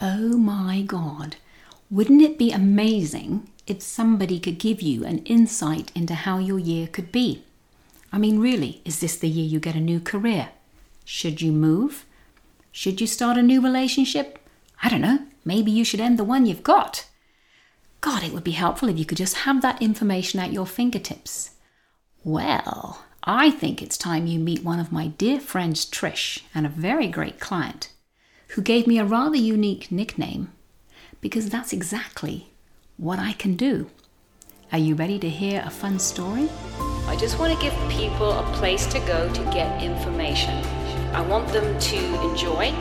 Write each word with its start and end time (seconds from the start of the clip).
Oh 0.00 0.36
my 0.36 0.82
God. 0.82 1.36
Wouldn't 1.90 2.22
it 2.22 2.38
be 2.38 2.50
amazing 2.50 3.48
if 3.66 3.82
somebody 3.82 4.40
could 4.40 4.58
give 4.58 4.82
you 4.82 5.04
an 5.04 5.18
insight 5.18 5.92
into 5.94 6.14
how 6.14 6.38
your 6.38 6.58
year 6.58 6.86
could 6.86 7.12
be? 7.12 7.44
I 8.12 8.18
mean, 8.18 8.38
really, 8.38 8.80
is 8.84 9.00
this 9.00 9.16
the 9.16 9.28
year 9.28 9.46
you 9.46 9.60
get 9.60 9.76
a 9.76 9.80
new 9.80 10.00
career? 10.00 10.50
Should 11.04 11.40
you 11.40 11.52
move? 11.52 12.06
Should 12.72 13.00
you 13.00 13.06
start 13.06 13.38
a 13.38 13.42
new 13.42 13.60
relationship? 13.60 14.38
I 14.82 14.88
don't 14.88 15.00
know. 15.00 15.20
Maybe 15.44 15.70
you 15.70 15.84
should 15.84 16.00
end 16.00 16.18
the 16.18 16.24
one 16.24 16.46
you've 16.46 16.62
got. 16.62 17.06
God, 18.00 18.22
it 18.22 18.32
would 18.32 18.44
be 18.44 18.52
helpful 18.52 18.88
if 18.88 18.98
you 18.98 19.04
could 19.04 19.18
just 19.18 19.38
have 19.38 19.62
that 19.62 19.80
information 19.80 20.40
at 20.40 20.52
your 20.52 20.66
fingertips. 20.66 21.52
Well, 22.24 23.04
I 23.22 23.50
think 23.50 23.80
it's 23.80 23.96
time 23.96 24.26
you 24.26 24.38
meet 24.38 24.64
one 24.64 24.80
of 24.80 24.92
my 24.92 25.06
dear 25.08 25.40
friends, 25.40 25.86
Trish, 25.86 26.42
and 26.54 26.66
a 26.66 26.70
very 26.70 27.08
great 27.08 27.40
client, 27.40 27.90
who 28.54 28.62
gave 28.62 28.86
me 28.86 28.98
a 28.98 29.04
rather 29.04 29.36
unique 29.36 29.90
nickname 29.90 30.52
because 31.20 31.50
that's 31.50 31.72
exactly 31.72 32.52
what 32.96 33.18
I 33.18 33.32
can 33.32 33.56
do. 33.56 33.90
Are 34.70 34.78
you 34.78 34.94
ready 34.94 35.18
to 35.18 35.28
hear 35.28 35.60
a 35.66 35.70
fun 35.70 35.98
story? 35.98 36.48
I 37.08 37.16
just 37.18 37.40
want 37.40 37.52
to 37.52 37.60
give 37.60 37.74
people 37.90 38.30
a 38.30 38.44
place 38.54 38.86
to 38.86 39.00
go 39.00 39.28
to 39.32 39.42
get 39.52 39.82
information. 39.82 40.54
I 41.12 41.20
want 41.22 41.48
them 41.48 41.76
to 41.80 42.30
enjoy 42.30 42.72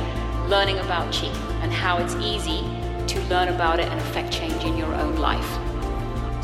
learning 0.48 0.78
about 0.78 1.12
Qi 1.12 1.34
and 1.64 1.74
how 1.74 1.98
it's 1.98 2.14
easy 2.18 2.62
to 3.08 3.20
learn 3.24 3.48
about 3.48 3.80
it 3.80 3.88
and 3.88 4.00
affect 4.00 4.32
change 4.32 4.64
in 4.66 4.78
your 4.78 4.94
own 4.94 5.16
life. 5.16 5.50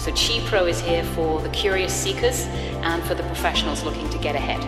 So 0.02 0.12
Qi 0.12 0.44
Pro 0.48 0.66
is 0.66 0.82
here 0.82 1.04
for 1.04 1.40
the 1.42 1.50
curious 1.50 1.94
seekers 1.94 2.46
and 2.82 3.04
for 3.04 3.14
the 3.14 3.24
professionals 3.24 3.84
looking 3.84 4.10
to 4.10 4.18
get 4.18 4.34
ahead. 4.34 4.60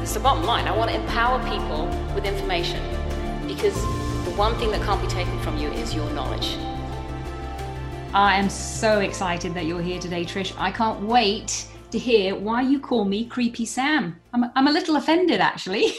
It's 0.00 0.14
the 0.14 0.20
bottom 0.20 0.44
line. 0.44 0.66
I 0.68 0.74
want 0.74 0.90
to 0.90 0.96
empower 0.96 1.38
people 1.50 1.86
with 2.14 2.24
information 2.24 2.80
because 3.46 3.76
one 4.36 4.54
thing 4.56 4.70
that 4.70 4.82
can't 4.82 5.00
be 5.00 5.08
taken 5.08 5.38
from 5.40 5.56
you 5.56 5.70
is 5.70 5.94
your 5.94 6.08
knowledge. 6.10 6.58
I 8.12 8.36
am 8.36 8.50
so 8.50 9.00
excited 9.00 9.54
that 9.54 9.64
you're 9.64 9.80
here 9.80 9.98
today, 9.98 10.26
Trish. 10.26 10.52
I 10.58 10.70
can't 10.70 11.00
wait 11.00 11.66
to 11.90 11.98
hear 11.98 12.34
why 12.34 12.60
you 12.60 12.78
call 12.78 13.06
me 13.06 13.24
Creepy 13.24 13.64
Sam. 13.64 14.20
I'm, 14.34 14.44
I'm 14.54 14.68
a 14.68 14.72
little 14.72 14.96
offended, 14.96 15.40
actually. 15.40 15.94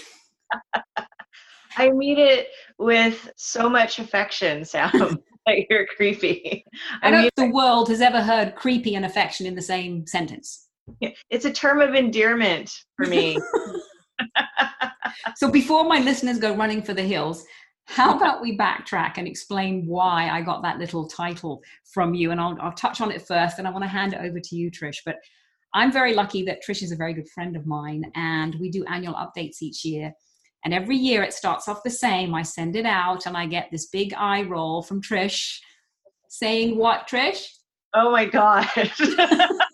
I 1.78 1.90
mean 1.90 2.20
it 2.20 2.50
with 2.78 3.28
so 3.38 3.68
much 3.68 3.98
affection, 3.98 4.64
Sam. 4.66 5.18
you're 5.70 5.88
creepy. 5.88 6.64
I, 7.02 7.08
I 7.08 7.12
don't 7.12 7.22
know 7.22 7.28
if 7.28 7.36
the 7.36 7.52
world 7.52 7.90
has 7.90 8.02
ever 8.02 8.22
heard 8.22 8.54
creepy 8.54 8.94
and 8.94 9.06
affection 9.06 9.48
in 9.48 9.56
the 9.56 9.62
same 9.64 10.06
sentence. 10.06 10.68
It's 11.32 11.46
a 11.46 11.52
term 11.52 11.82
of 11.82 11.96
endearment 11.96 12.72
for 12.96 13.08
me. 13.08 13.40
so 15.36 15.50
before 15.50 15.86
my 15.86 16.00
listeners 16.00 16.38
go 16.38 16.56
running 16.56 16.84
for 16.84 16.94
the 16.94 17.02
hills, 17.02 17.44
how 17.88 18.16
about 18.16 18.42
we 18.42 18.58
backtrack 18.58 19.14
and 19.18 19.28
explain 19.28 19.86
why 19.88 20.30
I 20.30 20.42
got 20.42 20.62
that 20.64 20.78
little 20.78 21.08
title 21.08 21.64
from 21.86 22.14
you? 22.14 22.32
And 22.32 22.40
I'll, 22.40 22.58
I'll 22.62 22.74
touch 22.74 23.00
on 23.00 23.12
it 23.12 23.22
first, 23.22 23.60
and 23.60 23.68
I 23.68 23.72
want 23.72 23.84
to 23.84 23.90
hand 23.90 24.14
it 24.14 24.20
over 24.22 24.40
to 24.40 24.56
you, 24.56 24.70
Trish. 24.70 24.98
But 25.06 25.16
I'm 25.74 25.92
very 25.92 26.14
lucky 26.14 26.44
that 26.44 26.60
Trish 26.68 26.84
is 26.84 26.92
a 26.92 26.98
very 26.98 27.14
good 27.14 27.30
friend 27.30 27.56
of 27.56 27.66
mine, 27.66 28.04
and 28.16 28.56
we 28.60 28.70
do 28.70 28.84
annual 28.86 29.14
updates 29.14 29.62
each 29.62 29.86
year. 29.86 30.14
And 30.66 30.74
every 30.74 30.98
year 30.98 31.24
it 31.24 31.34
starts 31.34 31.70
off 31.70 31.84
the 31.84 31.90
same. 31.90 32.36
I 32.36 32.42
send 32.42 32.76
it 32.76 32.86
out, 32.86 33.26
and 33.26 33.38
I 33.38 33.46
get 33.46 33.70
this 33.72 33.88
big 33.88 34.14
eye 34.16 34.44
roll 34.44 34.84
from 34.84 35.02
Trish 35.02 35.58
saying, 36.30 36.78
What, 36.78 37.08
Trish? 37.08 37.48
Oh 37.94 38.12
my 38.12 38.26
God. 38.26 38.68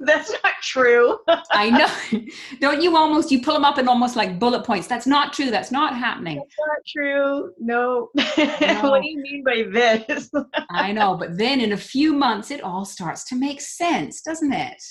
That's 0.06 0.30
not 0.30 0.54
true. 0.62 1.18
I 1.50 1.68
know. 1.68 2.20
Don't 2.58 2.80
you 2.80 2.96
almost 2.96 3.30
you 3.30 3.42
pull 3.42 3.52
them 3.52 3.66
up 3.66 3.76
in 3.76 3.86
almost 3.86 4.16
like 4.16 4.38
bullet 4.38 4.64
points? 4.64 4.86
That's 4.86 5.06
not 5.06 5.34
true. 5.34 5.50
That's 5.50 5.70
not 5.70 5.94
happening. 5.94 6.36
That's 6.36 6.56
not 6.58 6.78
true. 6.88 7.52
No. 7.58 8.08
no. 8.16 8.90
what 8.90 9.02
do 9.02 9.08
you 9.08 9.18
mean 9.18 9.44
by 9.44 9.64
this? 9.70 10.30
I 10.70 10.92
know, 10.92 11.16
but 11.16 11.36
then 11.36 11.60
in 11.60 11.72
a 11.72 11.76
few 11.76 12.14
months 12.14 12.50
it 12.50 12.62
all 12.62 12.86
starts 12.86 13.24
to 13.24 13.36
make 13.36 13.60
sense, 13.60 14.22
doesn't 14.22 14.52
it? 14.52 14.82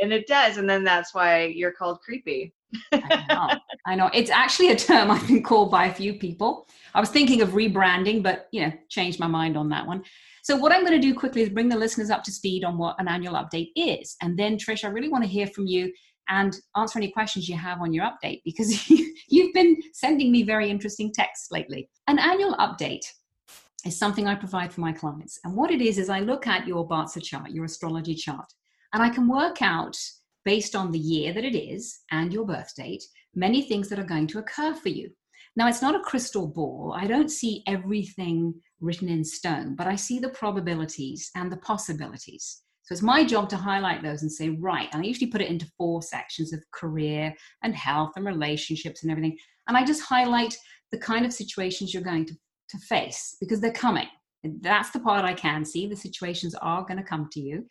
And 0.00 0.12
it 0.12 0.26
does, 0.26 0.58
and 0.58 0.68
then 0.68 0.84
that's 0.84 1.14
why 1.14 1.44
you're 1.44 1.72
called 1.72 2.00
creepy. 2.00 2.52
I 2.92 3.24
know. 3.28 3.60
I 3.86 3.94
know. 3.94 4.10
It's 4.12 4.30
actually 4.30 4.72
a 4.72 4.76
term 4.76 5.10
I've 5.10 5.26
been 5.26 5.42
called 5.42 5.70
by 5.70 5.86
a 5.86 5.94
few 5.94 6.14
people. 6.14 6.68
I 6.92 7.00
was 7.00 7.08
thinking 7.08 7.40
of 7.40 7.50
rebranding, 7.50 8.22
but 8.22 8.48
you 8.50 8.62
know, 8.62 8.72
changed 8.88 9.20
my 9.20 9.28
mind 9.28 9.56
on 9.56 9.68
that 9.70 9.86
one. 9.86 10.02
So, 10.46 10.54
what 10.54 10.70
I'm 10.70 10.86
going 10.86 10.92
to 10.92 11.04
do 11.04 11.12
quickly 11.12 11.42
is 11.42 11.48
bring 11.48 11.68
the 11.68 11.76
listeners 11.76 12.08
up 12.08 12.22
to 12.22 12.30
speed 12.30 12.62
on 12.62 12.78
what 12.78 12.94
an 13.00 13.08
annual 13.08 13.34
update 13.34 13.70
is. 13.74 14.14
And 14.22 14.38
then, 14.38 14.56
Trish, 14.56 14.84
I 14.84 14.90
really 14.90 15.08
want 15.08 15.24
to 15.24 15.28
hear 15.28 15.48
from 15.48 15.66
you 15.66 15.92
and 16.28 16.56
answer 16.76 17.00
any 17.00 17.10
questions 17.10 17.48
you 17.48 17.56
have 17.56 17.80
on 17.80 17.92
your 17.92 18.04
update 18.04 18.42
because 18.44 18.88
you've 19.28 19.52
been 19.54 19.76
sending 19.92 20.30
me 20.30 20.44
very 20.44 20.70
interesting 20.70 21.12
texts 21.12 21.48
lately. 21.50 21.90
An 22.06 22.20
annual 22.20 22.54
update 22.58 23.04
is 23.84 23.98
something 23.98 24.28
I 24.28 24.36
provide 24.36 24.72
for 24.72 24.82
my 24.82 24.92
clients. 24.92 25.40
And 25.42 25.56
what 25.56 25.72
it 25.72 25.82
is, 25.82 25.98
is 25.98 26.08
I 26.08 26.20
look 26.20 26.46
at 26.46 26.64
your 26.64 26.86
Bazi 26.86 27.24
chart, 27.24 27.50
your 27.50 27.64
astrology 27.64 28.14
chart, 28.14 28.46
and 28.92 29.02
I 29.02 29.08
can 29.08 29.26
work 29.26 29.62
out 29.62 29.98
based 30.44 30.76
on 30.76 30.92
the 30.92 30.98
year 31.00 31.32
that 31.32 31.44
it 31.44 31.58
is 31.58 32.02
and 32.12 32.32
your 32.32 32.46
birth 32.46 32.72
date, 32.76 33.02
many 33.34 33.62
things 33.62 33.88
that 33.88 33.98
are 33.98 34.04
going 34.04 34.28
to 34.28 34.38
occur 34.38 34.74
for 34.74 34.90
you. 34.90 35.10
Now, 35.56 35.68
it's 35.68 35.82
not 35.82 35.94
a 35.94 36.00
crystal 36.00 36.46
ball. 36.46 36.94
I 36.94 37.06
don't 37.06 37.30
see 37.30 37.62
everything 37.66 38.54
written 38.80 39.08
in 39.08 39.24
stone, 39.24 39.74
but 39.74 39.86
I 39.86 39.96
see 39.96 40.18
the 40.18 40.28
probabilities 40.28 41.30
and 41.34 41.50
the 41.50 41.56
possibilities. 41.56 42.62
So 42.82 42.92
it's 42.92 43.02
my 43.02 43.24
job 43.24 43.48
to 43.48 43.56
highlight 43.56 44.02
those 44.02 44.22
and 44.22 44.30
say, 44.30 44.50
right, 44.50 44.88
and 44.92 45.02
I 45.02 45.06
usually 45.06 45.30
put 45.30 45.40
it 45.40 45.50
into 45.50 45.70
four 45.76 46.02
sections 46.02 46.52
of 46.52 46.62
career 46.72 47.34
and 47.64 47.74
health 47.74 48.12
and 48.16 48.24
relationships 48.24 49.02
and 49.02 49.10
everything. 49.10 49.36
And 49.66 49.76
I 49.76 49.84
just 49.84 50.02
highlight 50.02 50.56
the 50.92 50.98
kind 50.98 51.26
of 51.26 51.32
situations 51.32 51.92
you're 51.92 52.02
going 52.02 52.26
to, 52.26 52.34
to 52.68 52.78
face 52.78 53.36
because 53.40 53.60
they're 53.60 53.72
coming. 53.72 54.06
That's 54.60 54.90
the 54.90 55.00
part 55.00 55.24
I 55.24 55.34
can 55.34 55.64
see. 55.64 55.88
The 55.88 55.96
situations 55.96 56.54
are 56.54 56.84
going 56.84 56.98
to 56.98 57.02
come 57.02 57.28
to 57.32 57.40
you. 57.40 57.66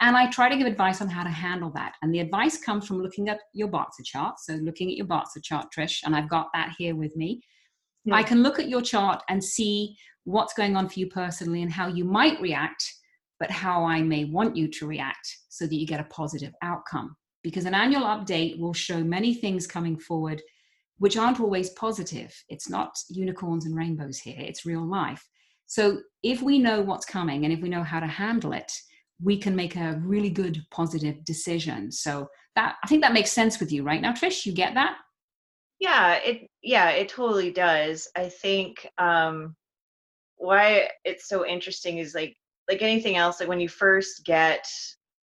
And 0.00 0.16
I 0.16 0.30
try 0.30 0.48
to 0.48 0.56
give 0.56 0.66
advice 0.66 1.00
on 1.00 1.08
how 1.08 1.22
to 1.22 1.30
handle 1.30 1.70
that. 1.74 1.94
And 2.02 2.12
the 2.12 2.20
advice 2.20 2.58
comes 2.58 2.86
from 2.86 3.00
looking 3.00 3.28
at 3.28 3.40
your 3.52 3.68
Bazi 3.68 4.04
chart. 4.04 4.40
So 4.40 4.54
looking 4.54 4.90
at 4.90 4.96
your 4.96 5.06
Bazi 5.06 5.42
chart, 5.42 5.66
Trish, 5.76 6.00
and 6.04 6.14
I've 6.14 6.28
got 6.28 6.48
that 6.52 6.74
here 6.76 6.94
with 6.94 7.16
me. 7.16 7.40
Yeah. 8.04 8.16
I 8.16 8.22
can 8.22 8.42
look 8.42 8.58
at 8.58 8.68
your 8.68 8.82
chart 8.82 9.22
and 9.28 9.42
see 9.42 9.96
what's 10.24 10.52
going 10.52 10.76
on 10.76 10.88
for 10.88 11.00
you 11.00 11.06
personally 11.06 11.62
and 11.62 11.72
how 11.72 11.86
you 11.86 12.04
might 12.04 12.40
react, 12.40 12.84
but 13.38 13.50
how 13.50 13.84
I 13.84 14.02
may 14.02 14.24
want 14.24 14.56
you 14.56 14.68
to 14.68 14.86
react 14.86 15.26
so 15.48 15.66
that 15.66 15.74
you 15.74 15.86
get 15.86 16.00
a 16.00 16.04
positive 16.04 16.52
outcome. 16.62 17.16
Because 17.42 17.64
an 17.64 17.74
annual 17.74 18.02
update 18.02 18.58
will 18.58 18.74
show 18.74 19.02
many 19.02 19.34
things 19.34 19.66
coming 19.66 19.98
forward 19.98 20.42
which 20.98 21.16
aren't 21.16 21.40
always 21.40 21.70
positive. 21.70 22.34
It's 22.48 22.68
not 22.68 22.96
unicorns 23.10 23.66
and 23.66 23.76
rainbows 23.76 24.18
here, 24.18 24.38
it's 24.38 24.66
real 24.66 24.86
life. 24.86 25.26
So 25.66 26.00
if 26.22 26.42
we 26.42 26.58
know 26.58 26.82
what's 26.82 27.06
coming 27.06 27.44
and 27.44 27.52
if 27.52 27.60
we 27.60 27.68
know 27.68 27.82
how 27.82 28.00
to 28.00 28.06
handle 28.06 28.52
it, 28.52 28.70
we 29.22 29.38
can 29.38 29.54
make 29.54 29.76
a 29.76 30.00
really 30.04 30.30
good 30.30 30.64
positive 30.70 31.24
decision. 31.24 31.90
So 31.92 32.28
that 32.56 32.76
i 32.84 32.86
think 32.86 33.02
that 33.02 33.12
makes 33.12 33.32
sense 33.32 33.58
with 33.60 33.72
you 33.72 33.82
right 33.82 34.00
now 34.00 34.12
trish? 34.12 34.46
You 34.46 34.52
get 34.52 34.74
that? 34.74 34.96
Yeah 35.80 36.14
it 36.14 36.48
yeah 36.62 36.90
it 36.90 37.08
totally 37.08 37.50
does. 37.50 38.08
I 38.16 38.28
think 38.28 38.88
um 38.98 39.56
why 40.36 40.88
it's 41.04 41.28
so 41.28 41.46
interesting 41.46 41.98
is 41.98 42.14
like 42.14 42.36
like 42.68 42.82
anything 42.82 43.16
else 43.16 43.40
like 43.40 43.48
when 43.48 43.60
you 43.60 43.68
first 43.68 44.24
get 44.24 44.66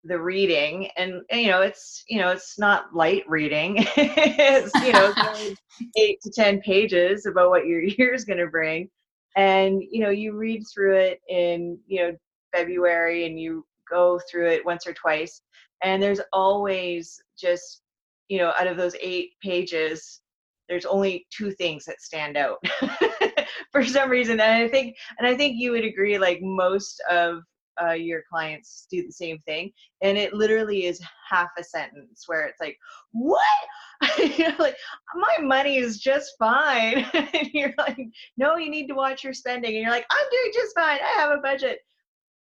the 0.05 0.19
reading 0.19 0.89
and, 0.97 1.21
and, 1.29 1.41
you 1.41 1.47
know 1.47 1.61
it's 1.61 2.03
you 2.09 2.19
know 2.19 2.29
it's 2.29 2.59
not 2.59 2.93
light 2.93 3.23
reading. 3.27 3.85
It's 3.97 4.73
you 4.83 4.91
know 4.91 5.13
eight 5.97 6.19
to 6.23 6.31
ten 6.31 6.59
pages 6.61 7.25
about 7.25 7.49
what 7.49 7.65
your 7.65 7.81
year 7.97 8.13
is 8.13 8.25
going 8.25 8.39
to 8.39 8.47
bring. 8.47 8.89
And 9.35 9.81
you 9.89 10.01
know 10.03 10.09
you 10.09 10.33
read 10.33 10.63
through 10.73 10.97
it 10.97 11.21
in 11.29 11.79
you 11.87 12.01
know 12.01 12.17
february 12.53 13.25
and 13.25 13.39
you 13.39 13.65
go 13.89 14.19
through 14.29 14.49
it 14.49 14.65
once 14.65 14.87
or 14.87 14.93
twice 14.93 15.41
and 15.83 16.01
there's 16.01 16.21
always 16.31 17.21
just 17.39 17.81
you 18.29 18.37
know 18.37 18.53
out 18.59 18.67
of 18.67 18.77
those 18.77 18.95
eight 19.01 19.31
pages 19.41 20.21
there's 20.69 20.85
only 20.85 21.25
two 21.35 21.51
things 21.51 21.85
that 21.85 22.01
stand 22.01 22.37
out 22.37 22.57
for 23.71 23.83
some 23.83 24.09
reason 24.09 24.39
and 24.39 24.63
i 24.63 24.67
think 24.67 24.95
and 25.19 25.27
i 25.27 25.35
think 25.35 25.55
you 25.57 25.71
would 25.71 25.85
agree 25.85 26.17
like 26.17 26.39
most 26.41 27.01
of 27.09 27.43
uh, 27.83 27.93
your 27.93 28.21
clients 28.31 28.85
do 28.91 29.03
the 29.03 29.11
same 29.11 29.39
thing 29.47 29.71
and 30.01 30.17
it 30.17 30.33
literally 30.33 30.85
is 30.85 31.01
half 31.29 31.49
a 31.57 31.63
sentence 31.63 32.23
where 32.27 32.45
it's 32.45 32.59
like 32.61 32.77
what? 33.13 33.41
You're 34.37 34.55
like 34.59 34.75
my 35.15 35.37
money 35.41 35.77
is 35.77 35.97
just 35.97 36.33
fine. 36.37 37.05
And 37.13 37.49
you're 37.51 37.73
like 37.77 37.97
no 38.37 38.57
you 38.57 38.69
need 38.69 38.87
to 38.87 38.93
watch 38.93 39.23
your 39.23 39.33
spending 39.33 39.73
and 39.73 39.81
you're 39.81 39.91
like 39.91 40.05
i'm 40.11 40.29
doing 40.29 40.51
just 40.53 40.75
fine 40.75 40.99
i 40.99 41.19
have 41.19 41.31
a 41.31 41.41
budget 41.41 41.79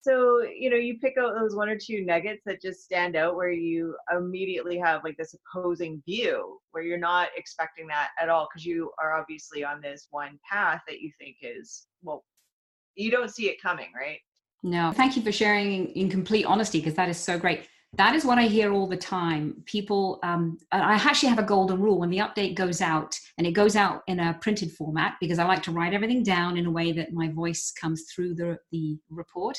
so 0.03 0.43
you 0.43 0.69
know 0.69 0.77
you 0.77 0.99
pick 0.99 1.15
out 1.17 1.35
those 1.39 1.55
one 1.55 1.69
or 1.69 1.79
two 1.79 2.05
nuggets 2.05 2.43
that 2.45 2.61
just 2.61 2.83
stand 2.83 3.17
out 3.17 3.37
where 3.37 3.53
you 3.53 3.95
immediately 4.15 4.77
have 4.77 5.03
like 5.05 5.17
this 5.17 5.35
opposing 5.35 6.03
view 6.05 6.59
where 6.73 6.83
you're 6.83 6.99
not 6.99 7.29
expecting 7.37 7.87
that 7.87 8.11
at 8.21 8.29
all 8.29 8.49
because 8.51 8.67
you 8.67 8.91
are 9.01 9.15
obviously 9.15 9.65
on 9.65 9.81
this 9.81 10.09
one 10.11 10.39
path 10.51 10.81
that 10.89 11.01
you 11.01 11.11
think 11.19 11.37
is 11.41 11.87
well 12.03 12.25
you 12.97 13.11
don't 13.11 13.31
see 13.31 13.49
it 13.49 13.63
coming 13.63 13.89
right 13.99 14.19
no 14.63 14.93
thank 14.93 15.17
you 15.17 15.23
for 15.23 15.33
sharing 15.33 15.87
in 15.91 16.11
complete 16.11 16.45
honesty 16.45 16.79
because 16.79 16.95
that 16.95 17.09
is 17.09 17.17
so 17.17 17.39
great 17.39 17.69
that 17.95 18.15
is 18.15 18.25
what 18.25 18.39
I 18.39 18.45
hear 18.45 18.73
all 18.73 18.87
the 18.87 18.97
time. 18.97 19.63
People, 19.67 20.19
um, 20.23 20.59
I 20.73 20.95
actually 20.95 21.29
have 21.29 21.39
a 21.39 21.43
golden 21.43 21.79
rule 21.79 21.99
when 21.99 22.09
the 22.09 22.19
update 22.19 22.55
goes 22.55 22.81
out, 22.81 23.19
and 23.37 23.47
it 23.47 23.53
goes 23.53 23.77
out 23.77 24.03
in 24.07 24.19
a 24.19 24.33
printed 24.41 24.73
format 24.73 25.17
because 25.21 25.39
I 25.39 25.45
like 25.45 25.63
to 25.65 25.73
write 25.73 25.93
everything 25.93 26.23
down 26.23 26.57
in 26.57 26.65
a 26.65 26.71
way 26.71 26.93
that 26.93 27.13
my 27.13 27.29
voice 27.29 27.71
comes 27.71 28.05
through 28.05 28.37
the, 28.37 28.59
the 28.71 28.97
report. 29.11 29.59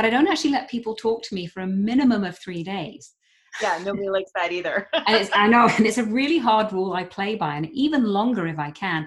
But 0.00 0.06
I 0.06 0.10
don't 0.16 0.28
actually 0.28 0.52
let 0.52 0.70
people 0.70 0.94
talk 0.94 1.22
to 1.24 1.34
me 1.34 1.46
for 1.46 1.60
a 1.60 1.66
minimum 1.66 2.24
of 2.24 2.38
three 2.38 2.62
days. 2.62 3.12
Yeah, 3.60 3.78
nobody 3.84 4.08
likes 4.08 4.30
that 4.34 4.50
either. 4.50 4.88
and 4.94 5.14
it's, 5.14 5.28
I 5.34 5.46
know, 5.46 5.68
and 5.76 5.84
it's 5.84 5.98
a 5.98 6.04
really 6.04 6.38
hard 6.38 6.72
rule 6.72 6.94
I 6.94 7.04
play 7.04 7.34
by, 7.34 7.56
and 7.56 7.68
even 7.72 8.04
longer 8.04 8.46
if 8.46 8.58
I 8.58 8.70
can, 8.70 9.06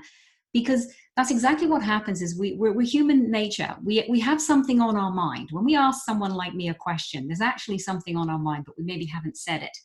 because 0.54 0.94
that's 1.16 1.32
exactly 1.32 1.66
what 1.66 1.82
happens 1.82 2.22
is 2.22 2.38
we, 2.38 2.54
we're, 2.54 2.74
we're, 2.74 2.86
human 2.86 3.32
nature 3.32 3.76
we, 3.84 4.06
we 4.08 4.20
have 4.20 4.40
something 4.40 4.82
on 4.82 4.96
our 4.96 5.12
mind 5.12 5.50
when 5.52 5.66
we 5.66 5.76
ask 5.76 6.06
someone 6.06 6.36
like 6.36 6.54
me 6.54 6.70
a 6.70 6.76
question 6.76 7.28
there's 7.28 7.42
actually 7.42 7.80
something 7.80 8.16
on 8.16 8.30
our 8.30 8.38
mind 8.38 8.64
but 8.66 8.78
we 8.78 8.84
maybe 8.84 9.06
haven't 9.06 9.38
said 9.38 9.64
it 9.64 9.76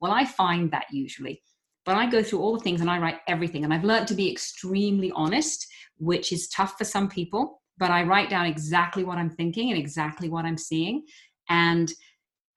well 0.00 0.12
i 0.12 0.24
find 0.24 0.70
that 0.70 0.86
usually 0.92 1.42
but 1.84 1.96
i 1.96 2.08
go 2.08 2.22
through 2.22 2.40
all 2.40 2.54
the 2.54 2.62
things 2.62 2.80
and 2.80 2.90
i 2.90 2.98
write 2.98 3.18
everything 3.26 3.64
and 3.64 3.74
i've 3.74 3.84
learned 3.84 4.06
to 4.06 4.14
be 4.14 4.30
extremely 4.30 5.12
honest 5.16 5.66
which 5.98 6.32
is 6.32 6.48
tough 6.48 6.76
for 6.78 6.84
some 6.84 7.08
people 7.08 7.60
but 7.78 7.90
i 7.90 8.02
write 8.02 8.30
down 8.30 8.46
exactly 8.46 9.04
what 9.04 9.18
i'm 9.18 9.30
thinking 9.30 9.70
and 9.70 9.78
exactly 9.78 10.28
what 10.28 10.44
i'm 10.44 10.58
seeing 10.58 11.04
and 11.48 11.92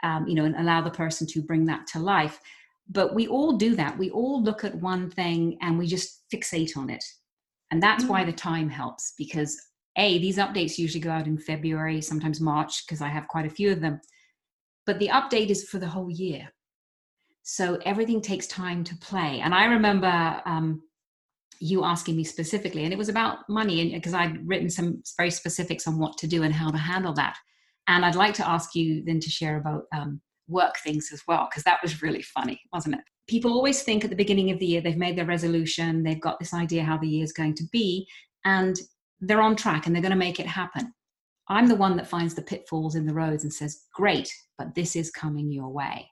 um, 0.03 0.25
you 0.27 0.35
know 0.35 0.45
and 0.45 0.55
allow 0.55 0.81
the 0.81 0.89
person 0.89 1.27
to 1.27 1.41
bring 1.41 1.65
that 1.65 1.85
to 1.87 1.99
life 1.99 2.39
but 2.89 3.13
we 3.13 3.27
all 3.27 3.57
do 3.57 3.75
that 3.75 3.97
we 3.97 4.09
all 4.11 4.41
look 4.41 4.63
at 4.63 4.75
one 4.75 5.09
thing 5.09 5.57
and 5.61 5.77
we 5.77 5.85
just 5.85 6.23
fixate 6.33 6.77
on 6.77 6.89
it 6.89 7.03
and 7.71 7.81
that's 7.81 8.03
mm-hmm. 8.03 8.13
why 8.13 8.23
mm. 8.23 8.27
the 8.27 8.33
time 8.33 8.69
helps 8.69 9.13
because 9.17 9.59
A, 9.97 10.17
these 10.19 10.37
updates 10.37 10.77
usually 10.77 11.01
go 11.01 11.11
out 11.11 11.27
in 11.27 11.37
February, 11.37 12.01
sometimes 12.01 12.41
March, 12.41 12.85
because 12.85 13.01
I 13.01 13.09
have 13.09 13.27
quite 13.27 13.45
a 13.45 13.49
few 13.49 13.71
of 13.71 13.81
them. 13.81 13.99
But 14.85 14.99
the 14.99 15.09
update 15.09 15.49
is 15.49 15.69
for 15.69 15.77
the 15.77 15.87
whole 15.87 16.09
year. 16.09 16.49
So 17.43 17.79
everything 17.85 18.21
takes 18.21 18.47
time 18.47 18.83
to 18.85 18.95
play. 18.97 19.39
And 19.41 19.53
I 19.53 19.65
remember 19.65 20.41
um, 20.45 20.81
you 21.59 21.83
asking 21.83 22.15
me 22.15 22.23
specifically, 22.23 22.83
and 22.83 22.93
it 22.93 22.97
was 22.97 23.09
about 23.09 23.39
money, 23.49 23.81
and 23.81 23.91
because 23.91 24.13
I'd 24.13 24.47
written 24.47 24.69
some 24.69 25.03
very 25.17 25.31
specifics 25.31 25.87
on 25.87 25.99
what 25.99 26.17
to 26.19 26.27
do 26.27 26.43
and 26.43 26.53
how 26.53 26.71
to 26.71 26.77
handle 26.77 27.13
that. 27.13 27.37
And 27.87 28.05
I'd 28.05 28.15
like 28.15 28.35
to 28.35 28.47
ask 28.47 28.75
you 28.75 29.03
then 29.05 29.19
to 29.19 29.29
share 29.29 29.57
about 29.57 29.83
um, 29.93 30.21
work 30.47 30.75
things 30.83 31.09
as 31.11 31.23
well, 31.27 31.47
because 31.49 31.63
that 31.63 31.79
was 31.81 32.01
really 32.01 32.21
funny, 32.21 32.61
wasn't 32.71 32.95
it? 32.95 33.01
people 33.29 33.53
always 33.53 33.83
think 33.83 34.03
at 34.03 34.09
the 34.09 34.15
beginning 34.15 34.49
of 34.49 34.59
the 34.59 34.65
year 34.65 34.81
they've 34.81 34.97
made 34.97 35.15
their 35.15 35.25
resolution, 35.25 36.03
they've 36.03 36.19
got 36.19 36.39
this 36.39 36.53
idea 36.53 36.83
how 36.83 36.97
the 36.97 37.07
year 37.07 37.23
is 37.23 37.31
going 37.31 37.53
to 37.53 37.63
be, 37.71 38.07
and 38.43 38.77
they're 39.21 39.41
on 39.41 39.55
track 39.55 39.85
and 39.85 39.95
they're 39.95 40.01
going 40.01 40.11
to 40.11 40.17
make 40.17 40.39
it 40.39 40.47
happen. 40.47 40.91
I'm 41.47 41.67
the 41.67 41.75
one 41.75 41.95
that 41.97 42.07
finds 42.07 42.33
the 42.33 42.41
pitfalls 42.41 42.95
in 42.95 43.05
the 43.05 43.13
roads 43.13 43.43
and 43.43 43.53
says, 43.53 43.83
Great, 43.93 44.31
but 44.57 44.75
this 44.75 44.95
is 44.95 45.11
coming 45.11 45.51
your 45.51 45.69
way. 45.69 46.09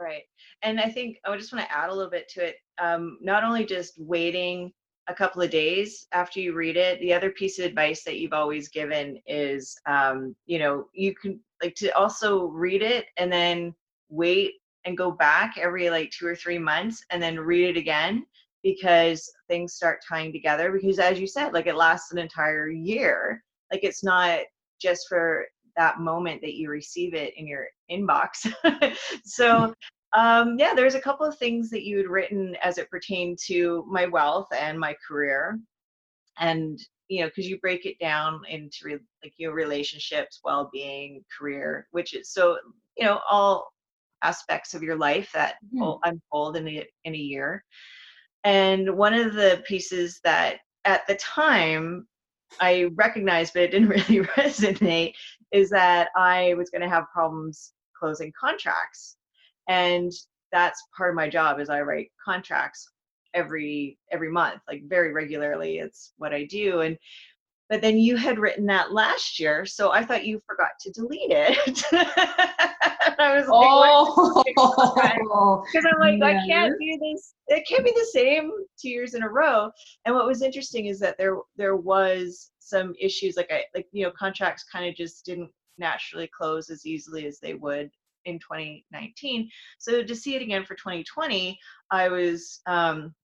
Right. 0.00 0.22
And 0.62 0.80
I 0.80 0.88
think 0.88 1.18
I 1.24 1.36
just 1.36 1.52
want 1.52 1.66
to 1.66 1.76
add 1.76 1.90
a 1.90 1.94
little 1.94 2.10
bit 2.10 2.28
to 2.30 2.46
it. 2.46 2.56
Um, 2.78 3.18
not 3.20 3.44
only 3.44 3.64
just 3.64 3.94
waiting 3.98 4.72
a 5.08 5.14
couple 5.14 5.42
of 5.42 5.50
days 5.50 6.06
after 6.12 6.40
you 6.40 6.54
read 6.54 6.76
it, 6.76 6.98
the 7.00 7.12
other 7.12 7.30
piece 7.30 7.58
of 7.58 7.66
advice 7.66 8.04
that 8.04 8.18
you've 8.18 8.32
always 8.32 8.68
given 8.68 9.20
is, 9.26 9.78
um, 9.86 10.34
you 10.46 10.58
know, 10.58 10.86
you 10.94 11.14
can 11.14 11.38
like 11.62 11.74
to 11.76 11.90
also 11.90 12.44
read 12.46 12.82
it 12.82 13.06
and 13.18 13.32
then 13.32 13.74
wait 14.08 14.54
and 14.84 14.96
go 14.96 15.10
back 15.10 15.56
every 15.58 15.90
like 15.90 16.10
two 16.10 16.26
or 16.26 16.36
three 16.36 16.58
months 16.58 17.04
and 17.10 17.22
then 17.22 17.38
read 17.38 17.70
it 17.70 17.78
again 17.78 18.24
because 18.62 19.30
things 19.48 19.74
start 19.74 20.00
tying 20.06 20.32
together 20.32 20.72
because 20.72 20.98
as 20.98 21.20
you 21.20 21.26
said 21.26 21.52
like 21.52 21.66
it 21.66 21.76
lasts 21.76 22.12
an 22.12 22.18
entire 22.18 22.70
year 22.70 23.42
like 23.70 23.84
it's 23.84 24.02
not 24.02 24.40
just 24.80 25.06
for 25.08 25.44
that 25.76 26.00
moment 26.00 26.40
that 26.40 26.54
you 26.54 26.70
receive 26.70 27.14
it 27.14 27.34
in 27.36 27.46
your 27.46 27.66
inbox 27.90 28.50
so 29.24 29.72
um, 30.14 30.56
yeah 30.58 30.74
there's 30.74 30.94
a 30.94 31.00
couple 31.00 31.26
of 31.26 31.36
things 31.38 31.70
that 31.70 31.84
you 31.84 31.98
had 31.98 32.06
written 32.06 32.56
as 32.62 32.78
it 32.78 32.90
pertained 32.90 33.38
to 33.46 33.84
my 33.88 34.06
wealth 34.06 34.48
and 34.56 34.78
my 34.78 34.94
career 35.06 35.58
and 36.38 36.78
you 37.08 37.20
know 37.20 37.26
because 37.26 37.46
you 37.46 37.58
break 37.60 37.86
it 37.86 37.98
down 37.98 38.40
into 38.48 38.78
re- 38.84 38.98
like 39.22 39.34
your 39.36 39.52
relationships 39.52 40.40
well-being 40.44 41.24
career 41.36 41.86
which 41.90 42.14
is 42.14 42.30
so 42.30 42.56
you 42.96 43.04
know 43.04 43.20
all 43.30 43.74
aspects 44.24 44.74
of 44.74 44.82
your 44.82 44.96
life 44.96 45.30
that 45.34 45.56
mm. 45.72 45.98
unfold 46.04 46.56
in 46.56 46.66
a, 46.66 46.86
in 47.04 47.14
a 47.14 47.18
year. 47.18 47.62
And 48.42 48.96
one 48.96 49.14
of 49.14 49.34
the 49.34 49.62
pieces 49.66 50.20
that 50.24 50.56
at 50.84 51.06
the 51.06 51.14
time 51.16 52.06
I 52.60 52.90
recognized, 52.94 53.52
but 53.54 53.62
it 53.62 53.70
didn't 53.70 53.88
really 54.10 54.26
resonate, 54.36 55.12
is 55.52 55.70
that 55.70 56.08
I 56.16 56.54
was 56.54 56.70
going 56.70 56.82
to 56.82 56.88
have 56.88 57.04
problems 57.12 57.72
closing 57.96 58.32
contracts. 58.38 59.16
And 59.68 60.12
that's 60.52 60.82
part 60.96 61.10
of 61.10 61.16
my 61.16 61.28
job 61.28 61.60
is 61.60 61.68
I 61.68 61.80
write 61.80 62.10
contracts 62.24 62.88
every 63.34 63.98
every 64.12 64.30
month 64.30 64.60
like 64.68 64.82
very 64.86 65.12
regularly 65.12 65.78
it's 65.78 66.12
what 66.18 66.32
i 66.32 66.44
do 66.44 66.80
and 66.80 66.96
but 67.68 67.80
then 67.80 67.98
you 67.98 68.16
had 68.16 68.38
written 68.38 68.64
that 68.64 68.92
last 68.92 69.40
year 69.40 69.66
so 69.66 69.90
i 69.90 70.04
thought 70.04 70.24
you 70.24 70.40
forgot 70.46 70.70
to 70.80 70.92
delete 70.92 71.30
it 71.30 71.82
I 73.18 73.36
was 73.38 73.46
like, 73.48 74.54
oh, 74.58 75.64
because 75.72 75.86
I'm 75.86 76.00
like, 76.00 76.22
I 76.22 76.46
can't 76.46 76.74
do 76.80 76.98
this. 77.00 77.34
It 77.48 77.66
can't 77.68 77.84
be 77.84 77.92
the 77.92 78.08
same 78.12 78.50
two 78.80 78.88
years 78.88 79.14
in 79.14 79.22
a 79.22 79.28
row. 79.28 79.70
And 80.04 80.14
what 80.14 80.26
was 80.26 80.42
interesting 80.42 80.86
is 80.86 80.98
that 81.00 81.16
there 81.18 81.36
there 81.56 81.76
was 81.76 82.50
some 82.58 82.94
issues, 83.00 83.36
like 83.36 83.52
I 83.52 83.64
like 83.74 83.86
you 83.92 84.04
know 84.04 84.12
contracts 84.18 84.64
kind 84.70 84.88
of 84.88 84.96
just 84.96 85.24
didn't 85.24 85.50
naturally 85.78 86.28
close 86.36 86.70
as 86.70 86.86
easily 86.86 87.26
as 87.26 87.38
they 87.38 87.54
would 87.54 87.90
in 88.24 88.38
2019. 88.38 89.48
So 89.78 90.02
to 90.02 90.14
see 90.14 90.34
it 90.34 90.42
again 90.42 90.64
for 90.64 90.74
2020, 90.74 91.58
I 91.90 92.08
was 92.08 92.60
um, 92.66 93.14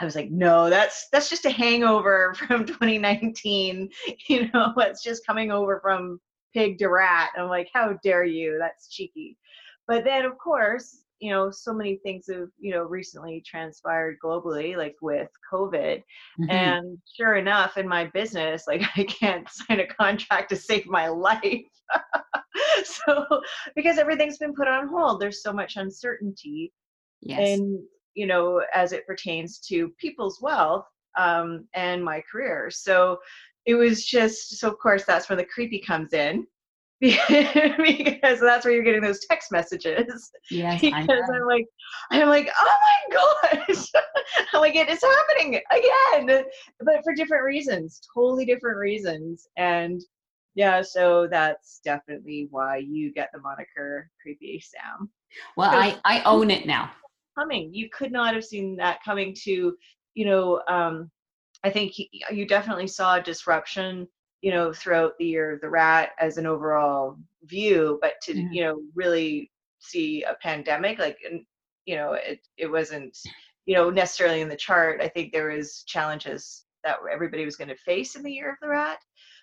I 0.00 0.04
was 0.04 0.16
like, 0.16 0.30
no, 0.30 0.68
that's 0.68 1.08
that's 1.12 1.30
just 1.30 1.46
a 1.46 1.50
hangover 1.50 2.34
from 2.48 2.66
2019. 2.66 3.88
You 4.28 4.50
know, 4.52 4.72
it's 4.78 5.02
just 5.02 5.26
coming 5.26 5.52
over 5.52 5.80
from 5.80 6.20
pig 6.54 6.78
to 6.78 6.88
rat. 6.88 7.30
I'm 7.36 7.48
like, 7.48 7.68
how 7.72 7.98
dare 8.02 8.24
you? 8.24 8.58
That's 8.58 8.88
cheeky. 8.88 9.38
But 9.86 10.04
then, 10.04 10.24
of 10.24 10.38
course, 10.38 11.01
you 11.22 11.30
know, 11.30 11.52
so 11.52 11.72
many 11.72 12.00
things 12.02 12.26
have, 12.28 12.48
you 12.58 12.72
know, 12.72 12.82
recently 12.82 13.40
transpired 13.46 14.18
globally, 14.22 14.76
like 14.76 14.96
with 15.00 15.28
COVID. 15.52 16.02
Mm-hmm. 16.40 16.50
And 16.50 16.98
sure 17.16 17.36
enough, 17.36 17.76
in 17.76 17.86
my 17.86 18.06
business, 18.06 18.64
like 18.66 18.82
I 18.96 19.04
can't 19.04 19.48
sign 19.48 19.78
a 19.78 19.86
contract 19.86 20.48
to 20.48 20.56
save 20.56 20.84
my 20.86 21.06
life. 21.06 21.64
so, 22.84 23.24
because 23.76 23.98
everything's 23.98 24.38
been 24.38 24.52
put 24.52 24.66
on 24.66 24.88
hold, 24.88 25.20
there's 25.20 25.44
so 25.44 25.52
much 25.52 25.76
uncertainty. 25.76 26.72
Yes. 27.20 27.38
And, 27.38 27.78
you 28.14 28.26
know, 28.26 28.60
as 28.74 28.92
it 28.92 29.06
pertains 29.06 29.60
to 29.68 29.90
people's 30.00 30.40
wealth 30.42 30.86
um, 31.16 31.68
and 31.72 32.04
my 32.04 32.20
career. 32.30 32.68
So, 32.68 33.18
it 33.64 33.74
was 33.74 34.04
just 34.04 34.58
so 34.58 34.68
of 34.68 34.76
course 34.80 35.04
that's 35.04 35.28
where 35.28 35.36
the 35.36 35.44
creepy 35.44 35.78
comes 35.78 36.12
in 36.14 36.44
because 37.78 38.38
that's 38.38 38.64
where 38.64 38.72
you're 38.72 38.84
getting 38.84 39.02
those 39.02 39.24
text 39.26 39.50
messages. 39.50 40.30
Yes, 40.52 40.80
because 40.80 41.28
I'm 41.34 41.46
like, 41.46 41.66
I'm 42.12 42.28
like, 42.28 42.48
oh 42.62 42.74
my 43.10 43.58
gosh, 43.66 43.86
I'm 44.54 44.60
like, 44.60 44.76
it 44.76 44.88
is 44.88 45.02
happening 45.02 45.60
again, 45.72 46.44
but 46.78 47.02
for 47.02 47.12
different 47.12 47.42
reasons, 47.42 48.00
totally 48.14 48.44
different 48.44 48.78
reasons, 48.78 49.48
and 49.56 50.00
yeah, 50.54 50.80
so 50.80 51.26
that's 51.28 51.80
definitely 51.84 52.46
why 52.52 52.76
you 52.76 53.12
get 53.12 53.30
the 53.32 53.40
moniker 53.40 54.08
Creepy 54.22 54.62
Sam. 54.64 55.10
Well, 55.56 55.70
I 55.70 55.98
I 56.04 56.22
own 56.22 56.52
it 56.52 56.66
now. 56.66 56.92
Coming, 57.36 57.74
you 57.74 57.88
could 57.90 58.12
not 58.12 58.32
have 58.34 58.44
seen 58.44 58.76
that 58.76 59.02
coming 59.02 59.34
to, 59.42 59.74
you 60.14 60.26
know, 60.26 60.62
um, 60.68 61.10
I 61.64 61.70
think 61.70 61.94
you 62.30 62.46
definitely 62.46 62.86
saw 62.86 63.16
a 63.16 63.22
disruption, 63.22 64.06
you 64.42 64.50
know, 64.50 64.72
throughout 64.72 65.16
the 65.18 65.24
year 65.24 65.52
of 65.52 65.60
the 65.60 65.70
rat 65.70 66.10
as 66.18 66.36
an 66.36 66.46
overall 66.46 67.16
view, 67.44 67.98
but 68.02 68.14
to 68.22 68.34
mm-hmm. 68.34 68.52
you 68.52 68.62
know 68.64 68.82
really 68.94 69.50
see 69.78 70.22
a 70.24 70.34
pandemic 70.42 70.98
like, 70.98 71.18
you 71.86 71.96
know, 71.96 72.12
it 72.12 72.40
it 72.58 72.66
wasn't, 72.66 73.16
you 73.66 73.74
know, 73.74 73.88
necessarily 73.88 74.40
in 74.40 74.48
the 74.48 74.56
chart. 74.56 75.00
I 75.00 75.08
think 75.08 75.32
there 75.32 75.48
was 75.48 75.84
challenges 75.84 76.64
that 76.84 76.96
everybody 77.10 77.44
was 77.44 77.56
going 77.56 77.68
to 77.68 77.76
face 77.76 78.16
in 78.16 78.22
the 78.22 78.32
year 78.32 78.50
of 78.50 78.56
the 78.60 78.68
rat, 78.68 78.98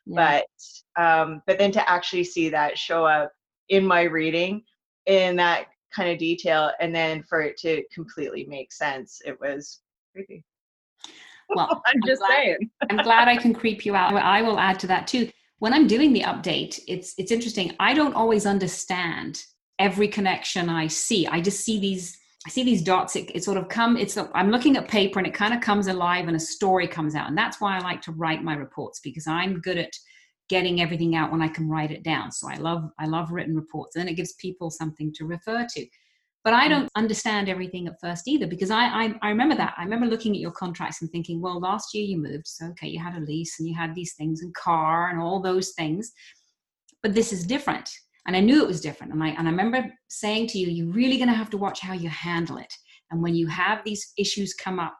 yeah. 0.05 0.41
but 0.95 1.01
um, 1.01 1.41
but 1.47 1.57
then 1.57 1.71
to 1.71 1.89
actually 1.89 2.25
see 2.25 2.49
that 2.49 2.77
show 2.77 3.05
up 3.05 3.31
in 3.69 3.85
my 3.85 4.03
reading 4.03 4.63
in 5.05 5.37
that 5.37 5.67
kind 5.95 6.11
of 6.11 6.17
detail, 6.19 6.71
and 6.81 6.93
then 6.93 7.23
for 7.23 7.41
it 7.41 7.57
to 7.57 7.83
completely 7.93 8.45
make 8.45 8.73
sense, 8.73 9.21
it 9.25 9.39
was 9.39 9.79
creepy. 10.13 10.43
Well, 11.49 11.81
I'm 11.85 12.01
just 12.05 12.21
I'm 12.23 12.27
glad, 12.29 12.37
saying. 12.37 12.69
I'm 12.89 12.97
glad 12.97 13.27
I 13.27 13.37
can 13.37 13.53
creep 13.53 13.85
you 13.85 13.95
out. 13.95 14.13
I 14.13 14.41
will 14.41 14.59
add 14.59 14.79
to 14.81 14.87
that 14.87 15.07
too. 15.07 15.29
When 15.59 15.73
I'm 15.73 15.87
doing 15.87 16.13
the 16.13 16.21
update, 16.21 16.79
it's 16.87 17.13
it's 17.17 17.31
interesting. 17.31 17.75
I 17.79 17.93
don't 17.93 18.13
always 18.13 18.45
understand 18.45 19.43
every 19.77 20.07
connection 20.07 20.69
I 20.69 20.87
see. 20.87 21.27
I 21.27 21.41
just 21.41 21.61
see 21.61 21.79
these 21.79 22.17
I 22.45 22.49
see 22.49 22.63
these 22.63 22.81
dots. 22.81 23.15
It, 23.15 23.31
it 23.35 23.43
sort 23.43 23.57
of 23.57 23.67
come. 23.67 23.97
It's 23.97 24.17
I'm 24.33 24.49
looking 24.49 24.77
at 24.77 24.87
paper 24.87 25.19
and 25.19 25.27
it 25.27 25.33
kind 25.33 25.53
of 25.53 25.61
comes 25.61 25.87
alive 25.87 26.27
and 26.27 26.37
a 26.37 26.39
story 26.39 26.87
comes 26.87 27.15
out. 27.15 27.27
And 27.27 27.37
that's 27.37 27.59
why 27.59 27.77
I 27.77 27.79
like 27.79 28.01
to 28.03 28.11
write 28.13 28.43
my 28.43 28.55
reports 28.55 29.01
because 29.01 29.27
I'm 29.27 29.59
good 29.59 29.77
at 29.77 29.91
getting 30.47 30.81
everything 30.81 31.15
out 31.15 31.31
when 31.31 31.41
I 31.41 31.47
can 31.47 31.69
write 31.69 31.91
it 31.91 32.03
down. 32.03 32.31
So 32.31 32.49
I 32.49 32.55
love 32.55 32.89
I 32.99 33.05
love 33.07 33.31
written 33.31 33.55
reports. 33.55 33.95
And 33.95 34.01
then 34.01 34.09
it 34.09 34.15
gives 34.15 34.33
people 34.33 34.71
something 34.71 35.13
to 35.15 35.25
refer 35.25 35.67
to. 35.75 35.85
But 36.43 36.53
I 36.53 36.67
mm. 36.67 36.69
don't 36.69 36.89
understand 36.95 37.49
everything 37.49 37.87
at 37.87 37.99
first 37.99 38.27
either 38.27 38.47
because 38.47 38.71
I, 38.71 38.85
I, 38.85 39.13
I 39.21 39.29
remember 39.29 39.55
that. 39.55 39.73
I 39.77 39.83
remember 39.83 40.07
looking 40.07 40.33
at 40.33 40.41
your 40.41 40.51
contracts 40.51 41.01
and 41.01 41.11
thinking, 41.11 41.41
well, 41.41 41.59
last 41.59 41.93
year 41.93 42.03
you 42.03 42.17
moved, 42.17 42.47
so 42.47 42.67
okay, 42.67 42.87
you 42.87 42.99
had 42.99 43.15
a 43.15 43.25
lease 43.25 43.59
and 43.59 43.67
you 43.67 43.75
had 43.75 43.95
these 43.95 44.13
things 44.15 44.41
and 44.41 44.53
car 44.53 45.09
and 45.09 45.19
all 45.19 45.41
those 45.41 45.71
things. 45.71 46.11
But 47.03 47.13
this 47.13 47.33
is 47.33 47.45
different. 47.45 47.89
And 48.27 48.35
I 48.35 48.41
knew 48.41 48.61
it 48.61 48.67
was 48.67 48.81
different. 48.81 49.13
And 49.13 49.23
I 49.23 49.29
and 49.29 49.47
I 49.47 49.51
remember 49.51 49.91
saying 50.09 50.47
to 50.47 50.59
you, 50.59 50.67
you're 50.67 50.93
really 50.93 51.17
gonna 51.17 51.33
have 51.33 51.49
to 51.51 51.57
watch 51.57 51.79
how 51.79 51.93
you 51.93 52.09
handle 52.09 52.57
it. 52.57 52.73
And 53.11 53.23
when 53.23 53.33
you 53.33 53.47
have 53.47 53.83
these 53.83 54.13
issues 54.17 54.53
come 54.53 54.79
up, 54.79 54.95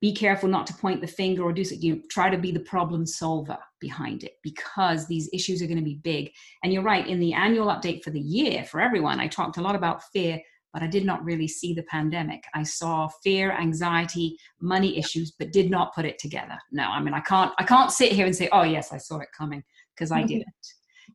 be 0.00 0.12
careful 0.12 0.48
not 0.48 0.66
to 0.66 0.74
point 0.74 1.00
the 1.00 1.06
finger 1.06 1.42
or 1.42 1.52
do 1.52 1.64
so 1.64 1.74
you 1.74 1.96
know, 1.96 2.02
try 2.10 2.28
to 2.28 2.36
be 2.36 2.52
the 2.52 2.60
problem 2.60 3.06
solver 3.06 3.58
behind 3.80 4.24
it 4.24 4.34
because 4.42 5.06
these 5.06 5.30
issues 5.32 5.62
are 5.62 5.66
going 5.66 5.78
to 5.78 5.84
be 5.84 6.00
big. 6.02 6.30
And 6.62 6.72
you're 6.72 6.82
right 6.82 7.06
in 7.06 7.18
the 7.18 7.32
annual 7.32 7.68
update 7.68 8.02
for 8.02 8.10
the 8.10 8.20
year 8.20 8.64
for 8.64 8.80
everyone 8.80 9.20
i 9.20 9.26
talked 9.26 9.56
a 9.56 9.62
lot 9.62 9.74
about 9.74 10.04
fear 10.12 10.40
but 10.72 10.82
i 10.82 10.86
did 10.86 11.04
not 11.06 11.24
really 11.24 11.48
see 11.48 11.72
the 11.72 11.82
pandemic. 11.84 12.44
I 12.54 12.62
saw 12.62 13.08
fear 13.24 13.52
anxiety 13.52 14.38
money 14.60 14.98
issues 14.98 15.30
but 15.30 15.52
did 15.52 15.70
not 15.70 15.94
put 15.94 16.04
it 16.04 16.18
together. 16.18 16.58
No 16.70 16.84
i 16.84 17.00
mean 17.00 17.14
i 17.14 17.20
can't 17.20 17.52
i 17.58 17.64
can't 17.64 17.90
sit 17.90 18.12
here 18.12 18.26
and 18.26 18.36
say 18.36 18.48
oh 18.52 18.64
yes 18.64 18.92
i 18.92 18.98
saw 18.98 19.18
it 19.18 19.28
coming 19.36 19.62
because 19.94 20.12
i 20.12 20.18
mm-hmm. 20.18 20.28
didn't. 20.28 20.66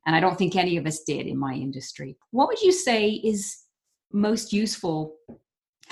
And 0.06 0.16
i 0.16 0.20
don't 0.20 0.36
think 0.36 0.56
any 0.56 0.76
of 0.76 0.86
us 0.86 1.02
did 1.04 1.26
in 1.26 1.38
my 1.38 1.54
industry. 1.54 2.16
What 2.30 2.48
would 2.48 2.60
you 2.60 2.72
say 2.72 3.10
is 3.10 3.58
most 4.12 4.52
useful 4.52 5.16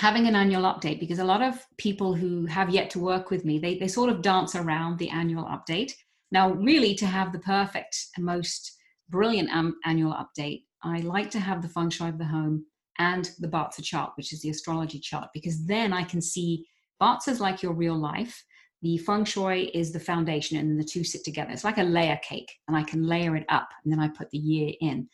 having 0.01 0.27
an 0.27 0.35
annual 0.35 0.63
update 0.63 0.99
because 0.99 1.19
a 1.19 1.25
lot 1.25 1.43
of 1.43 1.65
people 1.77 2.15
who 2.15 2.47
have 2.47 2.71
yet 2.71 2.89
to 2.89 2.99
work 2.99 3.31
with 3.31 3.45
me 3.45 3.59
they, 3.59 3.77
they 3.79 3.87
sort 3.87 4.09
of 4.09 4.23
dance 4.23 4.57
around 4.57 4.99
the 4.99 5.11
annual 5.11 5.45
update. 5.45 5.93
Now 6.33 6.53
really 6.53 6.95
to 6.95 7.07
have 7.07 7.33
the 7.33 7.39
perfect 7.41 8.07
and 8.17 8.25
most 8.25 8.79
brilliant 9.11 9.51
annual 9.85 10.13
update 10.15 10.63
i 10.83 11.01
like 11.01 11.31
to 11.31 11.41
have 11.41 11.61
the 11.61 11.69
feng 11.69 11.91
shui 11.91 12.09
of 12.09 12.17
the 12.17 12.25
home 12.25 12.65
and 12.99 13.31
the 13.41 13.49
Bazi 13.49 13.83
chart 13.83 14.13
which 14.17 14.33
is 14.33 14.41
the 14.41 14.51
astrology 14.51 15.01
chart 15.01 15.29
because 15.35 15.67
then 15.67 15.93
i 15.93 16.05
can 16.05 16.23
see 16.23 16.65
Bazi 17.03 17.29
is 17.29 17.41
like 17.41 17.63
your 17.63 17.73
real 17.73 17.97
life 17.97 18.43
the 18.83 18.97
feng 18.99 19.25
shui 19.25 19.65
is 19.75 19.93
the 19.93 20.01
foundation 20.01 20.57
and 20.57 20.81
the 20.81 20.85
two 20.85 21.05
sit 21.05 21.23
together. 21.23 21.51
It's 21.51 21.65
like 21.65 21.79
a 21.79 21.83
layer 21.83 22.19
cake 22.23 22.51
and 22.67 22.77
i 22.77 22.83
can 22.83 23.03
layer 23.07 23.37
it 23.37 23.45
up 23.49 23.69
and 23.83 23.93
then 23.93 24.01
i 24.01 24.09
put 24.09 24.31
the 24.31 24.39
year 24.39 24.73
in. 24.81 25.09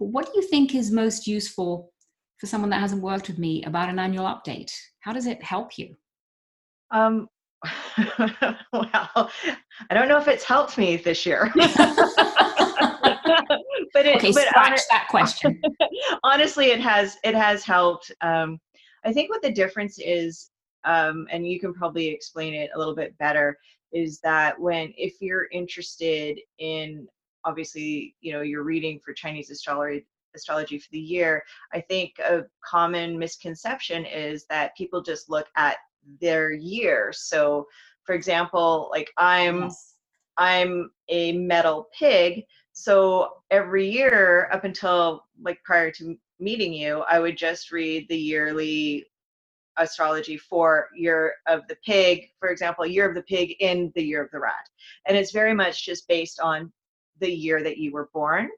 But 0.00 0.06
what 0.06 0.26
do 0.26 0.32
you 0.34 0.42
think 0.42 0.74
is 0.74 0.90
most 0.90 1.26
useful 1.26 1.92
for 2.38 2.46
someone 2.46 2.70
that 2.70 2.80
hasn't 2.80 3.02
worked 3.02 3.28
with 3.28 3.38
me 3.38 3.62
about 3.64 3.88
an 3.88 3.98
annual 3.98 4.26
update? 4.26 4.72
How 5.00 5.12
does 5.12 5.26
it 5.26 5.42
help 5.42 5.78
you? 5.78 5.96
Um, 6.90 7.28
well, 8.18 9.30
I 9.90 9.94
don't 9.94 10.08
know 10.08 10.18
if 10.18 10.28
it's 10.28 10.44
helped 10.44 10.78
me 10.78 10.96
this 10.96 11.24
year. 11.24 11.50
but 13.94 14.06
it, 14.06 14.16
okay, 14.16 14.32
but 14.32 14.46
scratch 14.48 14.80
that 14.90 15.06
question. 15.08 15.60
honestly, 16.22 16.66
it 16.66 16.80
has 16.80 17.16
it 17.24 17.34
has 17.34 17.64
helped. 17.64 18.12
Um, 18.20 18.58
I 19.04 19.12
think 19.12 19.30
what 19.30 19.42
the 19.42 19.50
difference 19.50 19.98
is, 19.98 20.50
um, 20.84 21.26
and 21.30 21.46
you 21.46 21.58
can 21.58 21.72
probably 21.72 22.08
explain 22.08 22.54
it 22.54 22.70
a 22.74 22.78
little 22.78 22.94
bit 22.94 23.16
better, 23.18 23.56
is 23.92 24.20
that 24.20 24.58
when 24.60 24.92
if 24.96 25.14
you're 25.20 25.48
interested 25.52 26.38
in 26.58 27.06
obviously 27.44 28.14
you 28.20 28.32
know 28.32 28.42
you're 28.42 28.64
reading 28.64 29.00
for 29.04 29.14
Chinese 29.14 29.50
astrology 29.50 30.04
astrology 30.36 30.78
for 30.78 30.88
the 30.92 31.00
year, 31.00 31.42
I 31.72 31.80
think 31.80 32.18
a 32.20 32.44
common 32.64 33.18
misconception 33.18 34.04
is 34.04 34.46
that 34.50 34.76
people 34.76 35.02
just 35.02 35.28
look 35.30 35.48
at 35.56 35.76
their 36.20 36.52
year. 36.52 37.12
So, 37.12 37.66
for 38.04 38.14
example, 38.14 38.88
like 38.90 39.10
I'm 39.16 39.62
yes. 39.62 39.94
I'm 40.38 40.90
a 41.08 41.32
metal 41.32 41.88
pig, 41.98 42.44
so 42.72 43.30
every 43.50 43.88
year 43.88 44.50
up 44.52 44.64
until 44.64 45.24
like 45.42 45.58
prior 45.64 45.90
to 45.92 46.16
meeting 46.38 46.74
you, 46.74 47.00
I 47.08 47.18
would 47.18 47.38
just 47.38 47.72
read 47.72 48.06
the 48.08 48.18
yearly 48.18 49.06
astrology 49.78 50.36
for 50.36 50.88
year 50.94 51.34
of 51.46 51.66
the 51.68 51.76
pig, 51.84 52.28
for 52.38 52.48
example, 52.50 52.86
year 52.86 53.08
of 53.08 53.14
the 53.14 53.22
pig 53.22 53.54
in 53.60 53.92
the 53.94 54.02
year 54.02 54.22
of 54.22 54.30
the 54.30 54.38
rat. 54.38 54.68
And 55.06 55.16
it's 55.16 55.32
very 55.32 55.54
much 55.54 55.84
just 55.84 56.08
based 56.08 56.40
on 56.40 56.72
the 57.20 57.30
year 57.30 57.62
that 57.62 57.78
you 57.78 57.92
were 57.92 58.10
born. 58.12 58.50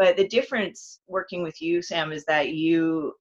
But 0.00 0.16
the 0.16 0.26
difference 0.26 0.98
working 1.08 1.42
with 1.42 1.60
you, 1.60 1.82
Sam, 1.82 2.10
is 2.10 2.24
that 2.24 2.54
you 2.54 3.12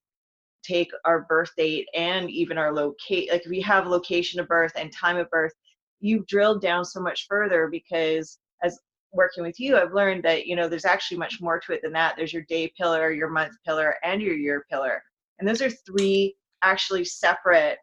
take 0.63 0.89
our 1.03 1.25
birth 1.27 1.51
date 1.57 1.89
and 1.93 2.29
even 2.29 2.57
our 2.57 2.73
locate 2.73 3.29
like 3.29 3.41
if 3.43 3.49
we 3.49 3.59
have 3.59 3.85
location 3.85 4.39
of 4.39 4.47
birth 4.47 4.71
and 4.77 4.89
time 4.89 5.17
of 5.17 5.29
birth. 5.29 5.51
You've 5.99 6.25
drilled 6.25 6.61
down 6.61 6.85
so 6.85 7.01
much 7.01 7.27
further 7.27 7.67
because 7.67 8.39
as 8.63 8.79
working 9.11 9.43
with 9.43 9.59
you 9.59 9.75
i've 9.75 9.93
learned 9.93 10.23
that 10.23 10.45
you 10.45 10.55
know 10.55 10.69
there's 10.69 10.85
actually 10.85 11.17
much 11.17 11.41
more 11.41 11.59
to 11.59 11.73
it 11.73 11.81
than 11.83 11.91
that. 11.91 12.15
There's 12.15 12.31
your 12.31 12.43
day 12.43 12.71
pillar 12.79 13.11
your 13.11 13.29
month 13.29 13.57
pillar 13.65 13.95
and 14.05 14.21
your 14.21 14.35
year 14.35 14.65
pillar. 14.71 15.03
And 15.37 15.49
those 15.49 15.61
are 15.61 15.69
three 15.69 16.37
actually 16.63 17.03
separate 17.03 17.77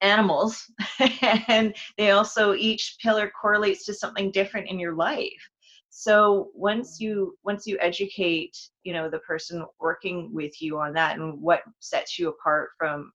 animals 0.00 0.64
and 1.48 1.76
they 1.98 2.12
also 2.12 2.54
each 2.54 2.96
pillar 3.02 3.30
correlates 3.38 3.84
to 3.84 3.92
something 3.92 4.30
different 4.30 4.70
in 4.70 4.78
your 4.78 4.94
life 4.94 5.50
so 5.94 6.48
once 6.54 7.00
you 7.00 7.36
once 7.44 7.66
you 7.66 7.76
educate 7.80 8.56
you 8.82 8.92
know 8.92 9.10
the 9.10 9.18
person 9.20 9.64
working 9.78 10.32
with 10.32 10.60
you 10.62 10.78
on 10.78 10.92
that 10.92 11.18
and 11.18 11.40
what 11.40 11.62
sets 11.80 12.18
you 12.18 12.28
apart 12.28 12.70
from 12.78 13.12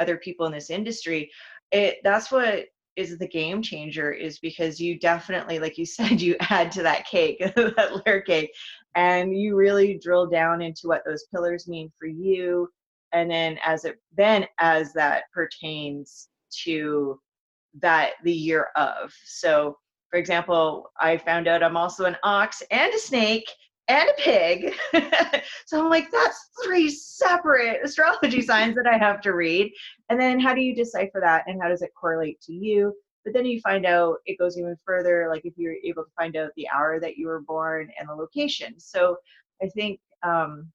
other 0.00 0.16
people 0.16 0.46
in 0.46 0.52
this 0.52 0.70
industry 0.70 1.30
it 1.70 1.98
that's 2.02 2.32
what 2.32 2.66
is 2.96 3.16
the 3.18 3.28
game 3.28 3.62
changer 3.62 4.10
is 4.10 4.40
because 4.40 4.80
you 4.80 4.98
definitely 4.98 5.60
like 5.60 5.78
you 5.78 5.86
said 5.86 6.20
you 6.20 6.34
add 6.50 6.72
to 6.72 6.82
that 6.82 7.06
cake 7.06 7.38
that 7.56 8.02
layer 8.04 8.20
cake 8.20 8.52
and 8.98 9.36
you 9.36 9.54
really 9.54 9.96
drill 10.02 10.26
down 10.26 10.60
into 10.60 10.88
what 10.88 11.02
those 11.06 11.26
pillars 11.32 11.68
mean 11.68 11.88
for 11.98 12.06
you. 12.06 12.68
And 13.12 13.30
then 13.30 13.58
as 13.64 13.84
it 13.84 13.96
then 14.16 14.46
as 14.58 14.92
that 14.94 15.24
pertains 15.32 16.28
to 16.64 17.20
that 17.80 18.12
the 18.24 18.32
year 18.32 18.68
of. 18.74 19.12
So 19.24 19.78
for 20.10 20.18
example, 20.18 20.90
I 21.00 21.18
found 21.18 21.48
out 21.48 21.62
I'm 21.62 21.76
also 21.76 22.04
an 22.04 22.16
ox 22.22 22.62
and 22.70 22.92
a 22.92 22.98
snake 22.98 23.48
and 23.88 24.08
a 24.08 24.20
pig. 24.20 24.74
so 25.66 25.82
I'm 25.82 25.90
like, 25.90 26.10
that's 26.10 26.50
three 26.64 26.90
separate 26.90 27.80
astrology 27.84 28.42
signs 28.42 28.74
that 28.76 28.86
I 28.86 28.98
have 28.98 29.20
to 29.22 29.32
read. 29.32 29.72
And 30.08 30.20
then 30.20 30.38
how 30.38 30.54
do 30.54 30.60
you 30.60 30.74
decipher 30.74 31.20
that 31.20 31.44
and 31.46 31.60
how 31.60 31.68
does 31.68 31.82
it 31.82 31.90
correlate 31.98 32.40
to 32.42 32.52
you? 32.52 32.94
But 33.24 33.34
then 33.34 33.46
you 33.46 33.60
find 33.60 33.84
out 33.84 34.18
it 34.26 34.38
goes 34.38 34.58
even 34.58 34.76
further, 34.84 35.28
like 35.30 35.44
if 35.44 35.54
you're 35.56 35.76
able 35.84 36.04
to 36.04 36.10
find 36.16 36.36
out 36.36 36.50
the 36.56 36.68
hour 36.68 37.00
that 37.00 37.16
you 37.16 37.26
were 37.26 37.40
born 37.40 37.90
and 37.98 38.08
the 38.08 38.14
location. 38.14 38.78
So 38.78 39.16
I 39.62 39.68
think 39.68 40.00
um, 40.22 40.70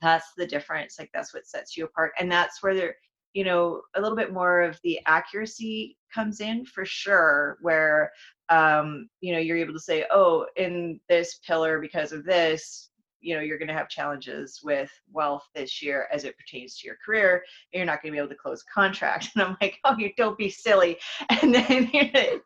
that's 0.00 0.32
the 0.36 0.46
difference. 0.46 0.98
Like 0.98 1.10
that's 1.12 1.34
what 1.34 1.46
sets 1.46 1.76
you 1.76 1.84
apart. 1.84 2.12
And 2.18 2.30
that's 2.30 2.62
where 2.62 2.74
there, 2.74 2.96
you 3.36 3.44
know, 3.44 3.82
a 3.94 4.00
little 4.00 4.16
bit 4.16 4.32
more 4.32 4.62
of 4.62 4.80
the 4.82 4.98
accuracy 5.04 5.94
comes 6.12 6.40
in 6.40 6.64
for 6.64 6.86
sure, 6.86 7.58
where 7.60 8.10
um, 8.48 9.10
you 9.20 9.34
know, 9.34 9.38
you're 9.38 9.58
able 9.58 9.74
to 9.74 9.78
say, 9.78 10.06
oh, 10.10 10.46
in 10.56 10.98
this 11.10 11.38
pillar, 11.46 11.78
because 11.78 12.12
of 12.12 12.24
this, 12.24 12.88
you 13.20 13.34
know, 13.34 13.40
you're 13.40 13.58
going 13.58 13.68
to 13.68 13.74
have 13.74 13.88
challenges 13.88 14.60
with 14.62 14.90
wealth 15.12 15.46
this 15.54 15.82
year 15.82 16.06
as 16.12 16.24
it 16.24 16.36
pertains 16.38 16.78
to 16.78 16.86
your 16.86 16.96
career, 17.04 17.44
and 17.72 17.78
you're 17.78 17.86
not 17.86 18.02
going 18.02 18.12
to 18.12 18.16
be 18.16 18.18
able 18.18 18.28
to 18.28 18.34
close 18.34 18.62
a 18.62 18.72
contract. 18.72 19.30
And 19.36 19.44
I'm 19.44 19.56
like, 19.60 19.78
oh, 19.84 19.96
you 19.98 20.10
don't 20.16 20.38
be 20.38 20.50
silly. 20.50 20.98
And 21.42 21.54
then, 21.54 21.90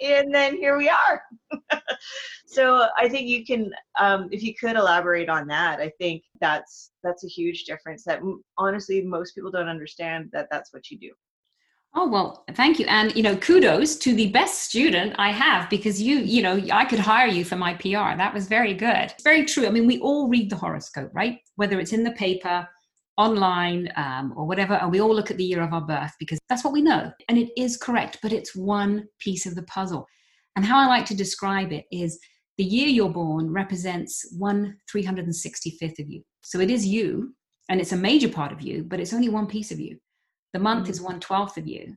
and 0.00 0.35
then 0.35 0.57
here 0.57 0.77
we 0.77 0.89
are. 0.89 1.23
so 2.47 2.87
I 2.97 3.09
think 3.09 3.29
you 3.29 3.45
can, 3.45 3.71
um, 3.99 4.29
if 4.33 4.43
you 4.43 4.55
could 4.55 4.77
elaborate 4.77 5.29
on 5.29 5.47
that, 5.49 5.81
I 5.81 5.91
think 5.99 6.25
that's 6.41 6.91
that's 7.03 7.25
a 7.25 7.29
huge 7.29 7.65
difference. 7.65 8.05
That 8.05 8.21
honestly, 8.59 9.03
most 9.03 9.35
people 9.35 9.50
don't 9.50 9.69
understand 9.69 10.31
that 10.33 10.49
that's 10.50 10.73
what 10.73 10.91
you 10.91 10.99
do. 10.99 11.12
Oh 11.92 12.09
well, 12.09 12.44
thank 12.54 12.78
you, 12.78 12.87
and 12.87 13.14
you 13.16 13.23
know, 13.23 13.37
kudos 13.37 13.97
to 13.97 14.14
the 14.14 14.28
best 14.28 14.61
student 14.61 15.14
I 15.18 15.32
have 15.32 15.68
because 15.68 16.00
you, 16.00 16.18
you 16.18 16.40
know, 16.40 16.62
I 16.73 16.85
could 16.85 17.00
hire 17.00 17.26
you 17.26 17.44
for 17.44 17.56
my 17.56 17.75
PR. 17.75 18.16
That 18.16 18.32
was 18.32 18.47
very 18.47 18.75
good. 18.75 19.11
It's 19.11 19.25
very 19.25 19.44
true. 19.44 19.66
I 19.66 19.70
mean, 19.70 19.88
we 19.88 19.99
all 19.99 20.28
read 20.28 20.50
the 20.50 20.56
horoscope, 20.56 21.11
right? 21.12 21.38
Whether 21.56 21.80
it's 21.80 21.92
in 21.92 22.04
the 22.04 22.12
paper, 22.12 22.68
online, 23.16 23.88
um, 23.97 24.32
or 24.37 24.47
whatever, 24.47 24.75
and 24.75 24.92
we 24.92 25.00
all 25.00 25.12
look 25.12 25.32
at 25.32 25.37
the 25.37 25.44
year 25.44 25.62
of 25.62 25.73
our 25.73 25.80
birth 25.80 26.12
because 26.20 26.38
that's 26.49 26.62
what 26.62 26.73
we 26.73 26.80
know, 26.80 27.11
and 27.28 27.37
it 27.37 27.50
is 27.56 27.76
correct. 27.76 28.18
But 28.23 28.32
it's 28.32 28.54
one 28.54 29.09
piece 29.18 29.44
of 29.44 29.56
the 29.56 29.64
puzzle, 29.64 30.06
and 30.54 30.64
how 30.64 30.78
I 30.78 30.87
like 30.87 31.06
to 31.06 31.16
describe 31.16 31.73
it 31.73 31.87
is 31.90 32.20
the 32.56 32.64
year 32.64 32.88
you're 32.88 33.11
born 33.11 33.52
represents 33.52 34.32
one 34.38 34.76
365th 34.94 35.99
of 35.99 36.09
you. 36.09 36.23
So 36.42 36.61
it 36.61 36.70
is 36.70 36.87
you, 36.87 37.35
and 37.68 37.80
it's 37.80 37.92
a 37.92 37.97
major 37.97 38.28
part 38.28 38.52
of 38.52 38.61
you, 38.61 38.85
but 38.85 39.00
it's 39.00 39.12
only 39.12 39.28
one 39.28 39.49
piece 39.49 39.73
of 39.73 39.80
you. 39.80 39.99
The 40.52 40.59
month 40.59 40.85
mm-hmm. 40.85 40.90
is 40.90 41.00
one 41.00 41.21
twelfth 41.21 41.57
of 41.57 41.66
you. 41.66 41.95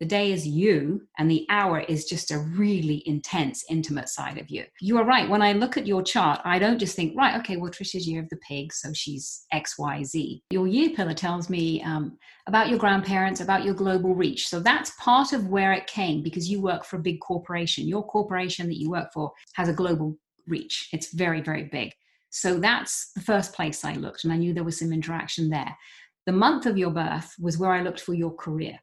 The 0.00 0.06
day 0.08 0.32
is 0.32 0.44
you, 0.44 1.02
and 1.16 1.30
the 1.30 1.46
hour 1.48 1.78
is 1.78 2.06
just 2.06 2.32
a 2.32 2.38
really 2.40 3.04
intense, 3.06 3.62
intimate 3.70 4.08
side 4.08 4.36
of 4.36 4.50
you. 4.50 4.64
You 4.80 4.98
are 4.98 5.04
right. 5.04 5.28
When 5.28 5.42
I 5.42 5.52
look 5.52 5.76
at 5.76 5.86
your 5.86 6.02
chart, 6.02 6.40
I 6.44 6.58
don't 6.58 6.80
just 6.80 6.96
think, 6.96 7.16
right, 7.16 7.38
okay, 7.38 7.56
well, 7.56 7.70
Trisha's 7.70 8.08
year 8.08 8.20
of 8.20 8.28
the 8.28 8.38
pig, 8.38 8.72
so 8.72 8.92
she's 8.92 9.46
X, 9.52 9.78
Y, 9.78 10.02
Z. 10.02 10.42
Your 10.50 10.66
year 10.66 10.90
pillar 10.90 11.14
tells 11.14 11.48
me 11.48 11.80
um, 11.84 12.18
about 12.48 12.68
your 12.68 12.80
grandparents, 12.80 13.40
about 13.40 13.64
your 13.64 13.74
global 13.74 14.12
reach. 14.12 14.48
So 14.48 14.58
that's 14.58 14.90
part 14.98 15.32
of 15.32 15.46
where 15.46 15.72
it 15.72 15.86
came 15.86 16.20
because 16.20 16.50
you 16.50 16.60
work 16.60 16.84
for 16.84 16.96
a 16.96 17.02
big 17.02 17.20
corporation. 17.20 17.86
Your 17.86 18.04
corporation 18.04 18.66
that 18.66 18.80
you 18.80 18.90
work 18.90 19.12
for 19.14 19.30
has 19.54 19.68
a 19.68 19.72
global 19.72 20.16
reach. 20.48 20.88
It's 20.92 21.14
very, 21.14 21.42
very 21.42 21.64
big. 21.70 21.92
So 22.30 22.58
that's 22.58 23.12
the 23.12 23.20
first 23.20 23.52
place 23.52 23.84
I 23.84 23.92
looked, 23.92 24.24
and 24.24 24.32
I 24.32 24.36
knew 24.36 24.52
there 24.52 24.64
was 24.64 24.80
some 24.80 24.92
interaction 24.92 25.48
there. 25.48 25.76
The 26.26 26.32
month 26.32 26.66
of 26.66 26.78
your 26.78 26.90
birth 26.90 27.34
was 27.40 27.58
where 27.58 27.72
I 27.72 27.82
looked 27.82 28.00
for 28.00 28.14
your 28.14 28.34
career. 28.34 28.78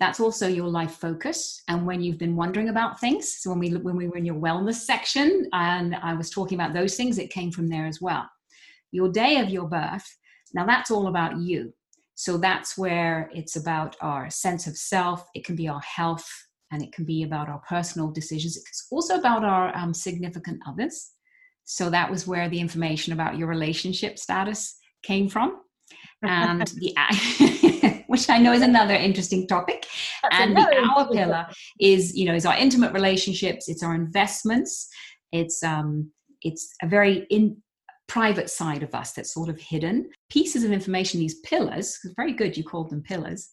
That's 0.00 0.20
also 0.20 0.46
your 0.46 0.68
life 0.68 0.92
focus, 0.92 1.62
and 1.68 1.84
when 1.84 2.00
you've 2.00 2.18
been 2.18 2.36
wondering 2.36 2.68
about 2.68 3.00
things. 3.00 3.38
So 3.38 3.50
when 3.50 3.58
we 3.58 3.70
when 3.76 3.96
we 3.96 4.08
were 4.08 4.16
in 4.16 4.24
your 4.24 4.36
wellness 4.36 4.76
section, 4.76 5.48
and 5.52 5.96
I 5.96 6.14
was 6.14 6.30
talking 6.30 6.58
about 6.58 6.72
those 6.72 6.96
things, 6.96 7.18
it 7.18 7.30
came 7.30 7.50
from 7.50 7.68
there 7.68 7.86
as 7.86 8.00
well. 8.00 8.28
Your 8.92 9.10
day 9.10 9.38
of 9.38 9.50
your 9.50 9.68
birth. 9.68 10.06
Now 10.54 10.66
that's 10.66 10.90
all 10.90 11.08
about 11.08 11.38
you. 11.38 11.72
So 12.14 12.36
that's 12.38 12.78
where 12.78 13.30
it's 13.34 13.56
about 13.56 13.96
our 14.00 14.30
sense 14.30 14.66
of 14.66 14.76
self. 14.76 15.28
It 15.34 15.44
can 15.44 15.56
be 15.56 15.68
our 15.68 15.80
health, 15.80 16.28
and 16.70 16.80
it 16.82 16.92
can 16.92 17.04
be 17.04 17.24
about 17.24 17.48
our 17.48 17.62
personal 17.68 18.10
decisions. 18.10 18.56
It's 18.56 18.86
also 18.90 19.18
about 19.18 19.44
our 19.44 19.76
um, 19.76 19.92
significant 19.92 20.60
others 20.66 21.12
so 21.70 21.90
that 21.90 22.10
was 22.10 22.26
where 22.26 22.48
the 22.48 22.58
information 22.58 23.12
about 23.12 23.36
your 23.36 23.46
relationship 23.46 24.18
status 24.18 24.78
came 25.02 25.28
from. 25.28 25.60
And 26.22 26.66
the 26.66 28.02
which 28.08 28.28
I 28.28 28.38
know 28.38 28.52
is 28.52 28.62
another 28.62 28.94
interesting 28.94 29.46
topic. 29.46 29.86
That's 30.22 30.36
and 30.36 30.56
the 30.56 30.90
hour 30.96 31.08
pillar 31.12 31.46
is, 31.80 32.16
you 32.16 32.24
know, 32.24 32.34
is 32.34 32.46
our 32.46 32.56
intimate 32.56 32.92
relationships, 32.92 33.68
it's 33.68 33.82
our 33.82 33.94
investments, 33.94 34.88
it's 35.32 35.62
um 35.62 36.10
it's 36.42 36.74
a 36.82 36.86
very 36.86 37.26
in 37.30 37.56
private 38.08 38.48
side 38.48 38.82
of 38.82 38.94
us 38.94 39.12
that's 39.12 39.32
sort 39.32 39.48
of 39.48 39.60
hidden. 39.60 40.08
Pieces 40.30 40.64
of 40.64 40.72
information, 40.72 41.20
these 41.20 41.40
pillars, 41.40 41.98
very 42.16 42.32
good 42.32 42.56
you 42.56 42.64
called 42.64 42.90
them 42.90 43.02
pillars, 43.02 43.50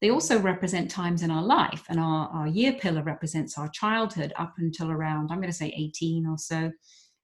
they 0.00 0.10
also 0.10 0.38
represent 0.40 0.90
times 0.90 1.22
in 1.22 1.30
our 1.30 1.42
life. 1.42 1.84
And 1.88 2.00
our, 2.00 2.28
our 2.28 2.46
year 2.46 2.72
pillar 2.72 3.02
represents 3.02 3.58
our 3.58 3.68
childhood 3.68 4.32
up 4.36 4.54
until 4.58 4.90
around, 4.90 5.30
I'm 5.30 5.38
going 5.38 5.50
to 5.50 5.56
say 5.56 5.74
18 5.76 6.26
or 6.26 6.38
so. 6.38 6.72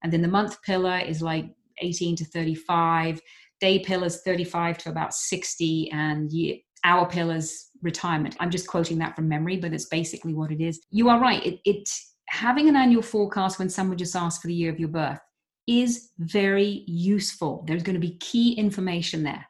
And 0.03 0.13
then 0.13 0.23
the 0.23 0.29
month 0.29 0.61
pillar 0.63 0.99
is 0.99 1.23
like 1.23 1.47
18 1.79 2.17
to 2.17 2.25
35, 2.27 3.21
day 3.61 3.79
pillars 3.79 4.23
35 4.23 4.79
to 4.79 4.91
about 4.91 5.15
60, 5.15 5.91
and 5.91 6.33
year, 6.33 6.57
hour 6.85 7.07
pillars 7.07 7.71
retirement. 7.83 8.37
I'm 8.41 8.51
just 8.51 8.67
quoting 8.67 8.99
that 8.99 9.17
from 9.17 9.29
memory, 9.29 9.57
but 9.57 9.73
it's 9.73 9.87
basically 9.87 10.35
what 10.35 10.51
it 10.51 10.61
is. 10.61 10.81
You 10.91 11.09
are 11.09 11.21
right. 11.21 11.45
It, 11.45 11.61
it 11.65 11.89
having 12.29 12.69
an 12.69 12.77
annual 12.77 13.03
forecast 13.03 13.59
when 13.59 13.69
someone 13.69 13.99
just 13.99 14.17
asks 14.17 14.41
for 14.41 14.49
the 14.49 14.55
year 14.55 14.73
of 14.73 14.81
your 14.81 14.89
birth 14.89 15.19
is 15.67 16.11
very 16.19 16.85
useful. 16.87 17.65
There's 17.67 17.83
going 17.83 17.95
to 17.95 18.01
be 18.01 18.19
key 18.19 18.53
information 18.55 19.23
there. 19.23 19.47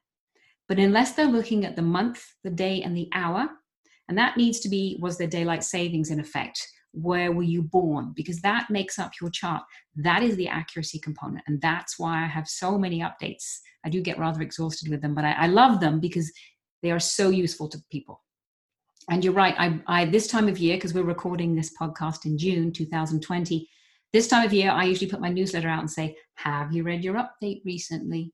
But 0.68 0.78
unless 0.78 1.12
they're 1.12 1.26
looking 1.26 1.64
at 1.64 1.76
the 1.76 1.82
month, 1.82 2.24
the 2.42 2.50
day, 2.50 2.82
and 2.82 2.96
the 2.96 3.08
hour, 3.12 3.48
and 4.08 4.16
that 4.18 4.36
needs 4.36 4.60
to 4.60 4.68
be 4.68 4.98
was 5.00 5.18
there 5.18 5.26
daylight 5.26 5.64
savings 5.64 6.10
in 6.10 6.20
effect? 6.20 6.66
Where 6.94 7.32
were 7.32 7.42
you 7.42 7.62
born? 7.62 8.12
Because 8.14 8.40
that 8.40 8.70
makes 8.70 8.98
up 8.98 9.12
your 9.20 9.30
chart. 9.30 9.62
That 9.96 10.22
is 10.22 10.36
the 10.36 10.48
accuracy 10.48 10.98
component 10.98 11.44
and 11.46 11.60
that's 11.60 11.98
why 11.98 12.22
i 12.22 12.26
have 12.26 12.48
so 12.48 12.78
many 12.78 13.00
updates. 13.00 13.58
I 13.84 13.90
do 13.90 14.00
get 14.00 14.18
rather 14.18 14.42
exhausted 14.42 14.88
with 14.88 15.02
them 15.02 15.14
but 15.14 15.24
i, 15.24 15.32
I 15.32 15.46
love 15.46 15.80
them 15.80 16.00
because 16.00 16.32
they 16.82 16.90
are 16.90 17.00
so 17.00 17.30
useful 17.30 17.68
to 17.68 17.78
people. 17.90 18.22
And 19.10 19.24
you're 19.24 19.34
right 19.34 19.54
i, 19.58 19.80
I 19.86 20.04
this 20.06 20.28
time 20.28 20.48
of 20.48 20.58
year 20.58 20.76
because 20.76 20.94
we're 20.94 21.02
recording 21.02 21.54
this 21.54 21.72
podcast 21.80 22.24
in 22.24 22.38
june 22.38 22.72
2020 22.72 23.68
this 24.12 24.28
time 24.28 24.46
of 24.46 24.52
year 24.52 24.70
i 24.70 24.84
usually 24.84 25.10
put 25.10 25.20
my 25.20 25.28
newsletter 25.28 25.68
out 25.68 25.80
and 25.80 25.90
say 25.90 26.16
have 26.36 26.72
you 26.72 26.82
read 26.82 27.04
your 27.04 27.14
update 27.14 27.62
recently? 27.64 28.32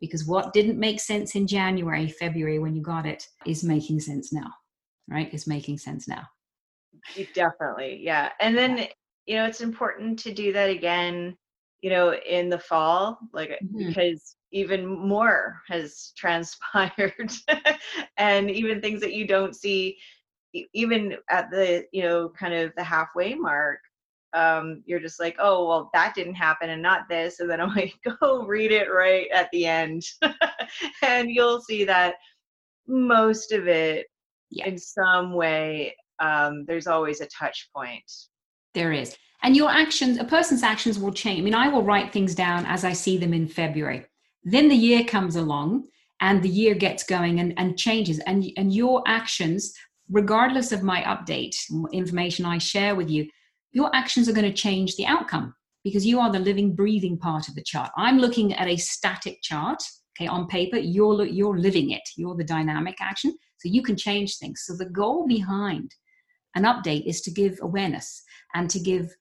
Because 0.00 0.26
what 0.26 0.52
didn't 0.52 0.78
make 0.78 1.00
sense 1.00 1.34
in 1.34 1.46
january 1.46 2.08
february 2.08 2.58
when 2.58 2.74
you 2.74 2.82
got 2.82 3.06
it 3.06 3.26
is 3.46 3.62
making 3.62 4.00
sense 4.00 4.32
now 4.32 4.50
right? 5.10 5.32
Is 5.32 5.46
making 5.46 5.78
sense 5.78 6.06
now 6.06 6.26
Definitely, 7.34 8.00
yeah. 8.02 8.30
And 8.40 8.56
then 8.56 8.86
you 9.26 9.36
know 9.36 9.44
it's 9.44 9.60
important 9.60 10.18
to 10.20 10.32
do 10.32 10.52
that 10.52 10.70
again, 10.70 11.36
you 11.80 11.90
know, 11.90 12.14
in 12.14 12.48
the 12.48 12.58
fall, 12.58 13.18
like 13.32 13.50
mm-hmm. 13.50 13.88
because 13.88 14.36
even 14.52 14.86
more 14.86 15.60
has 15.68 16.12
transpired, 16.16 17.32
and 18.16 18.50
even 18.50 18.80
things 18.80 19.00
that 19.00 19.14
you 19.14 19.26
don't 19.26 19.54
see, 19.54 19.96
even 20.74 21.16
at 21.30 21.50
the 21.50 21.84
you 21.92 22.02
know 22.02 22.30
kind 22.38 22.54
of 22.54 22.72
the 22.76 22.84
halfway 22.84 23.34
mark, 23.34 23.80
um, 24.32 24.82
you're 24.86 25.00
just 25.00 25.20
like, 25.20 25.36
oh 25.38 25.66
well, 25.66 25.90
that 25.94 26.14
didn't 26.14 26.34
happen, 26.34 26.70
and 26.70 26.82
not 26.82 27.08
this, 27.08 27.40
and 27.40 27.50
then 27.50 27.60
I'm 27.60 27.74
like, 27.74 27.94
go 28.20 28.44
read 28.46 28.72
it 28.72 28.88
right 28.90 29.28
at 29.32 29.48
the 29.52 29.66
end, 29.66 30.02
and 31.02 31.30
you'll 31.30 31.60
see 31.60 31.84
that 31.84 32.14
most 32.86 33.52
of 33.52 33.68
it 33.68 34.06
yeah. 34.50 34.66
in 34.66 34.78
some 34.78 35.34
way 35.34 35.94
um, 36.20 36.64
there's 36.66 36.86
always 36.86 37.20
a 37.20 37.26
touch 37.26 37.70
point. 37.74 38.10
There 38.74 38.92
is. 38.92 39.16
And 39.42 39.56
your 39.56 39.70
actions, 39.70 40.18
a 40.18 40.24
person's 40.24 40.62
actions 40.62 40.98
will 40.98 41.12
change. 41.12 41.40
I 41.40 41.42
mean, 41.42 41.54
I 41.54 41.68
will 41.68 41.82
write 41.82 42.12
things 42.12 42.34
down 42.34 42.66
as 42.66 42.84
I 42.84 42.92
see 42.92 43.16
them 43.16 43.32
in 43.32 43.46
February. 43.46 44.04
Then 44.42 44.68
the 44.68 44.74
year 44.74 45.04
comes 45.04 45.36
along 45.36 45.86
and 46.20 46.42
the 46.42 46.48
year 46.48 46.74
gets 46.74 47.04
going 47.04 47.38
and, 47.38 47.54
and 47.56 47.78
changes. 47.78 48.18
And, 48.20 48.44
and 48.56 48.74
your 48.74 49.02
actions, 49.06 49.72
regardless 50.10 50.72
of 50.72 50.82
my 50.82 51.02
update, 51.02 51.54
information 51.92 52.44
I 52.44 52.58
share 52.58 52.96
with 52.96 53.10
you, 53.10 53.28
your 53.72 53.94
actions 53.94 54.28
are 54.28 54.32
going 54.32 54.50
to 54.50 54.56
change 54.56 54.96
the 54.96 55.06
outcome 55.06 55.54
because 55.84 56.04
you 56.04 56.18
are 56.18 56.32
the 56.32 56.40
living, 56.40 56.74
breathing 56.74 57.16
part 57.16 57.48
of 57.48 57.54
the 57.54 57.62
chart. 57.62 57.90
I'm 57.96 58.18
looking 58.18 58.54
at 58.54 58.66
a 58.66 58.76
static 58.76 59.38
chart, 59.42 59.80
okay, 60.18 60.26
on 60.26 60.48
paper. 60.48 60.78
You're, 60.78 61.24
you're 61.24 61.58
living 61.58 61.90
it. 61.90 62.02
You're 62.16 62.36
the 62.36 62.44
dynamic 62.44 62.96
action. 63.00 63.36
So 63.58 63.68
you 63.68 63.82
can 63.82 63.96
change 63.96 64.36
things. 64.36 64.64
So 64.66 64.76
the 64.76 64.90
goal 64.90 65.26
behind 65.26 65.94
an 66.54 66.64
update 66.64 67.06
is 67.06 67.20
to 67.22 67.30
give 67.30 67.58
awareness 67.62 68.22
and 68.54 68.68
to 68.70 68.78
give 68.78 69.14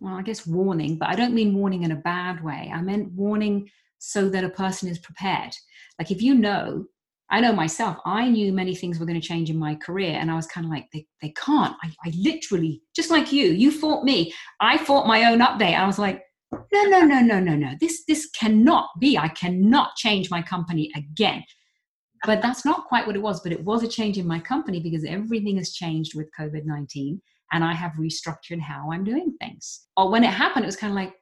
well 0.00 0.14
i 0.14 0.22
guess 0.22 0.46
warning 0.46 0.96
but 0.96 1.08
i 1.08 1.14
don't 1.14 1.34
mean 1.34 1.54
warning 1.54 1.82
in 1.82 1.92
a 1.92 1.96
bad 1.96 2.42
way. 2.42 2.70
I 2.72 2.80
meant 2.82 3.12
warning 3.12 3.68
so 3.98 4.28
that 4.28 4.44
a 4.44 4.50
person 4.50 4.88
is 4.88 4.98
prepared. 5.00 5.52
Like 5.98 6.10
if 6.10 6.22
you 6.22 6.34
know 6.34 6.84
i 7.30 7.40
know 7.40 7.52
myself 7.52 7.96
i 8.06 8.28
knew 8.28 8.52
many 8.52 8.74
things 8.74 8.98
were 8.98 9.06
going 9.06 9.20
to 9.20 9.26
change 9.26 9.50
in 9.50 9.58
my 9.58 9.74
career 9.74 10.16
and 10.18 10.30
i 10.30 10.34
was 10.34 10.46
kind 10.46 10.64
of 10.64 10.70
like 10.70 10.86
they, 10.92 11.06
they 11.20 11.30
can't. 11.30 11.74
I, 11.82 11.92
I 12.06 12.12
literally 12.16 12.82
just 12.94 13.10
like 13.10 13.32
you 13.32 13.46
you 13.46 13.70
fought 13.70 14.04
me. 14.04 14.32
I 14.60 14.78
fought 14.78 15.06
my 15.06 15.24
own 15.30 15.40
update. 15.40 15.78
I 15.78 15.86
was 15.86 15.98
like 15.98 16.22
no 16.52 16.82
no 16.84 17.00
no 17.00 17.20
no 17.20 17.40
no 17.40 17.56
no. 17.56 17.72
This 17.80 18.04
this 18.06 18.30
cannot 18.30 18.88
be. 18.98 19.18
I 19.18 19.28
cannot 19.28 19.96
change 19.96 20.30
my 20.30 20.42
company 20.42 20.90
again 20.96 21.42
but 22.24 22.42
that's 22.42 22.64
not 22.64 22.86
quite 22.86 23.06
what 23.06 23.16
it 23.16 23.22
was. 23.22 23.40
But 23.40 23.52
it 23.52 23.64
was 23.64 23.82
a 23.82 23.88
change 23.88 24.18
in 24.18 24.26
my 24.26 24.40
company 24.40 24.80
because 24.80 25.04
everything 25.04 25.56
has 25.56 25.72
changed 25.72 26.14
with 26.14 26.30
COVID 26.38 26.64
19 26.64 27.20
and 27.52 27.64
I 27.64 27.72
have 27.72 27.92
restructured 27.92 28.60
how 28.60 28.90
I'm 28.92 29.04
doing 29.04 29.34
things. 29.40 29.86
Or 29.96 30.10
when 30.10 30.24
it 30.24 30.30
happened, 30.30 30.64
it 30.64 30.68
was 30.68 30.76
kind 30.76 30.90
of 30.90 30.96
like, 30.96 31.14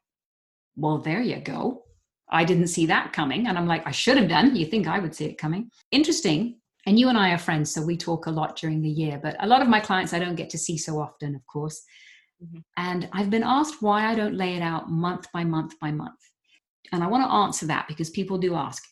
well, 0.77 0.99
there 0.99 1.23
you 1.23 1.41
go. 1.41 1.85
I 2.29 2.45
didn't 2.45 2.69
see 2.69 2.87
that 2.87 3.13
coming. 3.13 3.47
And 3.47 3.57
I'm 3.57 3.69
like, 3.69 3.87
I 3.87 3.93
should 3.93 4.17
have 4.19 4.29
done. 4.29 4.57
You 4.57 4.67
think 4.67 4.89
I 4.89 4.99
would 4.99 5.15
see 5.15 5.27
it 5.27 5.39
coming? 5.39 5.71
Interesting. 5.93 6.59
And 6.87 6.99
you 6.99 7.09
and 7.09 7.19
I 7.19 7.33
are 7.33 7.39
friends, 7.39 7.73
so 7.73 7.83
we 7.83 7.97
talk 7.97 8.27
a 8.27 8.31
lot 8.31 8.57
during 8.57 8.81
the 8.81 8.89
year. 8.89 9.19
But 9.21 9.37
a 9.41 9.47
lot 9.47 9.63
of 9.63 9.69
my 9.69 9.81
clients 9.81 10.13
I 10.13 10.19
don't 10.19 10.37
get 10.37 10.51
to 10.51 10.59
see 10.59 10.77
so 10.77 11.01
often, 11.01 11.35
of 11.35 11.47
course. 11.47 11.83
Mm-hmm. 12.43 12.59
And 12.77 13.09
I've 13.13 13.31
been 13.31 13.43
asked 13.43 13.83
why 13.83 14.07
I 14.07 14.15
don't 14.15 14.37
lay 14.37 14.55
it 14.55 14.63
out 14.63 14.91
month 14.91 15.27
by 15.33 15.45
month 15.45 15.75
by 15.81 15.91
month. 15.91 16.19
And 16.93 17.03
I 17.03 17.09
want 17.09 17.25
to 17.25 17.33
answer 17.33 17.67
that 17.67 17.89
because 17.89 18.11
people 18.11 18.39
do 18.39 18.55
ask 18.55 18.83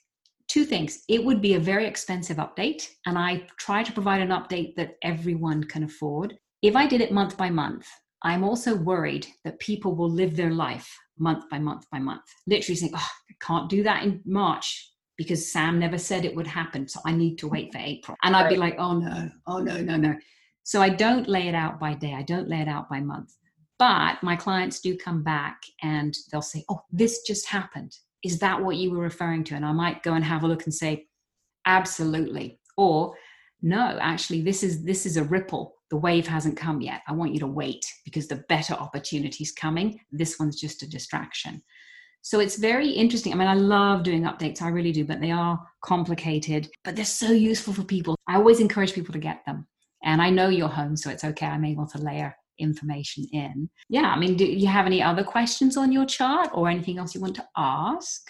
two 0.55 0.64
things. 0.64 1.03
It 1.09 1.25
would 1.25 1.43
be 1.43 1.55
a 1.55 1.59
very 1.59 1.85
expensive 1.85 2.37
update, 2.37 2.88
and 3.07 3.19
I 3.19 3.49
try 3.59 3.83
to 3.83 3.93
provide 3.93 4.23
an 4.23 4.29
update 4.29 4.77
that 4.77 4.95
everyone 5.03 5.64
can 5.64 5.83
afford. 5.83 6.38
If 6.62 6.77
I 6.77 6.87
did 6.87 7.01
it 7.01 7.11
month 7.11 7.37
by 7.37 7.51
month, 7.51 7.88
I'm 8.23 8.45
also 8.45 8.77
worried 8.77 9.27
that 9.43 9.59
people 9.59 9.97
will 9.97 10.09
live 10.09 10.37
their 10.37 10.53
life 10.53 10.88
month 11.19 11.51
by 11.51 11.59
month 11.59 11.87
by 11.90 11.99
month, 11.99 12.23
literally 12.47 12.77
saying, 12.77 12.93
Oh, 12.95 13.11
I 13.31 13.35
can't 13.40 13.69
do 13.69 13.83
that 13.83 14.05
in 14.05 14.21
March 14.25 14.93
because 15.17 15.51
Sam 15.51 15.81
never 15.81 15.99
said 15.99 16.25
it 16.25 16.37
would 16.37 16.47
happen. 16.47 16.87
So 16.87 17.01
I 17.05 17.12
need 17.12 17.37
to 17.38 17.49
wait 17.49 17.73
for 17.73 17.79
April. 17.79 18.17
And 18.23 18.37
I'd 18.37 18.49
be 18.49 18.57
like, 18.57 18.77
Oh 18.79 18.97
no, 18.97 19.29
oh 19.49 19.59
no, 19.59 19.81
no, 19.81 19.97
no. 19.97 20.14
So 20.62 20.81
I 20.81 20.88
don't 20.88 21.29
lay 21.29 21.49
it 21.49 21.55
out 21.57 21.81
by 21.81 21.95
day, 21.95 22.14
I 22.14 22.23
don't 22.23 22.49
lay 22.49 22.61
it 22.61 22.69
out 22.69 22.88
by 22.88 23.01
month. 23.01 23.33
But 23.81 24.23
my 24.23 24.37
clients 24.37 24.79
do 24.81 24.97
come 24.97 25.25
back 25.25 25.61
and 25.83 26.17
they'll 26.31 26.43
say, 26.43 26.64
Oh, 26.69 26.83
this 26.93 27.23
just 27.23 27.49
happened 27.49 27.97
is 28.25 28.39
that 28.39 28.63
what 28.63 28.77
you 28.77 28.91
were 28.91 28.99
referring 28.99 29.45
to? 29.45 29.55
And 29.55 29.65
I 29.65 29.73
might 29.73 30.03
go 30.03 30.15
and 30.15 30.25
have 30.25 30.43
a 30.43 30.49
look 30.49 30.65
and 30.65 30.75
say, 30.75 31.07
absolutely. 31.67 32.59
Or 32.77 33.15
no, 33.63 33.99
actually, 34.01 34.41
this 34.43 34.63
is 34.63 34.83
this 34.85 35.07
is 35.07 35.17
a 35.17 35.25
ripple. 35.25 35.75
The 35.91 35.97
wave 35.97 36.27
hasn't 36.27 36.57
come 36.57 36.81
yet. 36.81 37.03
I 37.07 37.13
want 37.13 37.35
you 37.35 37.41
to 37.41 37.47
wait 37.47 37.85
because 38.05 38.27
the 38.27 38.45
better 38.49 38.75
opportunity 38.75 39.45
is 39.45 39.53
coming. 39.53 40.01
This 40.11 40.39
one's 40.39 40.61
just 40.61 40.83
a 40.83 40.89
distraction. 40.89 41.63
So 42.23 42.41
it's 42.41 42.57
very 42.57 42.89
interesting. 42.89 43.33
I 43.33 43.37
mean, 43.37 43.49
I 43.49 43.55
love 43.55 44.03
doing 44.03 44.23
updates, 44.23 44.63
I 44.63 44.69
really 44.69 44.93
do, 44.93 45.05
but 45.05 45.21
they 45.21 45.31
are 45.31 45.61
complicated, 45.83 46.71
but 46.83 46.97
they're 46.97 47.05
so 47.05 47.31
useful 47.31 47.75
for 47.75 47.85
people. 47.85 48.17
I 48.27 48.37
always 48.37 48.61
encourage 48.61 48.95
people 48.95 49.13
to 49.13 49.19
get 49.19 49.45
them. 49.45 49.67
And 50.03 50.23
I 50.23 50.31
know 50.31 50.49
you're 50.49 50.69
home, 50.69 50.97
so 50.97 51.11
it's 51.11 51.25
okay. 51.25 51.47
I'm 51.47 51.67
able 51.67 51.87
to 51.89 51.99
layer 51.99 52.35
information 52.59 53.27
in. 53.33 53.69
Yeah, 53.88 54.11
I 54.11 54.19
mean, 54.19 54.37
do 54.37 54.45
you 54.45 54.67
have 54.67 54.87
any 54.87 55.03
other 55.03 55.25
questions 55.25 55.77
on 55.77 55.93
your 55.93 56.07
chart 56.07 56.51
or 56.53 56.69
anything 56.69 56.99
else 56.99 57.14
you 57.14 57.21
want 57.21 57.37
to 57.37 57.47
ask? 57.57 58.23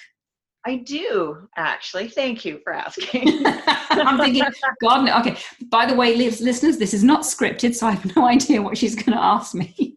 I 0.67 0.77
do 0.77 1.49
actually. 1.57 2.09
Thank 2.09 2.45
you 2.45 2.59
for 2.65 2.73
asking. 2.73 3.43
I'm 3.47 4.19
thinking, 4.19 4.45
God, 4.83 5.05
no. 5.05 5.19
okay. 5.21 5.37
By 5.69 5.87
the 5.87 5.95
way, 5.95 6.17
listeners, 6.17 6.79
this 6.79 6.95
is 6.95 7.05
not 7.05 7.21
scripted, 7.21 7.75
so 7.75 7.87
I 7.87 7.93
have 7.93 8.17
no 8.17 8.27
idea 8.29 8.63
what 8.63 8.79
she's 8.79 8.95
going 8.95 9.17
to 9.17 9.23
ask 9.23 9.55
me. 9.55 9.97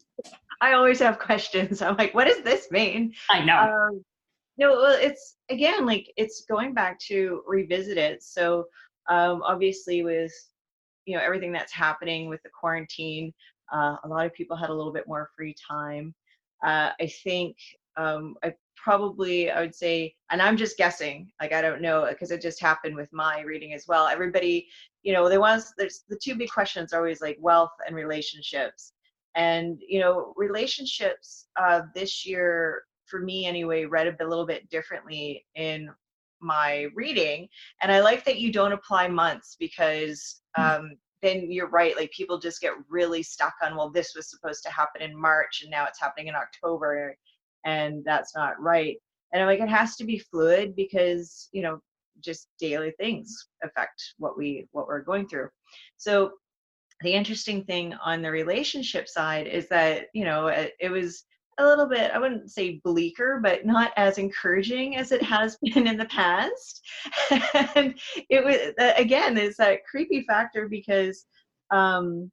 I 0.60 0.74
always 0.74 1.00
have 1.00 1.20
questions. 1.20 1.82
I'm 1.82 1.96
like, 1.98 2.14
what 2.14 2.28
does 2.28 2.42
this 2.42 2.70
mean? 2.72 3.14
I 3.30 3.46
know. 3.46 3.58
Um, 3.58 4.04
no, 4.58 4.86
it's 4.86 5.36
again 5.50 5.86
like 5.86 6.12
it's 6.18 6.46
going 6.50 6.74
back 6.74 7.00
to 7.08 7.44
revisit 7.46 7.98
it. 7.98 8.24
So 8.24 8.66
um, 9.10 9.42
obviously, 9.44 10.04
with 10.04 10.34
you 11.06 11.16
know 11.16 11.24
everything 11.24 11.52
that's 11.52 11.72
happening 11.72 12.28
with 12.28 12.42
the 12.44 12.50
quarantine, 12.60 13.34
uh, 13.72 13.98
a 14.04 14.08
lot 14.08 14.26
of 14.26 14.34
people 14.34 14.58
had 14.58 14.70
a 14.70 14.74
little 14.74 14.94
bit 14.94 15.08
more 15.08 15.30
free 15.36 15.56
time. 15.68 16.14
Uh, 16.66 16.92
I 17.00 17.08
think 17.24 17.58
um, 17.98 18.36
I 18.44 18.54
probably 18.76 19.52
I 19.52 19.62
would 19.62 19.76
say, 19.76 20.16
and 20.32 20.42
I'm 20.42 20.58
just 20.58 20.78
guessing, 20.78 21.30
like 21.42 21.52
I 21.52 21.62
don't 21.62 21.82
know 21.82 22.06
because 22.10 22.32
it 22.32 22.42
just 22.42 22.62
happened 22.62 22.96
with 22.96 23.12
my 23.12 23.42
reading 23.42 23.74
as 23.74 23.86
well. 23.88 24.08
Everybody, 24.08 24.68
you 25.04 25.14
know, 25.14 25.28
there 25.28 25.42
was 25.42 25.74
there's 25.78 26.04
the 26.08 26.20
two 26.22 26.36
big 26.36 26.50
questions 26.50 26.94
are 26.94 26.98
always 26.98 27.22
like 27.22 27.38
wealth 27.40 27.74
and 27.86 27.96
relationships, 27.96 28.94
and 29.36 29.80
you 29.86 30.00
know, 30.00 30.34
relationships 30.38 31.48
uh, 31.60 31.82
this 31.96 32.26
year 32.26 32.84
for 33.06 33.20
me 33.22 33.46
anyway 33.46 33.86
read 33.86 34.08
a 34.20 34.28
little 34.28 34.46
bit 34.46 34.70
differently 34.70 35.46
in 35.56 35.90
my 36.40 36.88
reading, 36.96 37.48
and 37.82 37.92
I 37.92 38.00
like 38.02 38.24
that 38.26 38.40
you 38.40 38.52
don't 38.52 38.74
apply 38.74 39.08
months 39.08 39.56
because. 39.60 40.42
Hmm. 40.56 40.64
Um, 40.64 40.92
then 41.28 41.52
you're 41.52 41.70
right 41.70 41.96
like 41.96 42.12
people 42.12 42.40
just 42.40 42.62
get 42.62 42.74
really 42.90 43.22
stuck 43.22 43.54
on 43.62 43.76
well 43.76 43.90
this 43.90 44.14
was 44.16 44.30
supposed 44.30 44.64
to 44.64 44.72
happen 44.72 45.02
in 45.02 45.20
march 45.20 45.62
and 45.62 45.70
now 45.70 45.86
it's 45.86 46.00
happening 46.00 46.28
in 46.28 46.36
october 46.36 47.16
and 47.66 48.04
that's 48.06 48.34
not 48.36 48.60
right. 48.60 48.98
And 49.32 49.42
i'm 49.42 49.48
like 49.48 49.60
it 49.60 49.70
has 49.70 49.96
to 49.98 50.06
be 50.06 50.20
fluid 50.20 50.76
because 50.76 51.50
you 51.52 51.62
know 51.62 51.80
just 52.22 52.48
daily 52.60 52.94
things 53.00 53.48
affect 53.64 54.02
what 54.18 54.38
we 54.38 54.68
what 54.72 54.88
we're 54.88 55.02
going 55.02 55.28
through. 55.28 55.50
So 55.98 56.32
the 57.02 57.14
interesting 57.14 57.64
thing 57.64 57.94
on 58.04 58.24
the 58.24 58.32
relationship 58.32 59.08
side 59.08 59.46
is 59.46 59.68
that 59.70 60.08
you 60.14 60.24
know 60.26 60.48
it, 60.48 60.74
it 60.80 60.90
was 60.90 61.26
a 61.60 61.66
little 61.66 61.88
bit 61.88 62.12
i 62.12 62.20
wouldn't 62.20 62.52
say 62.52 62.80
bleaker 62.84 63.40
but 63.42 63.66
not 63.66 63.92
as 63.98 64.18
encouraging 64.18 64.96
as 64.98 65.12
it 65.12 65.22
has 65.22 65.58
been 65.64 65.88
in 65.88 65.98
the 65.98 66.06
past. 66.06 66.86
And 67.76 68.00
it 68.30 68.44
was 68.44 68.74
again 68.98 69.38
it's 69.38 69.58
that 69.58 69.86
creepy 69.90 70.24
factor 70.28 70.68
because 70.68 71.26
um 71.72 72.32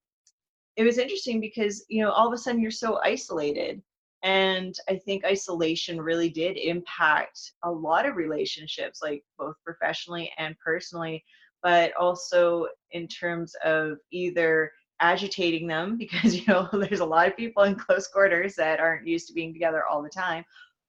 it 0.77 0.85
was 0.85 0.99
interesting 0.99 1.41
because 1.41 1.85
you 1.89 2.03
know 2.03 2.11
all 2.11 2.27
of 2.27 2.33
a 2.33 2.39
sudden 2.39 2.61
you're 2.61 2.71
so 2.71 3.01
isolated. 3.03 3.83
And 4.23 4.75
i 4.89 4.97
think 4.97 5.25
isolation 5.25 6.01
really 6.01 6.31
did 6.31 6.57
impact 6.57 7.53
a 7.63 7.71
lot 7.71 8.07
of 8.07 8.17
relationships 8.17 9.01
like 9.03 9.23
both 9.39 9.57
professionally 9.65 10.33
and 10.39 10.57
personally 10.65 11.25
but 11.63 11.95
also 11.97 12.67
in 12.93 13.09
terms 13.09 13.55
of 13.65 13.97
either 14.13 14.71
agitating 15.01 15.67
them 15.67 15.97
because 15.99 16.35
you 16.35 16.45
know 16.47 16.69
there's 16.73 17.01
a 17.01 17.05
lot 17.05 17.29
of 17.29 17.37
people 17.37 17.65
in 17.65 17.75
close 17.75 18.07
quarters 18.07 18.55
that 18.57 18.81
aren't 18.81 19.07
used 19.07 19.27
to 19.29 19.35
being 19.35 19.53
together 19.53 19.85
all 19.87 20.03
the 20.03 20.09
time. 20.09 20.45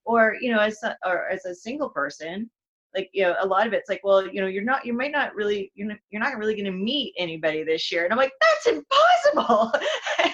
Or 0.05 0.35
you 0.39 0.51
know 0.51 0.59
as 0.59 0.81
a, 0.83 0.95
or 1.05 1.27
as 1.29 1.45
a 1.45 1.55
single 1.55 1.89
person 1.89 2.49
like 2.95 3.09
you 3.13 3.23
know 3.23 3.35
a 3.41 3.45
lot 3.45 3.67
of 3.67 3.73
it's 3.73 3.89
like 3.89 4.01
well 4.03 4.25
you 4.25 4.41
know 4.41 4.47
you're 4.47 4.63
not 4.63 4.85
you 4.85 4.93
might 4.93 5.11
not 5.11 5.35
really 5.35 5.71
you're 5.75 5.87
not, 5.87 5.97
you're 6.09 6.21
not 6.21 6.37
really 6.37 6.53
going 6.53 6.65
to 6.65 6.71
meet 6.71 7.13
anybody 7.17 7.63
this 7.63 7.91
year. 7.91 8.05
And 8.05 8.13
i'm 8.13 8.17
like 8.17 8.33
that's 8.41 8.77
impossible! 8.77 9.73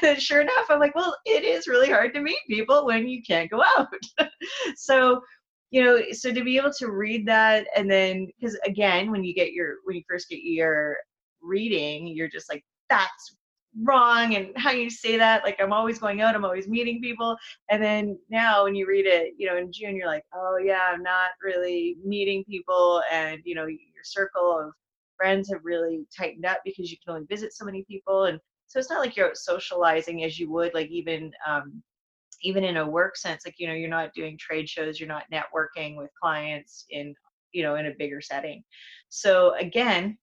And 0.04 0.22
sure 0.22 0.42
enough 0.42 0.66
i'm 0.70 0.80
like 0.80 0.96
well 0.96 1.16
it 1.26 1.44
is 1.44 1.68
really 1.68 1.90
hard 1.90 2.14
to 2.14 2.22
meet 2.22 2.38
people 2.48 2.86
when 2.86 3.08
you 3.08 3.22
can't 3.24 3.50
go 3.50 3.64
out. 3.78 3.88
So 4.76 5.22
you 5.72 5.84
know 5.84 6.02
so 6.12 6.32
to 6.32 6.44
be 6.44 6.58
able 6.58 6.74
to 6.74 6.92
read 6.92 7.28
that 7.28 7.68
and 7.76 7.90
then 7.90 8.28
because 8.40 8.58
again 8.66 9.12
when 9.12 9.24
you 9.24 9.34
get 9.34 9.54
your 9.54 9.76
when 9.86 9.96
you 9.96 10.04
first 10.08 10.30
get 10.30 10.40
your 10.44 10.98
reading 11.42 12.08
you're 12.08 12.30
just 12.30 12.50
like 12.50 12.64
that's 12.90 13.38
wrong 13.84 14.36
and 14.36 14.50
how 14.58 14.72
you 14.72 14.90
say 14.90 15.18
that 15.18 15.44
like 15.44 15.60
i'm 15.62 15.72
always 15.72 15.98
going 15.98 16.20
out 16.20 16.36
i'm 16.36 16.44
always 16.44 16.68
meeting 16.68 17.02
people. 17.02 17.38
And 17.70 17.82
then 17.82 18.18
now 18.30 18.66
when 18.66 18.76
you 18.76 18.88
read 18.88 19.06
it 19.06 19.34
you 19.38 19.48
know 19.48 19.58
in 19.58 19.72
june 19.72 19.96
you're 19.96 20.08
like 20.08 20.26
oh 20.34 20.58
yeah 20.64 20.90
i'm 20.92 21.04
not 21.04 21.32
really 21.44 21.98
meeting 22.06 22.44
people. 22.50 23.02
And 23.12 23.42
you 23.46 23.56
know 23.56 23.66
your 23.66 23.80
circle 24.04 24.60
of 24.60 24.74
friends 25.22 25.50
have 25.52 25.62
really 25.64 26.06
tightened 26.18 26.46
up 26.46 26.60
because 26.66 26.90
you 26.90 26.98
can 27.04 27.14
only 27.14 27.28
visit 27.30 27.54
so 27.54 27.64
many 27.64 27.86
people. 27.88 28.26
And 28.26 28.40
so 28.68 28.80
it's 28.80 28.90
not 28.90 29.00
like 29.00 29.16
you're 29.16 29.36
socializing 29.36 30.24
as 30.24 30.40
you 30.40 30.52
would 30.52 30.74
like 30.74 30.90
even 30.90 31.32
um, 31.48 31.84
even 32.42 32.64
in 32.64 32.78
a 32.78 32.90
work 32.90 33.16
sense 33.16 33.46
like 33.46 33.56
you 33.60 33.68
know 33.68 33.74
you're 33.74 33.90
not 33.90 34.14
doing 34.16 34.38
trade 34.38 34.68
shows 34.68 35.00
you're 35.00 35.08
not 35.08 35.26
networking 35.32 35.96
with 35.96 36.10
clients 36.20 36.86
in 36.90 37.14
you 37.52 37.62
know 37.64 37.76
in 37.76 37.86
a 37.88 37.94
bigger 38.00 38.22
setting. 38.22 38.64
So 39.10 39.56
again 39.60 40.18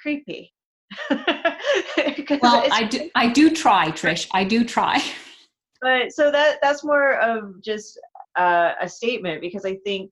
creepy 0.00 0.52
well, 1.10 2.66
I 2.70 2.86
do, 2.90 3.10
I 3.14 3.28
do 3.28 3.50
try, 3.50 3.90
Trish. 3.90 4.28
I 4.32 4.44
do 4.44 4.64
try. 4.64 5.02
But 5.80 6.12
so 6.12 6.30
that 6.30 6.58
that's 6.62 6.84
more 6.84 7.14
of 7.20 7.60
just 7.62 7.98
uh, 8.36 8.72
a 8.80 8.88
statement 8.88 9.40
because 9.40 9.64
I 9.64 9.76
think 9.84 10.10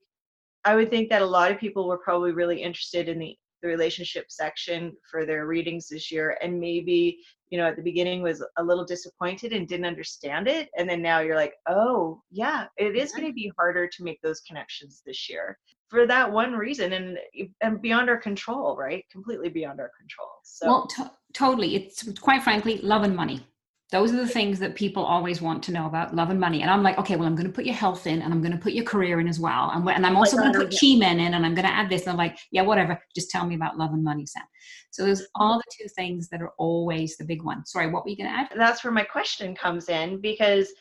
I 0.64 0.75
would 0.75 0.90
think 0.90 1.09
that 1.11 1.23
a 1.23 1.27
lot 1.27 1.51
of 1.51 1.59
people 1.59 1.87
were 1.87 1.99
probably 1.99 2.33
really 2.33 2.62
interested 2.62 3.09
in 3.09 3.19
the, 3.19 3.37
the 3.62 3.68
relationship 3.68 4.27
section 4.29 4.96
for 5.11 5.27
their 5.27 5.46
readings 5.46 5.88
this 5.88 6.11
year, 6.11 6.38
and 6.42 6.59
maybe 6.59 7.18
you 7.51 7.59
know 7.59 7.66
at 7.66 7.77
the 7.77 7.83
beginning 7.83 8.23
was 8.23 8.44
a 8.59 8.62
little 8.62 8.85
disappointed 8.85 9.53
and 9.53 9.68
didn't 9.68 9.87
understand 9.87 10.49
it, 10.49 10.68
and 10.77 10.88
then 10.88 11.03
now 11.03 11.20
you're 11.20 11.37
like, 11.37 11.55
oh 11.68 12.23
yeah, 12.31 12.66
it 12.77 12.96
is 12.96 13.12
going 13.12 13.27
to 13.27 13.33
be 13.33 13.53
harder 13.59 13.87
to 13.88 14.05
make 14.05 14.20
those 14.23 14.40
connections 14.40 15.03
this 15.05 15.29
year 15.29 15.59
for 15.90 16.07
that 16.07 16.31
one 16.31 16.53
reason 16.53 16.92
and 16.92 17.18
and 17.61 17.83
beyond 17.83 18.09
our 18.09 18.16
control 18.16 18.77
right? 18.77 19.05
Completely 19.11 19.49
beyond 19.49 19.81
our 19.81 19.90
control. 19.99 20.29
So 20.44 20.66
well 20.66 20.87
t- 20.87 21.03
totally 21.33 21.77
it's 21.77 22.09
quite 22.20 22.42
frankly 22.42 22.79
love 22.79 23.03
and 23.03 23.14
money 23.14 23.46
those 23.90 24.12
are 24.12 24.16
the 24.16 24.29
things 24.29 24.59
that 24.61 24.76
people 24.76 25.05
always 25.05 25.42
want 25.42 25.62
to 25.64 25.72
know 25.72 25.87
about 25.87 26.14
love 26.14 26.31
and 26.31 26.40
money. 26.40 26.62
And 26.62 26.70
i'm 26.70 26.83
like 26.83 26.98
okay 26.98 27.16
well 27.16 27.26
i'm 27.26 27.35
going 27.35 27.46
to 27.46 27.53
put 27.53 27.64
your 27.64 27.74
health 27.74 28.07
in 28.07 28.22
and 28.22 28.33
i'm 28.33 28.40
going 28.40 28.53
to 28.53 28.59
put 28.59 28.72
your 28.72 28.85
career 28.85 29.20
in 29.20 29.29
as 29.29 29.40
well. 29.40 29.70
And, 29.70 29.88
and 29.88 30.07
i'm 30.07 30.16
also 30.16 30.37
going 30.37 30.53
to 30.53 30.59
put 30.59 30.74
chi 30.79 30.96
men 30.96 31.20
in 31.20 31.35
and 31.35 31.44
i'm 31.44 31.55
going 31.55 31.66
to 31.66 31.72
add 31.72 31.90
this. 31.90 32.03
And 32.03 32.11
i'm 32.11 32.16
like 32.16 32.38
yeah 32.50 32.62
whatever. 32.62 33.00
Just 33.14 33.31
tell 33.31 33.46
me 33.46 33.55
about 33.55 33.79
love 33.79 33.92
and 33.92 34.05
money 34.05 34.26
sam. 34.26 34.42
So 34.90 35.05
there's 35.05 35.26
all 35.35 35.59
the 35.59 35.64
two 35.79 35.88
things 35.88 36.29
that 36.29 36.42
are 36.42 36.53
always 36.59 37.16
the 37.16 37.24
big 37.24 37.42
one. 37.42 37.66
Sorry 37.66 37.88
what 37.88 38.05
were 38.05 38.11
you 38.11 38.16
going 38.16 38.31
to 38.31 38.37
add? 38.37 38.48
That's 38.57 38.85
where 38.85 38.92
my 38.92 39.05
question 39.05 39.55
comes 39.55 39.88
in 39.88 40.20
because 40.20 40.72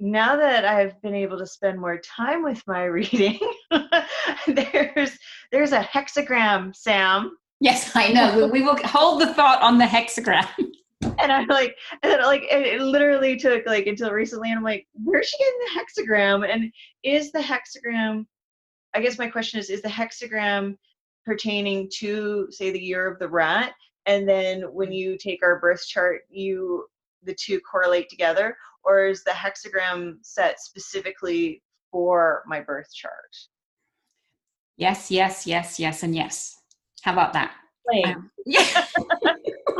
now 0.00 0.34
that 0.36 0.64
I've 0.64 1.00
been 1.02 1.14
able 1.14 1.38
to 1.38 1.46
spend 1.46 1.78
more 1.78 1.98
time 1.98 2.42
with 2.42 2.62
my 2.66 2.84
reading, 2.84 3.38
there's 4.46 5.18
there's 5.52 5.72
a 5.72 5.82
hexagram, 5.82 6.74
Sam. 6.74 7.36
Yes, 7.60 7.94
I 7.94 8.12
know. 8.12 8.46
we, 8.46 8.60
we 8.60 8.62
will 8.62 8.78
hold 8.84 9.20
the 9.20 9.34
thought 9.34 9.60
on 9.60 9.76
the 9.76 9.84
hexagram. 9.84 10.48
and 11.18 11.32
I'm 11.32 11.48
like, 11.48 11.76
and 12.02 12.20
like, 12.22 12.44
it 12.50 12.80
literally 12.80 13.36
took 13.36 13.66
like 13.66 13.86
until 13.86 14.10
recently, 14.10 14.50
and 14.50 14.58
I'm 14.58 14.64
like, 14.64 14.86
where's 14.92 15.28
she 15.28 15.38
getting 15.38 15.60
the 15.60 16.02
hexagram? 16.02 16.52
And 16.52 16.72
is 17.02 17.32
the 17.32 17.40
hexagram? 17.40 18.26
I 18.94 19.00
guess 19.00 19.18
my 19.18 19.28
question 19.28 19.60
is, 19.60 19.70
is 19.70 19.82
the 19.82 19.88
hexagram 19.88 20.76
pertaining 21.24 21.88
to 21.98 22.48
say 22.50 22.70
the 22.70 22.80
year 22.80 23.06
of 23.06 23.18
the 23.18 23.28
rat? 23.28 23.72
And 24.06 24.28
then 24.28 24.62
when 24.72 24.92
you 24.92 25.16
take 25.16 25.42
our 25.42 25.58
birth 25.60 25.86
chart, 25.86 26.22
you 26.28 26.86
the 27.22 27.34
two 27.34 27.60
correlate 27.60 28.08
together, 28.08 28.56
or 28.82 29.06
is 29.06 29.22
the 29.24 29.30
hexagram 29.30 30.16
set 30.22 30.60
specifically 30.60 31.62
for 31.90 32.42
my 32.46 32.60
birth 32.60 32.92
chart? 32.92 33.36
Yes, 34.76 35.10
yes, 35.10 35.46
yes, 35.46 35.78
yes, 35.78 36.02
and 36.02 36.14
yes. 36.14 36.56
How 37.02 37.12
about 37.12 37.32
that? 37.34 37.52
Um, 38.04 38.30
yeah. 38.46 38.84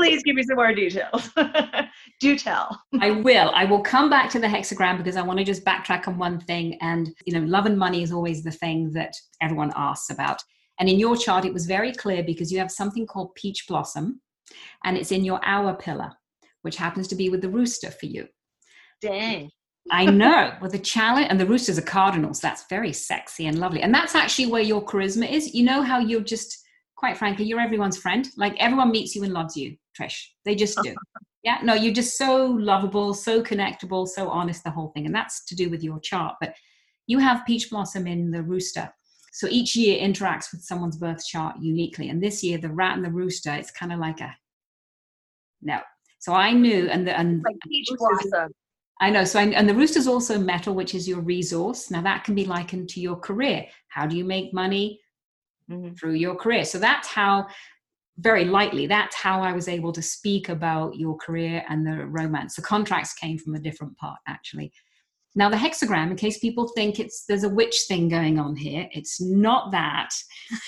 Please 0.09 0.23
give 0.23 0.37
me 0.37 0.43
some 0.43 0.57
more 0.57 0.75
details. 0.75 1.31
Do 2.21 2.39
tell. 2.39 2.81
I 3.01 3.11
will. 3.11 3.51
I 3.55 3.65
will 3.65 3.83
come 3.83 4.11
back 4.11 4.31
to 4.31 4.39
the 4.39 4.47
hexagram 4.47 4.99
because 4.99 5.17
I 5.17 5.23
want 5.23 5.39
to 5.39 5.45
just 5.45 5.65
backtrack 5.65 6.09
on 6.09 6.19
one 6.19 6.41
thing. 6.41 6.77
And, 6.81 7.11
you 7.25 7.33
know, 7.33 7.47
love 7.47 7.67
and 7.67 7.79
money 7.79 8.03
is 8.03 8.13
always 8.13 8.43
the 8.43 8.51
thing 8.51 8.93
that 8.93 9.15
everyone 9.41 9.73
asks 9.77 10.11
about. 10.11 10.43
And 10.79 10.89
in 10.89 10.99
your 10.99 11.17
chart, 11.17 11.45
it 11.45 11.53
was 11.53 11.67
very 11.67 11.93
clear 11.93 12.23
because 12.23 12.51
you 12.51 12.59
have 12.59 12.71
something 12.71 13.07
called 13.07 13.35
peach 13.35 13.67
blossom 13.69 14.21
and 14.85 14.97
it's 14.97 15.13
in 15.13 15.25
your 15.25 15.41
hour 15.45 15.75
pillar, 15.75 16.13
which 16.63 16.77
happens 16.77 17.07
to 17.09 17.15
be 17.15 17.29
with 17.29 17.43
the 17.43 17.49
rooster 17.49 17.91
for 17.91 18.07
you. 18.07 18.27
Dang. 19.01 19.51
I 19.91 20.07
know. 20.07 20.55
Well, 20.61 20.71
the 20.71 20.79
challenge 20.79 21.29
and 21.31 21.41
the 21.41 21.47
roosters 21.47 21.79
are 21.79 21.83
cardinals. 21.83 22.41
That's 22.41 22.67
very 22.69 22.93
sexy 22.93 23.47
and 23.47 23.59
lovely. 23.59 23.83
And 23.83 23.95
that's 23.95 24.15
actually 24.15 24.47
where 24.47 24.63
your 24.63 24.85
charisma 24.85 25.31
is. 25.31 25.55
You 25.55 25.65
know 25.65 25.83
how 25.83 25.99
you're 25.99 26.21
just, 26.21 26.59
quite 27.01 27.17
frankly, 27.17 27.47
you're 27.47 27.59
everyone's 27.59 27.97
friend. 27.97 28.29
Like 28.37 28.55
everyone 28.59 28.91
meets 28.91 29.17
you 29.17 29.25
and 29.25 29.33
loves 29.33 29.57
you, 29.57 29.75
Trish. 29.99 30.23
They 30.45 30.55
just 30.55 30.79
do. 30.83 30.95
yeah. 31.43 31.59
No, 31.63 31.73
you're 31.73 31.95
just 31.95 32.19
so 32.19 32.45
lovable, 32.45 33.15
so 33.15 33.43
connectable, 33.43 34.07
so 34.07 34.29
honest, 34.29 34.63
the 34.65 34.71
whole 34.71 34.89
thing. 34.89 35.07
And 35.07 35.15
that's 35.15 35.43
to 35.47 35.57
do 35.57 35.71
with 35.71 35.83
your 35.83 35.99
chart. 36.01 36.35
But 36.43 36.55
you 37.07 37.19
have 37.19 37.47
peach 37.47 37.71
blossom 37.71 38.07
in 38.07 38.31
the 38.31 38.43
rooster. 38.43 38.93
So 39.33 39.47
each 39.49 39.75
year 39.75 39.99
interacts 39.99 40.53
with 40.53 40.63
someone's 40.63 40.99
birth 40.99 41.25
chart 41.27 41.57
uniquely. 41.59 42.11
And 42.11 42.23
this 42.23 42.45
year, 42.45 42.59
the 42.59 42.69
rat 42.69 42.97
and 42.97 43.05
the 43.05 43.11
rooster, 43.11 43.55
it's 43.55 43.71
kind 43.71 43.95
of 43.95 43.99
like 43.99 44.21
a 44.21 44.37
no. 45.63 45.81
So 46.19 46.35
I 46.35 46.53
knew, 46.53 46.87
and 46.91 47.07
the 47.07 47.19
and 47.19 47.43
like 47.43 47.57
peach 47.67 47.89
blossom 47.97 48.53
I 49.01 49.09
know. 49.09 49.25
So, 49.25 49.41
I, 49.41 49.45
and 49.45 49.67
the 49.67 49.75
rooster 49.75 49.99
is 49.99 50.07
also 50.07 50.39
metal, 50.39 50.75
which 50.75 50.95
is 50.95 51.09
your 51.09 51.21
resource. 51.21 51.91
Now, 51.91 52.03
that 52.03 52.25
can 52.25 52.35
be 52.35 52.45
likened 52.45 52.91
to 52.91 53.01
your 53.01 53.17
career. 53.17 53.67
How 53.89 54.07
do 54.07 54.15
you 54.15 54.27
make 54.27 54.53
money 54.53 55.01
mm-hmm. 55.71 55.95
through 55.95 56.15
your 56.15 56.35
career? 56.35 56.65
So, 56.65 56.79
that's 56.79 57.09
how, 57.09 57.47
very 58.19 58.45
lightly, 58.45 58.87
that's 58.87 59.17
how 59.17 59.43
I 59.43 59.53
was 59.53 59.69
able 59.69 59.93
to 59.93 60.03
speak 60.03 60.49
about 60.49 60.97
your 60.97 61.17
career 61.17 61.65
and 61.69 61.87
the 61.87 62.07
romance. 62.07 62.57
The 62.57 62.63
contracts 62.63 63.15
came 63.15 63.39
from 63.39 63.55
a 63.55 63.61
different 63.61 63.97
part, 63.97 64.19
actually. 64.27 64.73
Now, 65.37 65.49
the 65.49 65.57
hexagram, 65.57 66.11
in 66.11 66.17
case 66.17 66.39
people 66.39 66.69
think 66.75 66.99
it's 66.99 67.25
there's 67.27 67.45
a 67.45 67.49
witch 67.49 67.85
thing 67.87 68.09
going 68.09 68.39
on 68.39 68.57
here, 68.57 68.89
it's 68.93 69.21
not 69.21 69.71
that. 69.71 70.11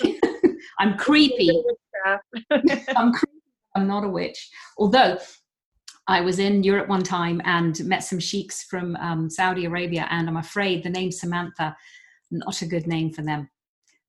I'm 0.79 0.97
creepy. 0.97 1.49
I'm 2.51 3.11
creepy. 3.13 3.41
I'm 3.75 3.87
not 3.87 4.03
a 4.03 4.09
witch. 4.09 4.49
Although 4.77 5.17
I 6.07 6.21
was 6.21 6.39
in 6.39 6.63
Europe 6.63 6.89
one 6.89 7.03
time 7.03 7.41
and 7.45 7.83
met 7.85 8.03
some 8.03 8.19
sheiks 8.19 8.63
from 8.63 8.95
um, 8.97 9.29
Saudi 9.29 9.65
Arabia, 9.65 10.07
and 10.09 10.27
I'm 10.27 10.37
afraid 10.37 10.83
the 10.83 10.89
name 10.89 11.11
Samantha, 11.11 11.75
not 12.31 12.61
a 12.61 12.65
good 12.65 12.87
name 12.87 13.11
for 13.11 13.21
them. 13.21 13.49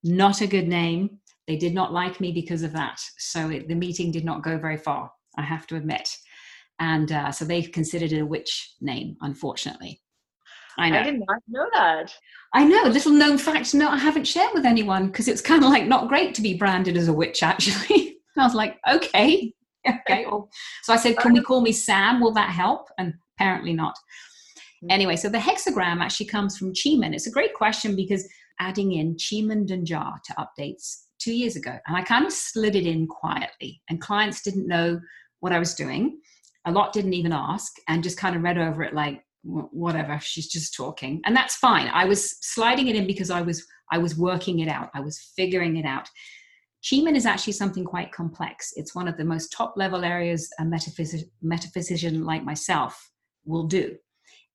Not 0.05 0.41
a 0.41 0.47
good 0.47 0.67
name. 0.67 1.19
They 1.47 1.57
did 1.57 1.73
not 1.73 1.91
like 1.91 2.21
me 2.21 2.31
because 2.31 2.61
of 2.61 2.71
that. 2.73 3.01
So 3.17 3.49
it, 3.49 3.67
the 3.67 3.75
meeting 3.75 4.11
did 4.11 4.23
not 4.23 4.43
go 4.43 4.57
very 4.57 4.77
far, 4.77 5.11
I 5.35 5.41
have 5.41 5.65
to 5.67 5.75
admit. 5.75 6.07
And 6.79 7.11
uh, 7.11 7.31
so 7.31 7.43
they 7.43 7.63
considered 7.63 8.11
it 8.11 8.19
a 8.21 8.25
witch 8.25 8.75
name, 8.81 9.17
unfortunately. 9.21 10.01
I 10.77 10.89
know. 10.89 10.99
I 10.99 11.03
did 11.03 11.19
not 11.19 11.41
know 11.47 11.67
that. 11.73 12.13
I 12.53 12.65
know. 12.65 12.85
A 12.85 12.89
little 12.89 13.13
known 13.13 13.37
fact. 13.37 13.73
No, 13.73 13.89
I 13.89 13.97
haven't 13.97 14.25
shared 14.25 14.51
with 14.53 14.65
anyone 14.65 15.07
because 15.07 15.27
it's 15.27 15.41
kind 15.41 15.63
of 15.63 15.69
like 15.71 15.87
not 15.87 16.07
great 16.07 16.35
to 16.35 16.41
be 16.41 16.53
branded 16.53 16.97
as 16.97 17.07
a 17.07 17.13
witch, 17.13 17.41
actually. 17.41 18.17
I 18.37 18.43
was 18.43 18.53
like, 18.53 18.77
okay, 18.91 19.53
okay. 19.87 20.25
Well, 20.25 20.49
so 20.83 20.93
I 20.93 20.97
said, 20.97 21.17
can 21.17 21.33
we 21.33 21.41
call 21.41 21.61
me 21.61 21.71
Sam? 21.71 22.19
Will 22.19 22.33
that 22.33 22.49
help? 22.49 22.89
And 22.99 23.13
apparently 23.37 23.73
not. 23.73 23.95
Hmm. 24.81 24.91
Anyway, 24.91 25.15
so 25.15 25.29
the 25.29 25.37
hexagram 25.37 26.01
actually 26.01 26.27
comes 26.27 26.57
from 26.57 26.73
Qi 26.73 26.99
Men. 26.99 27.13
It's 27.13 27.27
a 27.27 27.31
great 27.31 27.53
question 27.53 27.95
because 27.95 28.27
adding 28.59 28.93
in 28.93 29.15
Qi 29.15 29.45
Men 29.45 29.85
Jar 29.85 30.19
to 30.25 30.33
updates 30.33 31.03
two 31.19 31.33
years 31.33 31.55
ago, 31.55 31.77
and 31.87 31.95
I 31.95 32.03
kind 32.03 32.25
of 32.25 32.33
slid 32.33 32.75
it 32.75 32.85
in 32.85 33.07
quietly, 33.07 33.81
and 33.89 34.01
clients 34.01 34.41
didn't 34.41 34.67
know 34.67 34.99
what 35.39 35.53
I 35.53 35.59
was 35.59 35.75
doing. 35.75 36.19
A 36.65 36.71
lot 36.71 36.93
didn't 36.93 37.13
even 37.13 37.31
ask, 37.31 37.73
and 37.87 38.03
just 38.03 38.17
kind 38.17 38.35
of 38.35 38.41
read 38.41 38.57
over 38.57 38.83
it 38.83 38.93
like, 38.93 39.21
whatever 39.47 40.19
she's 40.19 40.47
just 40.47 40.73
talking 40.73 41.21
and 41.23 41.35
that's 41.35 41.55
fine 41.57 41.87
i 41.93 42.03
was 42.03 42.35
sliding 42.41 42.87
it 42.87 42.95
in 42.95 43.05
because 43.05 43.29
i 43.29 43.43
was 43.43 43.63
i 43.91 43.97
was 43.99 44.17
working 44.17 44.61
it 44.61 44.67
out 44.67 44.89
i 44.95 44.99
was 44.99 45.31
figuring 45.35 45.77
it 45.77 45.85
out 45.85 46.09
Qi 46.85 47.03
Men 47.03 47.15
is 47.15 47.25
actually 47.25 47.53
something 47.53 47.83
quite 47.83 48.11
complex. 48.11 48.71
It's 48.75 48.93
one 48.93 49.07
of 49.07 49.17
the 49.17 49.25
most 49.25 49.51
top 49.51 49.73
level 49.75 50.05
areas 50.05 50.47
a 50.59 50.65
metaphysic, 50.65 51.27
metaphysician 51.41 52.25
like 52.25 52.43
myself 52.43 53.11
will 53.43 53.65
do. 53.65 53.95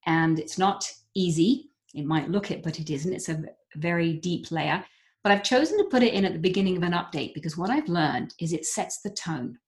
And 0.07 0.39
it's 0.39 0.57
not 0.57 0.89
easy. 1.17 1.71
It 1.93 2.07
might 2.07 2.31
look 2.31 2.53
it, 2.53 2.63
but 2.63 2.79
it 2.79 2.89
isn't. 2.89 3.13
It's 3.13 3.29
a 3.29 3.43
very 3.77 4.15
deep 4.15 4.51
layer. 4.51 4.85
But 5.23 5.33
I've 5.33 5.43
chosen 5.43 5.79
to 5.79 5.85
put 5.85 6.03
it 6.03 6.15
in 6.15 6.25
at 6.25 6.33
the 6.33 6.39
beginning 6.39 6.77
of 6.77 6.83
an 6.83 6.93
update 6.93 7.35
because 7.35 7.57
what 7.57 7.71
I've 7.71 7.89
learned 7.89 8.35
is 8.41 8.53
it 8.53 8.65
sets 8.65 9.01
the 9.03 9.11
tone. 9.11 9.59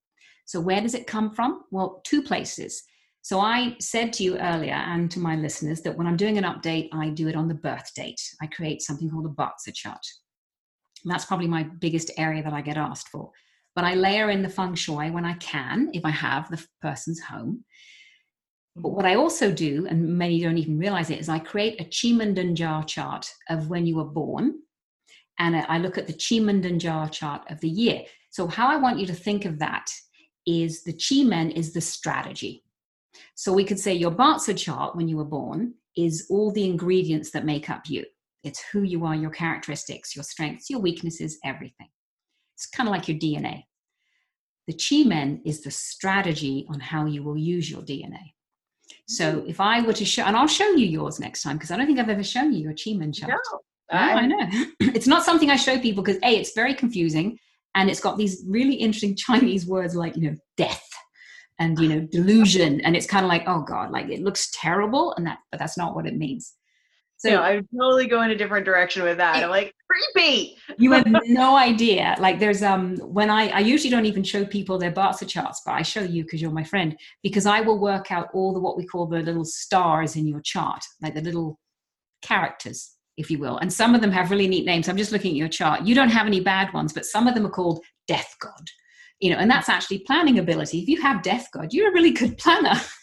So, 0.46 0.60
where 0.60 0.80
does 0.80 0.94
it 0.94 1.06
come 1.06 1.30
from? 1.30 1.64
Well, 1.70 2.00
two 2.04 2.22
places. 2.22 2.82
So, 3.20 3.38
I 3.38 3.76
said 3.78 4.12
to 4.14 4.24
you 4.24 4.38
earlier 4.38 4.72
and 4.72 5.10
to 5.10 5.20
my 5.20 5.36
listeners 5.36 5.82
that 5.82 5.96
when 5.96 6.06
I'm 6.06 6.16
doing 6.16 6.38
an 6.38 6.44
update, 6.44 6.88
I 6.92 7.10
do 7.10 7.28
it 7.28 7.36
on 7.36 7.48
the 7.48 7.54
birth 7.54 7.92
date. 7.94 8.20
I 8.40 8.46
create 8.46 8.82
something 8.82 9.10
called 9.10 9.26
a 9.26 9.28
Bazi 9.28 9.74
chart. 9.74 10.04
That's 11.04 11.24
probably 11.24 11.48
my 11.48 11.64
biggest 11.64 12.10
area 12.16 12.42
that 12.42 12.52
I 12.52 12.62
get 12.62 12.76
asked 12.76 13.08
for. 13.08 13.30
But 13.74 13.84
I 13.84 13.94
layer 13.94 14.30
in 14.30 14.42
the 14.42 14.48
feng 14.48 14.74
shui 14.74 15.10
when 15.10 15.24
I 15.24 15.34
can, 15.34 15.90
if 15.92 16.04
I 16.04 16.10
have 16.10 16.50
the 16.50 16.64
person's 16.80 17.20
home. 17.20 17.64
But 18.74 18.90
what 18.90 19.04
I 19.04 19.16
also 19.16 19.52
do, 19.52 19.86
and 19.86 20.16
many 20.16 20.40
don't 20.40 20.56
even 20.56 20.78
realize 20.78 21.10
it, 21.10 21.20
is 21.20 21.28
I 21.28 21.38
create 21.38 21.80
a 21.80 21.84
Qi 21.84 22.16
Men 22.16 22.56
jar 22.56 22.82
chart 22.84 23.30
of 23.48 23.68
when 23.68 23.86
you 23.86 23.96
were 23.96 24.04
born. 24.04 24.60
And 25.38 25.56
I 25.56 25.78
look 25.78 25.98
at 25.98 26.06
the 26.06 26.12
Qi 26.12 26.42
Men 26.42 26.78
jar 26.78 27.08
chart 27.08 27.42
of 27.50 27.60
the 27.60 27.68
year. 27.68 28.02
So, 28.30 28.46
how 28.46 28.68
I 28.68 28.76
want 28.76 28.98
you 28.98 29.06
to 29.06 29.14
think 29.14 29.44
of 29.44 29.58
that 29.58 29.90
is 30.46 30.84
the 30.84 30.94
Qi 30.94 31.26
Men 31.26 31.50
is 31.50 31.72
the 31.72 31.80
strategy. 31.80 32.64
So, 33.34 33.52
we 33.52 33.64
could 33.64 33.78
say 33.78 33.92
your 33.92 34.10
Bazi 34.10 34.56
chart 34.56 34.96
when 34.96 35.08
you 35.08 35.18
were 35.18 35.24
born 35.24 35.74
is 35.94 36.26
all 36.30 36.50
the 36.50 36.64
ingredients 36.64 37.30
that 37.32 37.44
make 37.44 37.68
up 37.68 37.82
you. 37.86 38.04
It's 38.42 38.64
who 38.72 38.82
you 38.82 39.04
are, 39.04 39.14
your 39.14 39.30
characteristics, 39.30 40.16
your 40.16 40.24
strengths, 40.24 40.70
your 40.70 40.80
weaknesses, 40.80 41.38
everything. 41.44 41.88
It's 42.54 42.66
kind 42.66 42.88
of 42.88 42.92
like 42.92 43.06
your 43.06 43.18
DNA. 43.18 43.64
The 44.66 44.74
chi 44.74 45.06
men 45.06 45.42
is 45.44 45.60
the 45.60 45.70
strategy 45.70 46.66
on 46.68 46.80
how 46.80 47.04
you 47.06 47.22
will 47.22 47.36
use 47.36 47.70
your 47.70 47.82
DNA. 47.82 48.32
So 49.08 49.44
if 49.46 49.60
I 49.60 49.82
were 49.82 49.92
to 49.92 50.04
show, 50.04 50.22
and 50.22 50.36
I'll 50.36 50.46
show 50.46 50.68
you 50.70 50.86
yours 50.86 51.20
next 51.20 51.42
time 51.42 51.56
because 51.56 51.70
I 51.70 51.76
don't 51.76 51.86
think 51.86 51.98
I've 51.98 52.08
ever 52.08 52.24
shown 52.24 52.52
you 52.52 52.60
your 52.60 52.74
chi 52.74 52.92
men 52.92 53.12
chart. 53.12 53.32
No, 53.32 53.98
I, 53.98 54.12
I 54.12 54.26
know. 54.26 54.48
it's 54.80 55.06
not 55.06 55.24
something 55.24 55.50
I 55.50 55.56
show 55.56 55.78
people 55.78 56.02
because 56.02 56.20
a, 56.22 56.36
it's 56.36 56.54
very 56.54 56.74
confusing, 56.74 57.38
and 57.74 57.90
it's 57.90 58.00
got 58.00 58.16
these 58.16 58.44
really 58.48 58.74
interesting 58.74 59.16
Chinese 59.16 59.66
words 59.66 59.94
like 59.94 60.16
you 60.16 60.30
know 60.30 60.36
death 60.56 60.88
and 61.58 61.78
you 61.78 61.88
know 61.88 62.00
delusion, 62.00 62.80
and 62.82 62.96
it's 62.96 63.06
kind 63.06 63.24
of 63.24 63.28
like 63.28 63.44
oh 63.46 63.62
god, 63.62 63.90
like 63.90 64.08
it 64.08 64.22
looks 64.22 64.50
terrible, 64.52 65.14
and 65.14 65.26
that, 65.26 65.38
but 65.50 65.58
that's 65.58 65.76
not 65.76 65.94
what 65.94 66.06
it 66.06 66.16
means. 66.16 66.54
So 67.24 67.30
no, 67.30 67.42
I 67.42 67.62
totally 67.78 68.08
go 68.08 68.22
in 68.22 68.32
a 68.32 68.36
different 68.36 68.64
direction 68.64 69.04
with 69.04 69.16
that. 69.18 69.36
It, 69.36 69.44
I'm 69.44 69.50
like, 69.50 69.72
creepy. 69.88 70.56
you 70.76 70.90
have 70.90 71.06
no 71.26 71.56
idea. 71.56 72.16
Like 72.18 72.40
there's 72.40 72.64
um 72.64 72.96
when 72.96 73.30
I 73.30 73.48
I 73.48 73.60
usually 73.60 73.90
don't 73.90 74.06
even 74.06 74.24
show 74.24 74.44
people 74.44 74.76
their 74.76 74.90
Bazi 74.90 75.28
charts, 75.28 75.62
but 75.64 75.72
I 75.72 75.82
show 75.82 76.00
you 76.00 76.24
because 76.24 76.42
you're 76.42 76.50
my 76.50 76.64
friend, 76.64 76.96
because 77.22 77.46
I 77.46 77.60
will 77.60 77.78
work 77.78 78.10
out 78.10 78.28
all 78.34 78.52
the 78.52 78.58
what 78.58 78.76
we 78.76 78.84
call 78.84 79.06
the 79.06 79.20
little 79.20 79.44
stars 79.44 80.16
in 80.16 80.26
your 80.26 80.40
chart, 80.40 80.82
like 81.00 81.14
the 81.14 81.20
little 81.20 81.60
characters, 82.22 82.96
if 83.16 83.30
you 83.30 83.38
will. 83.38 83.58
And 83.58 83.72
some 83.72 83.94
of 83.94 84.00
them 84.00 84.10
have 84.10 84.32
really 84.32 84.48
neat 84.48 84.66
names. 84.66 84.88
I'm 84.88 84.96
just 84.96 85.12
looking 85.12 85.30
at 85.30 85.36
your 85.36 85.48
chart. 85.48 85.82
You 85.82 85.94
don't 85.94 86.08
have 86.08 86.26
any 86.26 86.40
bad 86.40 86.72
ones, 86.72 86.92
but 86.92 87.06
some 87.06 87.28
of 87.28 87.34
them 87.34 87.46
are 87.46 87.50
called 87.50 87.84
Death 88.08 88.34
God. 88.40 88.68
You 89.20 89.30
know, 89.30 89.36
and 89.36 89.48
that's 89.48 89.68
actually 89.68 90.00
planning 90.00 90.40
ability. 90.40 90.80
If 90.80 90.88
you 90.88 91.00
have 91.02 91.22
Death 91.22 91.46
God, 91.52 91.72
you're 91.72 91.90
a 91.90 91.94
really 91.94 92.10
good 92.10 92.36
planner. 92.36 92.74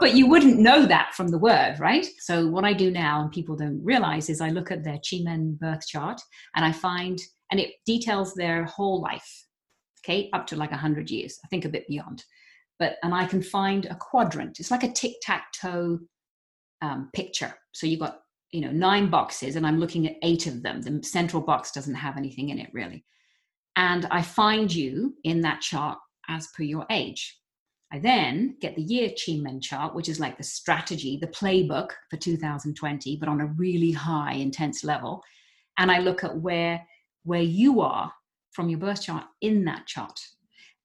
but 0.00 0.14
you 0.14 0.26
wouldn't 0.26 0.58
know 0.58 0.86
that 0.86 1.14
from 1.14 1.28
the 1.28 1.38
word, 1.38 1.76
right? 1.78 2.06
So 2.18 2.46
what 2.46 2.64
I 2.64 2.72
do 2.72 2.90
now, 2.90 3.22
and 3.22 3.30
people 3.30 3.56
don't 3.56 3.82
realize, 3.84 4.28
is 4.28 4.40
I 4.40 4.50
look 4.50 4.70
at 4.70 4.84
their 4.84 4.98
Qi 4.98 5.24
Men 5.24 5.56
birth 5.60 5.86
chart 5.86 6.20
and 6.56 6.64
I 6.64 6.72
find, 6.72 7.18
and 7.50 7.60
it 7.60 7.74
details 7.86 8.34
their 8.34 8.64
whole 8.64 9.00
life, 9.00 9.46
okay, 10.04 10.30
up 10.32 10.46
to 10.48 10.56
like 10.56 10.70
100 10.70 11.10
years, 11.10 11.38
I 11.44 11.48
think 11.48 11.64
a 11.64 11.70
bit 11.70 11.86
beyond. 11.88 12.24
But, 12.78 12.96
and 13.02 13.14
I 13.14 13.26
can 13.26 13.42
find 13.42 13.86
a 13.86 13.94
quadrant. 13.94 14.58
It's 14.58 14.70
like 14.70 14.84
a 14.84 14.92
tic-tac-toe 14.92 15.98
um, 16.82 17.10
picture. 17.14 17.54
So 17.72 17.86
you've 17.86 18.00
got, 18.00 18.20
you 18.52 18.62
know, 18.62 18.70
nine 18.70 19.10
boxes 19.10 19.56
and 19.56 19.66
I'm 19.66 19.78
looking 19.78 20.06
at 20.06 20.16
eight 20.22 20.46
of 20.46 20.62
them. 20.62 20.80
The 20.80 21.02
central 21.02 21.42
box 21.42 21.72
doesn't 21.72 21.94
have 21.94 22.16
anything 22.16 22.48
in 22.48 22.58
it 22.58 22.70
really. 22.72 23.04
And 23.76 24.06
I 24.10 24.22
find 24.22 24.72
you 24.74 25.14
in 25.24 25.42
that 25.42 25.60
chart 25.60 25.98
as 26.28 26.48
per 26.56 26.62
your 26.62 26.86
age. 26.90 27.39
I 27.92 27.98
then 27.98 28.56
get 28.60 28.76
the 28.76 28.82
year 28.82 29.10
Qi 29.10 29.42
Men 29.42 29.60
chart, 29.60 29.94
which 29.94 30.08
is 30.08 30.20
like 30.20 30.36
the 30.36 30.44
strategy, 30.44 31.18
the 31.20 31.26
playbook 31.26 31.90
for 32.08 32.16
2020, 32.16 33.16
but 33.16 33.28
on 33.28 33.40
a 33.40 33.46
really 33.46 33.90
high, 33.90 34.34
intense 34.34 34.84
level. 34.84 35.22
And 35.78 35.90
I 35.90 35.98
look 35.98 36.22
at 36.22 36.36
where 36.36 36.86
where 37.24 37.42
you 37.42 37.80
are 37.80 38.12
from 38.52 38.68
your 38.68 38.78
birth 38.78 39.02
chart 39.02 39.24
in 39.40 39.64
that 39.64 39.86
chart 39.86 40.18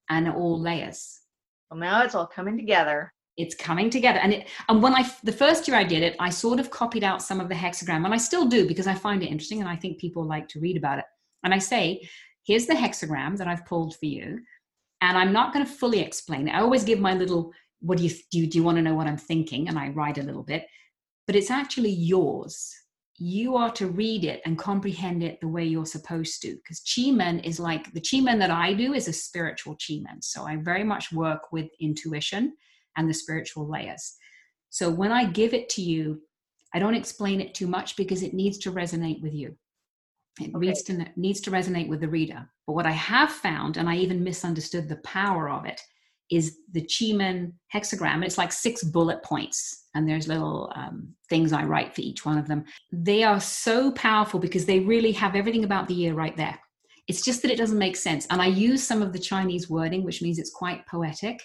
and 0.10 0.30
all 0.30 0.60
layers. 0.60 1.22
Well, 1.70 1.80
now 1.80 2.04
it's 2.04 2.16
all 2.16 2.28
coming 2.28 2.58
together. 2.58 3.12
It's 3.38 3.56
coming 3.56 3.90
together. 3.90 4.20
And 4.20 4.34
it, 4.34 4.48
and 4.70 4.82
when 4.82 4.96
I 4.96 5.10
the 5.24 5.32
first 5.32 5.68
year 5.68 5.78
I 5.78 5.84
did 5.84 6.04
it, 6.04 6.16
I 6.20 6.30
sort 6.30 6.60
of 6.60 6.72
copied 6.72 7.04
out 7.04 7.22
some 7.22 7.40
of 7.40 7.50
the 7.50 7.56
hexagram, 7.56 8.06
and 8.06 8.14
I 8.14 8.18
still 8.18 8.48
do 8.48 8.68
because 8.68 8.88
I 8.88 8.96
find 8.96 9.22
it 9.22 9.28
interesting 9.28 9.60
and 9.60 9.70
I 9.70 9.76
think 9.76 10.00
people 10.00 10.24
like 10.24 10.48
to 10.50 10.60
read 10.60 10.78
about 10.78 11.00
it. 11.00 11.06
And 11.44 11.54
I 11.54 11.60
say, 11.60 12.08
here's 12.44 12.66
the 12.66 12.74
hexagram 12.74 13.38
that 13.38 13.48
I've 13.48 13.66
pulled 13.66 13.96
for 13.98 14.06
you 14.06 14.40
and 15.02 15.18
i'm 15.18 15.34
not 15.34 15.54
going 15.54 15.66
to 15.66 15.72
fully 15.72 16.00
explain 16.00 16.48
it. 16.48 16.52
I 16.52 16.62
always 16.62 16.84
give 16.84 17.00
my 17.00 17.14
little 17.14 17.52
what 17.82 17.98
do 17.98 18.04
you 18.04 18.12
do, 18.32 18.48
do 18.48 18.58
you 18.58 18.64
want 18.64 18.78
to 18.78 18.82
know 18.82 18.96
what 18.96 19.08
i'm 19.08 19.18
thinking? 19.18 19.68
And 19.68 19.78
i 19.78 19.90
write 19.90 20.18
a 20.18 20.24
little 20.24 20.44
bit. 20.44 20.66
But 21.28 21.36
it's 21.36 21.52
actually 21.52 21.92
yours. 21.92 22.74
You 23.18 23.56
are 23.56 23.72
to 23.74 23.88
read 23.88 24.26
it 24.26 24.42
and 24.46 24.58
comprehend 24.58 25.24
it 25.24 25.40
the 25.42 25.48
way 25.48 25.64
you're 25.66 25.86
supposed 25.86 26.42
to. 26.42 26.56
Because 26.56 26.82
chi 26.82 27.12
men 27.12 27.40
is 27.40 27.60
like 27.60 27.92
the 27.94 28.02
chi 28.02 28.20
men 28.20 28.40
that 28.40 28.52
i 28.52 28.74
do 28.74 28.94
is 28.94 29.08
a 29.08 29.14
spiritual 29.14 29.76
chi 29.76 30.00
men 30.02 30.22
so 30.22 30.44
i 30.44 30.56
very 30.58 30.84
much 30.84 31.12
work 31.12 31.52
with 31.52 31.68
intuition 31.80 32.54
and 32.98 33.10
the 33.10 33.14
spiritual 33.14 33.70
layers. 33.70 34.16
So 34.70 34.90
when 34.90 35.12
i 35.12 35.26
give 35.26 35.54
it 35.54 35.70
to 35.70 35.82
you 35.82 36.22
i 36.74 36.80
don't 36.80 36.96
explain 36.96 37.42
it 37.42 37.54
too 37.54 37.68
much 37.68 37.96
because 37.96 38.24
it 38.24 38.34
needs 38.34 38.58
to 38.60 38.72
resonate 38.72 39.22
with 39.22 39.34
you 39.34 39.56
it 40.40 40.54
okay. 40.54 40.68
needs 40.68 40.84
to 40.84 41.06
needs 41.16 41.42
to 41.42 41.52
resonate 41.52 41.88
with 41.88 42.02
the 42.02 42.10
reader. 42.10 42.48
But 42.68 42.74
what 42.74 42.86
I 42.86 42.92
have 42.92 43.32
found, 43.32 43.78
and 43.78 43.88
I 43.90 43.96
even 43.98 44.24
misunderstood 44.24 44.90
the 44.90 44.98
power 44.98 45.50
of 45.50 45.66
it, 45.66 45.80
is 46.30 46.58
the 46.72 46.82
Qi 46.82 47.16
Men 47.16 47.54
hexagram. 47.74 48.24
It's 48.24 48.38
like 48.38 48.52
six 48.52 48.84
bullet 48.84 49.24
points, 49.24 49.86
and 49.94 50.08
there's 50.08 50.28
little 50.28 50.72
um, 50.76 51.14
things 51.30 51.54
I 51.54 51.64
write 51.64 51.96
for 51.96 52.02
each 52.02 52.26
one 52.26 52.38
of 52.38 52.48
them. 52.48 52.66
They 52.92 53.24
are 53.24 53.40
so 53.40 53.92
powerful 53.92 54.40
because 54.40 54.66
they 54.66 54.80
really 54.80 55.12
have 55.14 55.36
everything 55.36 55.64
about 55.64 55.88
the 55.88 55.94
year 55.94 56.14
right 56.14 56.36
there. 56.36 56.60
It's 57.08 57.24
just 57.24 57.42
that 57.44 57.52
it 57.52 57.58
doesn't 57.58 57.78
make 57.78 57.96
sense. 57.96 58.26
And 58.30 58.42
I 58.42 58.48
use 58.48 58.84
some 58.84 59.02
of 59.02 59.14
the 59.14 59.20
Chinese 59.20 59.70
wording, 59.70 60.04
which 60.04 60.22
means 60.24 60.40
it's 60.40 60.52
quite 60.52 60.88
poetic. 60.88 61.40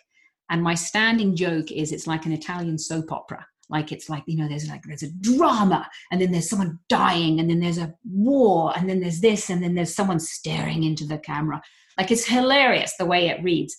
And 0.48 0.62
my 0.62 0.74
standing 0.74 1.36
joke 1.36 1.70
is 1.70 1.92
it's 1.92 2.06
like 2.06 2.24
an 2.26 2.32
Italian 2.32 2.78
soap 2.78 3.12
opera 3.12 3.46
like 3.70 3.92
it's 3.92 4.08
like 4.08 4.22
you 4.26 4.36
know 4.36 4.48
there's 4.48 4.68
like 4.68 4.82
there's 4.84 5.02
a 5.02 5.12
drama 5.20 5.88
and 6.10 6.20
then 6.20 6.32
there's 6.32 6.50
someone 6.50 6.78
dying 6.88 7.40
and 7.40 7.48
then 7.48 7.60
there's 7.60 7.78
a 7.78 7.94
war 8.04 8.72
and 8.76 8.88
then 8.88 9.00
there's 9.00 9.20
this 9.20 9.50
and 9.50 9.62
then 9.62 9.74
there's 9.74 9.94
someone 9.94 10.20
staring 10.20 10.82
into 10.82 11.04
the 11.06 11.18
camera 11.18 11.60
like 11.98 12.10
it's 12.10 12.26
hilarious 12.26 12.94
the 12.98 13.06
way 13.06 13.28
it 13.28 13.42
reads 13.42 13.76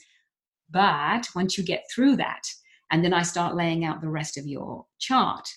but 0.70 1.28
once 1.36 1.58
you 1.58 1.64
get 1.64 1.84
through 1.94 2.16
that 2.16 2.42
and 2.92 3.04
then 3.04 3.14
i 3.14 3.22
start 3.22 3.56
laying 3.56 3.86
out 3.86 4.02
the 4.02 4.10
rest 4.10 4.38
of 4.38 4.48
your 4.48 4.86
chart 5.00 5.48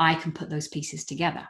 I 0.00 0.14
can 0.14 0.32
put 0.32 0.50
those 0.50 0.66
pieces 0.66 1.04
together. 1.04 1.46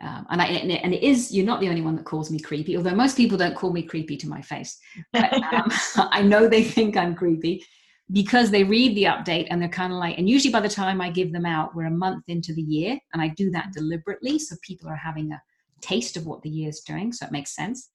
Um, 0.00 0.26
and, 0.30 0.42
I, 0.42 0.46
and 0.46 0.92
it 0.92 1.02
is, 1.02 1.32
you're 1.32 1.46
not 1.46 1.60
the 1.60 1.68
only 1.68 1.80
one 1.80 1.96
that 1.96 2.04
calls 2.04 2.30
me 2.30 2.38
creepy, 2.38 2.76
although 2.76 2.94
most 2.94 3.16
people 3.16 3.38
don't 3.38 3.56
call 3.56 3.72
me 3.72 3.82
creepy 3.82 4.16
to 4.18 4.28
my 4.28 4.42
face. 4.42 4.78
But, 5.12 5.32
um, 5.52 5.72
I 5.96 6.22
know 6.22 6.48
they 6.48 6.62
think 6.62 6.96
I'm 6.96 7.14
creepy 7.14 7.64
because 8.10 8.50
they 8.50 8.64
read 8.64 8.96
the 8.96 9.04
update 9.04 9.46
and 9.50 9.60
they're 9.60 9.68
kind 9.68 9.92
of 9.92 9.98
like, 9.98 10.18
and 10.18 10.28
usually 10.28 10.52
by 10.52 10.60
the 10.60 10.68
time 10.68 11.00
I 11.00 11.10
give 11.10 11.32
them 11.32 11.46
out, 11.46 11.74
we're 11.74 11.86
a 11.86 11.90
month 11.90 12.24
into 12.28 12.52
the 12.52 12.62
year. 12.62 12.98
And 13.12 13.22
I 13.22 13.28
do 13.28 13.50
that 13.52 13.72
deliberately. 13.72 14.38
So 14.38 14.56
people 14.62 14.88
are 14.88 14.96
having 14.96 15.32
a 15.32 15.42
taste 15.80 16.16
of 16.16 16.26
what 16.26 16.42
the 16.42 16.50
year's 16.50 16.80
doing. 16.80 17.12
So 17.12 17.26
it 17.26 17.32
makes 17.32 17.54
sense. 17.54 17.90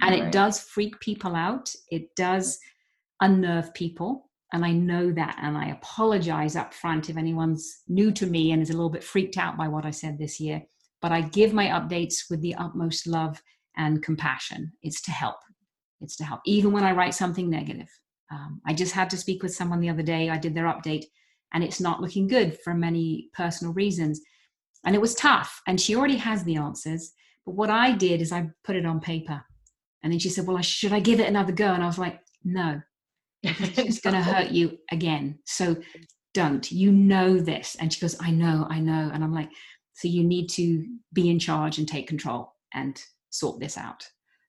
And 0.00 0.14
right. 0.14 0.24
it 0.24 0.32
does 0.32 0.60
freak 0.60 0.98
people 1.00 1.34
out. 1.34 1.70
It 1.90 2.14
does 2.16 2.58
unnerve 3.20 3.74
people. 3.74 4.30
And 4.54 4.64
I 4.64 4.72
know 4.72 5.12
that. 5.12 5.38
And 5.42 5.56
I 5.56 5.68
apologize 5.68 6.56
up 6.56 6.72
front 6.72 7.10
if 7.10 7.16
anyone's 7.16 7.82
new 7.88 8.10
to 8.12 8.26
me 8.26 8.52
and 8.52 8.62
is 8.62 8.70
a 8.70 8.74
little 8.74 8.90
bit 8.90 9.04
freaked 9.04 9.36
out 9.36 9.58
by 9.58 9.68
what 9.68 9.84
I 9.84 9.90
said 9.90 10.18
this 10.18 10.40
year 10.40 10.62
but 11.02 11.12
I 11.12 11.20
give 11.20 11.52
my 11.52 11.66
updates 11.66 12.30
with 12.30 12.40
the 12.40 12.54
utmost 12.54 13.06
love 13.06 13.42
and 13.76 14.02
compassion. 14.02 14.72
It's 14.82 15.02
to 15.02 15.10
help. 15.10 15.36
It's 16.00 16.16
to 16.16 16.24
help, 16.24 16.40
even 16.46 16.72
when 16.72 16.84
I 16.84 16.92
write 16.92 17.14
something 17.14 17.50
negative. 17.50 17.88
Um, 18.32 18.60
I 18.66 18.72
just 18.72 18.92
had 18.92 19.10
to 19.10 19.16
speak 19.16 19.42
with 19.42 19.54
someone 19.54 19.80
the 19.80 19.90
other 19.90 20.02
day. 20.02 20.30
I 20.30 20.38
did 20.38 20.54
their 20.54 20.64
update, 20.64 21.04
and 21.52 21.62
it's 21.62 21.80
not 21.80 22.00
looking 22.00 22.26
good 22.26 22.58
for 22.60 22.74
many 22.74 23.28
personal 23.34 23.74
reasons. 23.74 24.20
And 24.84 24.94
it 24.94 25.00
was 25.00 25.14
tough, 25.14 25.60
and 25.66 25.80
she 25.80 25.94
already 25.94 26.16
has 26.16 26.42
the 26.44 26.56
answers. 26.56 27.12
But 27.44 27.54
what 27.54 27.70
I 27.70 27.92
did 27.92 28.20
is 28.20 28.32
I 28.32 28.48
put 28.64 28.76
it 28.76 28.86
on 28.86 29.00
paper. 29.00 29.42
And 30.02 30.12
then 30.12 30.18
she 30.18 30.30
said, 30.30 30.46
Well, 30.46 30.60
should 30.62 30.92
I 30.92 31.00
give 31.00 31.20
it 31.20 31.28
another 31.28 31.52
go? 31.52 31.72
And 31.72 31.82
I 31.82 31.86
was 31.86 31.98
like, 31.98 32.20
No, 32.44 32.80
it's 33.42 34.00
going 34.00 34.14
to 34.14 34.22
hurt 34.22 34.50
you 34.50 34.78
again. 34.90 35.38
So 35.46 35.76
don't. 36.34 36.70
You 36.70 36.92
know 36.92 37.38
this. 37.38 37.76
And 37.78 37.92
she 37.92 38.00
goes, 38.00 38.16
I 38.20 38.30
know, 38.30 38.66
I 38.70 38.80
know. 38.80 39.10
And 39.12 39.22
I'm 39.22 39.34
like, 39.34 39.50
so 39.94 40.08
you 40.08 40.24
need 40.24 40.48
to 40.50 40.86
be 41.12 41.30
in 41.30 41.38
charge 41.38 41.78
and 41.78 41.86
take 41.86 42.08
control 42.08 42.54
and 42.72 43.00
sort 43.30 43.60
this 43.60 43.76
out. 43.76 44.06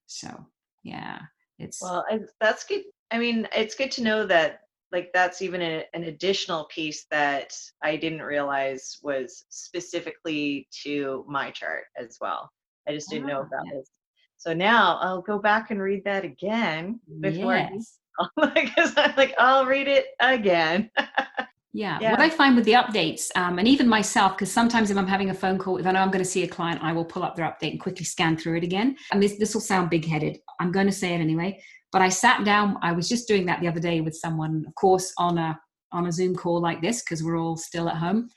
So 0.07 0.45
yeah, 0.83 1.19
it's 1.59 1.81
well, 1.81 2.05
that's 2.39 2.63
good. 2.65 2.83
I 3.13 3.19
mean, 3.19 3.47
it's 3.55 3.75
good 3.75 3.91
to 3.91 4.03
know 4.03 4.25
that 4.25 4.61
like 4.91 5.11
that's 5.13 5.41
even 5.41 5.61
a, 5.61 5.83
an 5.93 6.05
additional 6.05 6.65
piece 6.65 7.05
that 7.11 7.53
I 7.83 7.95
didn't 7.95 8.23
realize 8.23 8.97
was 9.03 9.45
specifically 9.49 10.67
to 10.83 11.23
my 11.27 11.51
chart 11.51 11.83
as 11.97 12.17
well. 12.19 12.49
I 12.87 12.93
just 12.93 13.09
didn't 13.09 13.27
know 13.27 13.41
ah, 13.41 13.47
about 13.47 13.65
this. 13.71 13.89
So 14.37 14.53
now 14.53 14.97
I'll 14.99 15.21
go 15.21 15.37
back 15.37 15.69
and 15.69 15.79
read 15.79 16.03
that 16.05 16.25
again 16.25 16.99
before 17.21 17.55
yes. 17.55 17.99
because 18.55 18.93
I'm 18.97 19.13
like 19.15 19.35
I'll 19.37 19.65
read 19.67 19.87
it 19.87 20.07
again. 20.19 20.89
Yeah. 21.71 21.99
yeah. 22.01 22.11
What 22.11 22.19
I 22.19 22.31
find 22.31 22.55
with 22.55 22.65
the 22.65 22.73
updates, 22.73 23.29
um, 23.35 23.59
and 23.59 23.67
even 23.67 23.87
myself, 23.87 24.33
because 24.33 24.51
sometimes 24.51 24.89
if 24.89 24.97
I'm 24.97 25.07
having 25.07 25.29
a 25.29 25.35
phone 25.35 25.59
call, 25.59 25.77
if 25.77 25.85
I 25.85 25.91
know 25.91 25.99
I'm 25.99 26.11
going 26.11 26.23
to 26.23 26.29
see 26.29 26.43
a 26.43 26.47
client, 26.47 26.83
I 26.83 26.93
will 26.93 27.05
pull 27.05 27.23
up 27.23 27.35
their 27.35 27.45
update 27.45 27.71
and 27.71 27.79
quickly 27.79 28.05
scan 28.05 28.37
through 28.37 28.57
it 28.57 28.63
again. 28.63 28.97
And 29.11 29.21
this 29.21 29.37
this 29.37 29.53
will 29.53 29.61
sound 29.61 29.91
big 29.91 30.05
headed. 30.05 30.39
I'm 30.59 30.71
going 30.71 30.87
to 30.87 30.93
say 30.93 31.13
it 31.13 31.19
anyway. 31.19 31.61
But 31.93 32.01
I 32.01 32.09
sat 32.09 32.43
down. 32.43 32.77
I 32.81 32.91
was 32.91 33.07
just 33.07 33.27
doing 33.27 33.45
that 33.45 33.61
the 33.61 33.67
other 33.67 33.79
day 33.79 34.01
with 34.01 34.15
someone, 34.15 34.65
of 34.67 34.75
course, 34.75 35.13
on 35.17 35.37
a 35.37 35.57
on 35.91 36.07
a 36.07 36.11
Zoom 36.11 36.35
call 36.35 36.59
like 36.59 36.81
this 36.81 37.03
because 37.03 37.23
we're 37.23 37.39
all 37.39 37.55
still 37.55 37.87
at 37.87 37.97
home. 37.97 38.27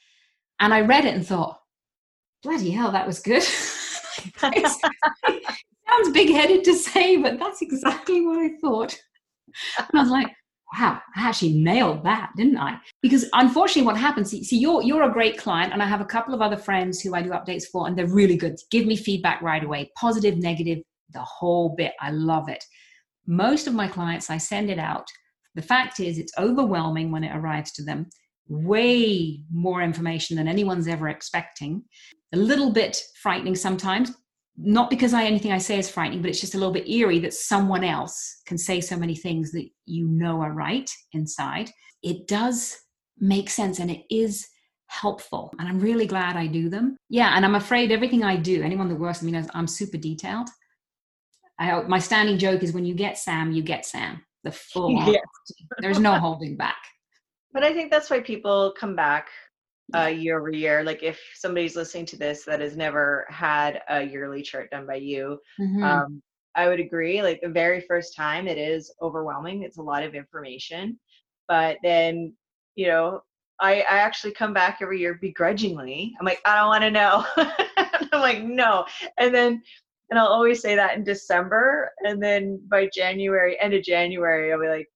And 0.61 0.73
I 0.75 0.83
read 0.83 1.07
it 1.07 1.15
and 1.15 1.27
thought, 1.27 1.59
bloody 2.43 2.71
hell, 2.71 2.93
that 2.93 3.07
was 3.07 3.19
good. 3.19 3.43
sounds 5.89 6.11
big 6.13 6.31
headed 6.31 6.65
to 6.65 6.75
say, 6.75 7.17
but 7.17 7.39
that's 7.39 7.63
exactly 7.63 8.25
what 8.25 8.39
I 8.39 8.51
thought. 8.61 8.99
And 9.79 9.89
I 9.95 10.03
was 10.03 10.11
like, 10.11 10.29
wow, 10.79 11.01
I 11.17 11.29
actually 11.29 11.55
nailed 11.55 12.05
that, 12.05 12.31
didn't 12.37 12.59
I? 12.59 12.79
Because 13.01 13.25
unfortunately, 13.33 13.87
what 13.87 13.97
happens, 13.97 14.31
see, 14.31 14.59
you're 14.59 14.83
you're 14.83 15.05
a 15.05 15.13
great 15.13 15.39
client, 15.39 15.73
and 15.73 15.83
I 15.83 15.87
have 15.87 16.01
a 16.01 16.07
couple 16.07 16.35
of 16.35 16.43
other 16.43 16.57
friends 16.57 17.01
who 17.01 17.15
I 17.15 17.23
do 17.23 17.31
updates 17.31 17.65
for, 17.65 17.87
and 17.87 17.97
they're 17.97 18.07
really 18.07 18.37
good. 18.37 18.57
Give 18.71 18.87
me 18.87 18.97
feedback 18.97 19.41
right 19.41 19.65
away, 19.65 19.91
positive, 19.97 20.37
negative, 20.37 20.79
the 21.11 21.21
whole 21.21 21.75
bit. 21.75 21.93
I 22.01 22.11
love 22.11 22.49
it. 22.49 22.63
Most 23.27 23.67
of 23.67 23.75
my 23.75 23.89
clients, 23.89 24.31
I 24.31 24.39
send 24.39 24.71
it 24.71 24.79
out. 24.79 25.07
The 25.55 25.63
fact 25.63 26.01
is, 26.01 26.19
it's 26.19 26.33
overwhelming 26.39 27.11
when 27.11 27.25
it 27.25 27.35
arrives 27.35 27.73
to 27.73 27.85
them. 27.85 28.07
Way 28.49 29.41
more 29.53 29.83
information 29.83 30.37
than 30.37 30.49
anyone's 30.49 30.87
ever 30.87 31.09
expecting. 31.09 31.83
A 32.33 32.37
little 32.37 32.71
bit 32.71 33.01
frightening 33.23 33.57
sometimes, 33.57 34.13
not 34.57 34.91
because 34.91 35.13
I 35.13 35.25
anything 35.25 35.53
I 35.53 35.59
say 35.59 35.79
is 35.79 35.91
frightening, 35.91 36.23
but 36.23 36.31
it's 36.31 36.41
just 36.41 36.55
a 36.55 36.59
little 36.59 36.73
bit 36.73 36.89
eerie 36.89 37.19
that 37.21 37.35
someone 37.35 37.85
else 37.85 38.43
can 38.47 38.59
say 38.59 38.81
so 38.81 38.97
many 38.97 39.17
things 39.17 39.53
that 39.53 39.69
you 39.87 40.07
know 40.07 40.41
are 40.41 40.53
right 40.53 40.91
inside. 41.13 41.71
It 42.03 42.29
does 42.29 42.77
make 43.19 43.51
sense 43.51 43.79
and 43.81 43.91
it 43.91 44.03
is 44.11 44.47
helpful. 44.89 45.53
And 45.59 45.69
I'm 45.69 45.81
really 45.81 46.07
glad 46.07 46.37
I 46.37 46.47
do 46.47 46.69
them. 46.69 46.97
Yeah, 47.09 47.33
and 47.35 47.45
I'm 47.45 47.57
afraid 47.57 47.91
everything 47.91 48.23
I 48.23 48.37
do, 48.37 48.63
anyone 48.63 48.89
that 48.89 48.99
works 48.99 49.21
with 49.21 49.31
me 49.31 49.33
knows 49.33 49.49
I'm 49.53 49.67
super 49.67 49.99
detailed. 49.99 50.49
I, 51.59 51.83
my 51.83 51.99
standing 51.99 52.39
joke 52.39 52.63
is 52.63 52.73
when 52.73 52.85
you 52.85 52.95
get 52.95 53.19
Sam, 53.19 53.53
you 53.53 53.63
get 53.63 53.87
Sam. 53.87 54.25
The 54.45 54.53
full 54.53 54.91
yes. 55.07 55.25
There's 55.79 55.99
no 55.99 56.15
holding 56.15 56.57
back. 56.57 56.77
But 57.53 57.65
I 57.65 57.73
think 57.73 57.91
that's 57.91 58.11
why 58.11 58.21
people 58.21 58.75
come 58.79 58.95
back 58.95 59.29
uh, 59.95 60.07
year 60.07 60.39
over 60.39 60.51
year. 60.51 60.83
Like 60.83 61.03
if 61.03 61.21
somebody's 61.35 61.77
listening 61.77 62.07
to 62.07 62.17
this 62.17 62.45
that 62.45 62.61
has 62.61 62.77
never 62.77 63.27
had 63.31 63.83
a 63.89 64.03
yearly 64.03 64.43
chart 64.43 64.71
done 64.71 64.87
by 64.87 64.97
you, 64.97 65.39
mm-hmm. 65.61 65.83
um, 65.83 66.23
I 66.55 66.69
would 66.69 66.81
agree. 66.81 67.23
Like 67.23 67.41
the 67.41 67.49
very 67.49 67.81
first 67.81 68.17
time, 68.17 68.47
it 68.49 68.59
is 68.59 68.93
overwhelming. 69.01 69.63
It's 69.63 69.79
a 69.79 69.83
lot 69.83 70.03
of 70.03 70.15
information, 70.15 70.99
but 71.49 71.79
then 71.83 72.35
you 72.75 72.89
know, 72.89 73.23
I, 73.59 73.81
I 73.81 73.99
actually 73.99 74.33
come 74.33 74.53
back 74.53 74.79
every 74.83 75.01
year 75.01 75.15
begrudgingly. 75.15 76.15
I'm 76.21 76.27
like, 76.27 76.41
I 76.45 76.57
don't 76.57 76.69
want 76.69 76.83
to 76.83 76.91
know. 76.91 77.25
I'm 78.13 78.21
like, 78.21 78.43
no, 78.43 78.85
and 79.19 79.35
then. 79.35 79.63
And 80.11 80.19
I'll 80.19 80.27
always 80.27 80.61
say 80.61 80.77
that 80.77 80.97
in 80.97 81.05
December. 81.05 81.91
And 82.01 82.23
then 82.23 82.61
by 82.69 82.89
January, 82.95 83.61
end 83.61 83.75
of 83.75 83.83
January, 83.83 84.53
I'll 84.53 84.61
be 84.61 84.69
like, 84.69 84.89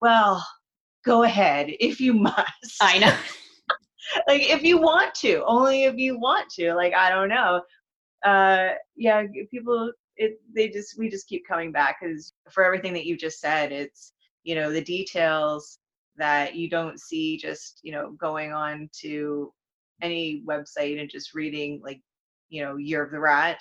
well, 0.00 0.46
go 1.04 1.24
ahead 1.24 1.68
if 1.80 2.00
you 2.00 2.12
must. 2.14 2.76
I 2.80 2.98
know. 2.98 3.16
like 4.28 4.42
if 4.42 4.62
you 4.62 4.78
want 4.78 5.14
to 5.14 5.42
only 5.46 5.84
if 5.84 5.96
you 5.96 6.18
want 6.18 6.48
to 6.48 6.72
like 6.74 6.94
i 6.94 7.10
don't 7.10 7.28
know 7.28 7.60
uh 8.24 8.68
yeah 8.96 9.24
people 9.50 9.90
it 10.16 10.40
they 10.54 10.68
just 10.68 10.98
we 10.98 11.08
just 11.08 11.28
keep 11.28 11.46
coming 11.46 11.72
back 11.72 11.98
because 12.00 12.32
for 12.50 12.64
everything 12.64 12.92
that 12.92 13.06
you 13.06 13.16
just 13.16 13.40
said 13.40 13.72
it's 13.72 14.12
you 14.44 14.54
know 14.54 14.72
the 14.72 14.80
details 14.80 15.78
that 16.16 16.54
you 16.54 16.70
don't 16.70 17.00
see 17.00 17.36
just 17.36 17.80
you 17.82 17.92
know 17.92 18.12
going 18.12 18.52
on 18.52 18.88
to 18.92 19.52
any 20.02 20.42
website 20.46 21.00
and 21.00 21.10
just 21.10 21.34
reading 21.34 21.80
like 21.84 22.00
you 22.48 22.62
know 22.62 22.76
year 22.76 23.02
of 23.02 23.10
the 23.10 23.20
rat 23.20 23.58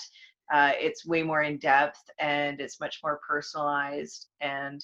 uh, 0.53 0.71
it's 0.75 1.05
way 1.05 1.23
more 1.23 1.41
in 1.41 1.57
depth 1.57 1.99
and 2.19 2.59
it's 2.61 2.79
much 2.79 2.99
more 3.03 3.19
personalized 3.27 4.27
and 4.41 4.83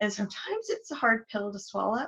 and 0.00 0.12
sometimes 0.12 0.68
it's 0.68 0.90
a 0.90 0.94
hard 0.94 1.26
pill 1.28 1.52
to 1.52 1.58
swallow 1.58 2.06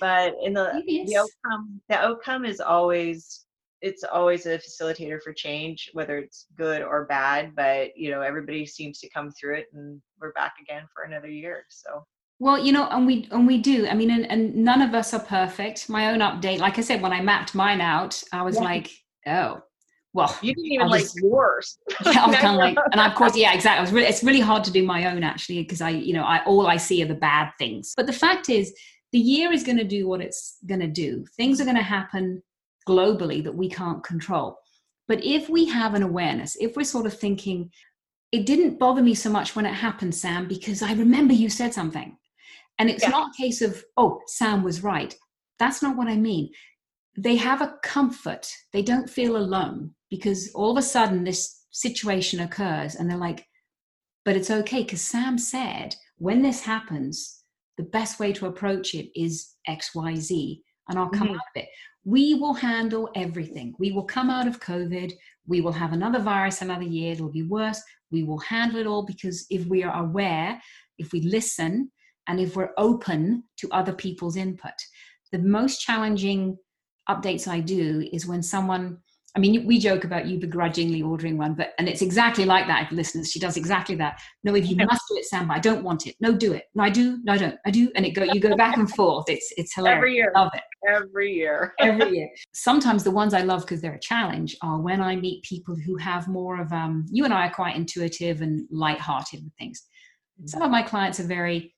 but 0.00 0.34
in 0.42 0.52
the 0.52 0.82
the 0.86 1.16
outcome 1.16 1.80
the 1.88 1.96
outcome 1.96 2.44
is 2.44 2.60
always 2.60 3.46
it's 3.82 4.04
always 4.04 4.46
a 4.46 4.58
facilitator 4.58 5.20
for 5.22 5.32
change 5.32 5.90
whether 5.92 6.18
it's 6.18 6.46
good 6.56 6.82
or 6.82 7.04
bad 7.06 7.54
but 7.54 7.96
you 7.96 8.10
know 8.10 8.22
everybody 8.22 8.64
seems 8.64 8.98
to 8.98 9.08
come 9.10 9.30
through 9.30 9.56
it 9.56 9.66
and 9.74 10.00
we're 10.20 10.32
back 10.32 10.54
again 10.60 10.84
for 10.94 11.04
another 11.04 11.28
year 11.28 11.64
so. 11.68 12.04
Well 12.38 12.58
you 12.58 12.72
know 12.72 12.86
and 12.88 13.06
we 13.06 13.28
and 13.30 13.46
we 13.46 13.58
do 13.58 13.86
i 13.88 13.94
mean 13.94 14.10
and, 14.10 14.30
and 14.30 14.54
none 14.54 14.82
of 14.82 14.94
us 14.94 15.14
are 15.14 15.20
perfect. 15.20 15.88
My 15.88 16.10
own 16.10 16.18
update 16.18 16.58
like 16.58 16.78
i 16.78 16.82
said 16.82 17.00
when 17.00 17.12
i 17.12 17.20
mapped 17.20 17.54
mine 17.54 17.80
out 17.80 18.22
i 18.32 18.42
was 18.42 18.56
yeah. 18.56 18.62
like 18.62 18.90
oh 19.26 19.62
well, 20.16 20.34
you 20.40 20.54
didn't 20.54 20.72
even 20.72 20.88
like 20.88 21.04
yours. 21.16 21.78
yeah, 22.06 22.24
I 22.24 22.26
was 22.26 22.36
kind 22.36 22.56
of 22.56 22.60
like, 22.60 22.76
and 22.90 23.00
of 23.00 23.14
course, 23.14 23.36
yeah, 23.36 23.52
exactly. 23.52 23.78
I 23.78 23.82
was 23.82 23.92
really, 23.92 24.06
it's 24.06 24.24
really 24.24 24.40
hard 24.40 24.64
to 24.64 24.70
do 24.70 24.82
my 24.82 25.12
own 25.12 25.22
actually 25.22 25.62
because 25.62 25.82
I, 25.82 25.90
you 25.90 26.14
know, 26.14 26.24
I 26.24 26.42
all 26.44 26.66
I 26.66 26.78
see 26.78 27.02
are 27.02 27.06
the 27.06 27.14
bad 27.14 27.50
things. 27.58 27.92
But 27.94 28.06
the 28.06 28.14
fact 28.14 28.48
is, 28.48 28.74
the 29.12 29.18
year 29.18 29.52
is 29.52 29.62
going 29.62 29.76
to 29.76 29.84
do 29.84 30.08
what 30.08 30.22
it's 30.22 30.56
going 30.64 30.80
to 30.80 30.86
do. 30.86 31.26
Things 31.36 31.60
are 31.60 31.64
going 31.64 31.76
to 31.76 31.82
happen 31.82 32.42
globally 32.88 33.44
that 33.44 33.54
we 33.54 33.68
can't 33.68 34.02
control. 34.02 34.58
But 35.06 35.22
if 35.22 35.50
we 35.50 35.66
have 35.66 35.92
an 35.92 36.02
awareness, 36.02 36.56
if 36.58 36.76
we're 36.76 36.84
sort 36.84 37.06
of 37.06 37.18
thinking, 37.18 37.70
it 38.32 38.46
didn't 38.46 38.78
bother 38.78 39.02
me 39.02 39.14
so 39.14 39.28
much 39.28 39.54
when 39.54 39.66
it 39.66 39.74
happened, 39.74 40.14
Sam, 40.14 40.48
because 40.48 40.82
I 40.82 40.94
remember 40.94 41.34
you 41.34 41.50
said 41.50 41.74
something. 41.74 42.16
And 42.78 42.88
it's 42.88 43.02
yeah. 43.02 43.10
not 43.10 43.30
a 43.30 43.42
case 43.42 43.60
of, 43.60 43.84
oh, 43.98 44.20
Sam 44.26 44.62
was 44.62 44.82
right. 44.82 45.14
That's 45.58 45.82
not 45.82 45.96
what 45.96 46.08
I 46.08 46.16
mean. 46.16 46.50
They 47.18 47.36
have 47.36 47.60
a 47.60 47.76
comfort. 47.82 48.50
They 48.72 48.82
don't 48.82 49.08
feel 49.08 49.36
alone 49.36 49.94
because 50.10 50.50
all 50.54 50.70
of 50.70 50.76
a 50.76 50.82
sudden 50.82 51.24
this 51.24 51.64
situation 51.70 52.40
occurs 52.40 52.94
and 52.94 53.10
they're 53.10 53.18
like, 53.18 53.46
but 54.24 54.36
it's 54.36 54.50
okay 54.50 54.82
because 54.82 55.02
Sam 55.02 55.38
said 55.38 55.94
when 56.18 56.42
this 56.42 56.60
happens, 56.60 57.42
the 57.76 57.84
best 57.84 58.18
way 58.18 58.32
to 58.32 58.46
approach 58.46 58.94
it 58.94 59.10
is 59.14 59.54
XYZ, 59.68 60.60
and 60.88 60.98
I'll 60.98 61.08
come 61.08 61.28
mm-hmm. 61.28 61.36
out 61.36 61.42
of 61.54 61.62
it. 61.62 61.68
We 62.04 62.34
will 62.34 62.54
handle 62.54 63.10
everything. 63.14 63.74
We 63.78 63.92
will 63.92 64.04
come 64.04 64.30
out 64.30 64.46
of 64.46 64.60
COVID. 64.60 65.12
We 65.46 65.60
will 65.60 65.72
have 65.72 65.92
another 65.92 66.20
virus 66.20 66.62
another 66.62 66.84
year. 66.84 67.12
It'll 67.12 67.30
be 67.30 67.42
worse. 67.42 67.82
We 68.10 68.22
will 68.22 68.38
handle 68.38 68.80
it 68.80 68.86
all 68.86 69.04
because 69.04 69.46
if 69.50 69.66
we 69.66 69.82
are 69.82 70.02
aware, 70.02 70.60
if 70.98 71.12
we 71.12 71.20
listen, 71.20 71.90
and 72.28 72.40
if 72.40 72.56
we're 72.56 72.72
open 72.76 73.44
to 73.58 73.68
other 73.70 73.92
people's 73.92 74.36
input, 74.36 74.72
the 75.32 75.38
most 75.38 75.80
challenging 75.80 76.56
updates 77.08 77.46
I 77.46 77.60
do 77.60 78.08
is 78.12 78.26
when 78.26 78.42
someone 78.42 78.98
I 79.36 79.38
mean, 79.38 79.66
we 79.66 79.78
joke 79.78 80.04
about 80.04 80.26
you 80.26 80.38
begrudgingly 80.38 81.02
ordering 81.02 81.36
one, 81.36 81.52
but 81.52 81.74
and 81.78 81.88
it's 81.88 82.00
exactly 82.00 82.46
like 82.46 82.66
that, 82.68 82.90
listeners. 82.90 83.30
She 83.30 83.38
does 83.38 83.58
exactly 83.58 83.94
that. 83.96 84.18
No, 84.44 84.54
if 84.54 84.66
you 84.66 84.76
must 84.76 85.02
do 85.10 85.16
it, 85.18 85.26
Sam, 85.26 85.50
I 85.50 85.58
don't 85.58 85.84
want 85.84 86.06
it. 86.06 86.16
No, 86.20 86.32
do 86.32 86.54
it. 86.54 86.64
No, 86.74 86.82
I 86.82 86.88
do. 86.88 87.18
No, 87.22 87.34
I 87.34 87.36
don't. 87.36 87.56
I 87.66 87.70
do. 87.70 87.90
And 87.94 88.06
it 88.06 88.12
go. 88.12 88.22
You 88.22 88.40
go 88.40 88.56
back 88.56 88.78
and 88.78 88.90
forth. 88.90 89.26
It's 89.28 89.52
it's 89.58 89.74
hilarious. 89.74 89.98
Every 89.98 90.14
year. 90.14 90.32
Love 90.34 90.52
it. 90.54 90.62
Every 90.88 91.34
year. 91.34 91.74
Every 91.80 92.16
year. 92.16 92.28
Sometimes 92.54 93.04
the 93.04 93.10
ones 93.10 93.34
I 93.34 93.42
love 93.42 93.60
because 93.60 93.82
they're 93.82 93.92
a 93.92 94.00
challenge 94.00 94.56
are 94.62 94.80
when 94.80 95.02
I 95.02 95.16
meet 95.16 95.42
people 95.42 95.76
who 95.76 95.96
have 95.98 96.28
more 96.28 96.58
of 96.58 96.72
um. 96.72 97.04
You 97.10 97.24
and 97.24 97.34
I 97.34 97.48
are 97.48 97.52
quite 97.52 97.76
intuitive 97.76 98.40
and 98.40 98.66
light-hearted 98.70 99.44
with 99.44 99.52
things. 99.58 99.82
Mm-hmm. 100.40 100.46
Some 100.46 100.62
of 100.62 100.70
my 100.70 100.80
clients 100.80 101.20
are 101.20 101.26
very, 101.26 101.74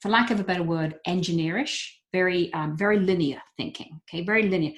for 0.00 0.08
lack 0.08 0.30
of 0.30 0.38
a 0.38 0.44
better 0.44 0.62
word, 0.62 1.00
engineerish. 1.08 1.88
Very 2.12 2.52
um, 2.52 2.76
very 2.76 3.00
linear 3.00 3.42
thinking. 3.56 4.00
Okay, 4.08 4.24
very 4.24 4.48
linear 4.48 4.72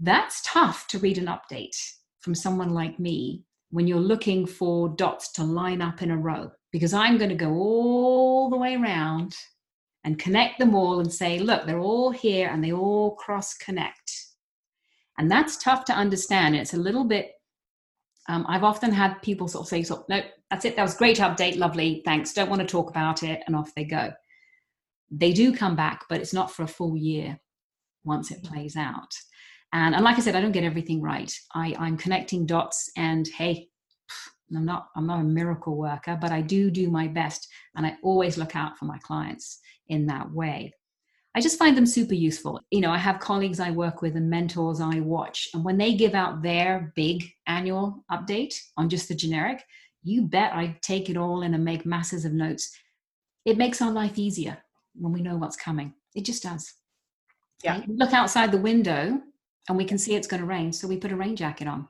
that's 0.00 0.42
tough 0.44 0.86
to 0.88 0.98
read 0.98 1.18
an 1.18 1.26
update 1.26 1.76
from 2.20 2.34
someone 2.34 2.70
like 2.70 2.98
me 2.98 3.44
when 3.70 3.86
you're 3.86 3.98
looking 3.98 4.46
for 4.46 4.88
dots 4.88 5.32
to 5.32 5.44
line 5.44 5.82
up 5.82 6.02
in 6.02 6.10
a 6.10 6.16
row, 6.16 6.50
because 6.72 6.94
I'm 6.94 7.18
going 7.18 7.30
to 7.30 7.36
go 7.36 7.52
all 7.52 8.48
the 8.48 8.56
way 8.56 8.76
around 8.76 9.34
and 10.04 10.18
connect 10.18 10.58
them 10.58 10.74
all 10.74 11.00
and 11.00 11.12
say, 11.12 11.38
look, 11.38 11.66
they're 11.66 11.80
all 11.80 12.10
here 12.10 12.48
and 12.48 12.62
they 12.62 12.72
all 12.72 13.16
cross 13.16 13.54
connect. 13.54 14.12
And 15.18 15.30
that's 15.30 15.56
tough 15.58 15.84
to 15.86 15.92
understand. 15.92 16.54
It's 16.54 16.74
a 16.74 16.78
little 16.78 17.04
bit, 17.04 17.32
um, 18.28 18.46
I've 18.48 18.64
often 18.64 18.92
had 18.92 19.20
people 19.20 19.48
sort 19.48 19.64
of 19.64 19.68
say, 19.68 19.82
so, 19.82 20.04
no, 20.08 20.20
that's 20.50 20.64
it. 20.64 20.76
That 20.76 20.82
was 20.82 20.94
great 20.94 21.18
update. 21.18 21.58
Lovely. 21.58 22.02
Thanks. 22.04 22.32
Don't 22.32 22.48
want 22.48 22.62
to 22.62 22.66
talk 22.66 22.88
about 22.88 23.22
it. 23.22 23.42
And 23.46 23.56
off 23.56 23.74
they 23.74 23.84
go. 23.84 24.12
They 25.10 25.32
do 25.32 25.54
come 25.54 25.74
back, 25.74 26.04
but 26.08 26.20
it's 26.20 26.32
not 26.32 26.50
for 26.50 26.62
a 26.62 26.68
full 26.68 26.96
year 26.96 27.38
once 28.04 28.30
it 28.30 28.44
plays 28.44 28.76
out. 28.76 29.12
And, 29.72 29.94
and 29.94 30.04
like 30.04 30.16
I 30.16 30.20
said, 30.20 30.34
I 30.34 30.40
don't 30.40 30.52
get 30.52 30.64
everything 30.64 31.02
right. 31.02 31.32
I, 31.54 31.74
I'm 31.78 31.96
connecting 31.96 32.46
dots 32.46 32.90
and 32.96 33.28
hey, 33.28 33.68
I'm 34.56 34.64
not 34.64 34.88
I'm 34.96 35.06
not 35.06 35.20
a 35.20 35.24
miracle 35.24 35.76
worker, 35.76 36.18
but 36.20 36.32
I 36.32 36.40
do 36.40 36.70
do 36.70 36.90
my 36.90 37.06
best 37.06 37.48
and 37.76 37.84
I 37.84 37.96
always 38.02 38.38
look 38.38 38.56
out 38.56 38.78
for 38.78 38.86
my 38.86 38.98
clients 38.98 39.60
in 39.88 40.06
that 40.06 40.30
way. 40.30 40.72
I 41.34 41.40
just 41.40 41.58
find 41.58 41.76
them 41.76 41.86
super 41.86 42.14
useful. 42.14 42.60
You 42.70 42.80
know, 42.80 42.90
I 42.90 42.98
have 42.98 43.20
colleagues 43.20 43.60
I 43.60 43.70
work 43.70 44.00
with 44.02 44.16
and 44.16 44.30
mentors 44.30 44.80
I 44.80 45.00
watch, 45.00 45.48
and 45.54 45.62
when 45.64 45.76
they 45.76 45.94
give 45.94 46.14
out 46.14 46.42
their 46.42 46.92
big 46.96 47.24
annual 47.46 48.04
update 48.10 48.58
on 48.76 48.88
just 48.88 49.08
the 49.08 49.14
generic, 49.14 49.62
you 50.02 50.22
bet 50.22 50.54
I 50.54 50.78
take 50.82 51.10
it 51.10 51.16
all 51.16 51.42
in 51.42 51.54
and 51.54 51.64
make 51.64 51.84
masses 51.84 52.24
of 52.24 52.32
notes. 52.32 52.74
It 53.44 53.58
makes 53.58 53.82
our 53.82 53.92
life 53.92 54.18
easier 54.18 54.58
when 54.94 55.12
we 55.12 55.22
know 55.22 55.36
what's 55.36 55.56
coming. 55.56 55.94
It 56.14 56.24
just 56.24 56.42
does. 56.42 56.74
Yeah. 57.62 57.82
Look 57.86 58.12
outside 58.12 58.50
the 58.50 58.58
window 58.58 59.20
and 59.68 59.76
we 59.76 59.84
can 59.84 59.98
see 59.98 60.14
it's 60.14 60.26
going 60.26 60.40
to 60.40 60.46
rain, 60.46 60.72
so 60.72 60.88
we 60.88 60.96
put 60.96 61.12
a 61.12 61.16
rain 61.16 61.36
jacket 61.36 61.68
on. 61.68 61.88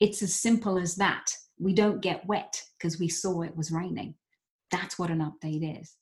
It's 0.00 0.22
as 0.22 0.34
simple 0.34 0.78
as 0.78 0.96
that. 0.96 1.32
We 1.58 1.74
don't 1.74 2.00
get 2.00 2.26
wet 2.26 2.60
because 2.78 2.98
we 2.98 3.08
saw 3.08 3.42
it 3.42 3.56
was 3.56 3.70
raining. 3.70 4.14
That's 4.70 4.98
what 4.98 5.10
an 5.10 5.18
update 5.18 5.80
is. 5.80 5.94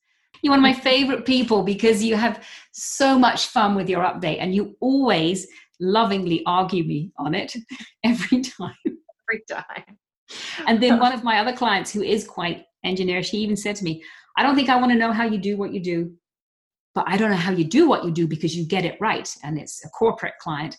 You're 0.43 0.53
one 0.53 0.61
of 0.61 0.63
my 0.63 0.73
favorite 0.73 1.27
people 1.27 1.63
because 1.63 2.03
you 2.03 2.15
have 2.17 2.47
so 2.73 3.19
much 3.19 3.47
fun 3.47 3.75
with 3.75 3.89
your 3.89 4.03
update 4.03 4.39
and 4.41 4.55
you 4.55 4.77
always 4.81 5.47
lovingly 5.81 6.43
argue 6.47 6.85
me 6.85 7.13
on 7.19 7.35
it 7.35 7.55
every 8.05 8.41
time. 8.41 8.75
Every 8.87 9.43
time. 9.51 9.99
And 10.67 10.83
then 10.83 10.99
one 11.01 11.13
of 11.13 11.25
my 11.25 11.39
other 11.39 11.53
clients 11.53 11.93
who 11.93 12.03
is 12.03 12.27
quite 12.27 12.65
engineer, 12.85 13.23
she 13.23 13.39
even 13.39 13.57
said 13.57 13.77
to 13.77 13.85
me, 13.85 14.03
I 14.37 14.43
don't 14.43 14.55
think 14.55 14.69
I 14.69 14.77
want 14.77 14.93
to 14.93 14.99
know 14.99 15.13
how 15.13 15.25
you 15.25 15.39
do 15.39 15.57
what 15.57 15.73
you 15.73 15.81
do, 15.83 16.13
but 16.95 17.05
I 17.09 17.17
don't 17.17 17.31
know 17.31 17.37
how 17.37 17.53
you 17.53 17.65
do 17.65 17.89
what 17.89 18.05
you 18.05 18.13
do 18.13 18.27
because 18.29 18.57
you 18.57 18.65
get 18.65 18.85
it 18.85 18.97
right. 19.01 19.29
And 19.43 19.59
it's 19.59 19.85
a 19.85 19.89
corporate 19.91 20.35
client. 20.41 20.77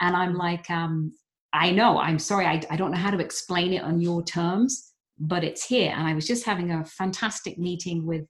And 0.00 0.16
I'm 0.16 0.34
like, 0.34 0.70
um, 0.70 1.12
I 1.52 1.70
know, 1.70 1.98
I'm 1.98 2.18
sorry, 2.18 2.46
I, 2.46 2.60
I 2.70 2.76
don't 2.76 2.90
know 2.90 2.98
how 2.98 3.10
to 3.10 3.20
explain 3.20 3.72
it 3.72 3.82
on 3.82 4.00
your 4.00 4.22
terms, 4.24 4.92
but 5.18 5.44
it's 5.44 5.64
here. 5.64 5.92
And 5.96 6.06
I 6.06 6.14
was 6.14 6.26
just 6.26 6.44
having 6.44 6.72
a 6.72 6.84
fantastic 6.84 7.58
meeting 7.58 8.04
with 8.04 8.26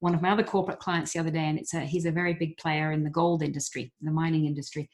one 0.00 0.14
of 0.14 0.20
my 0.20 0.30
other 0.30 0.42
corporate 0.42 0.80
clients 0.80 1.12
the 1.12 1.20
other 1.20 1.30
day, 1.30 1.46
and 1.46 1.58
it's 1.58 1.72
a, 1.72 1.80
he's 1.80 2.04
a 2.04 2.10
very 2.10 2.34
big 2.34 2.56
player 2.58 2.92
in 2.92 3.04
the 3.04 3.10
gold 3.10 3.42
industry, 3.42 3.92
the 4.02 4.10
mining 4.10 4.44
industry. 4.44 4.90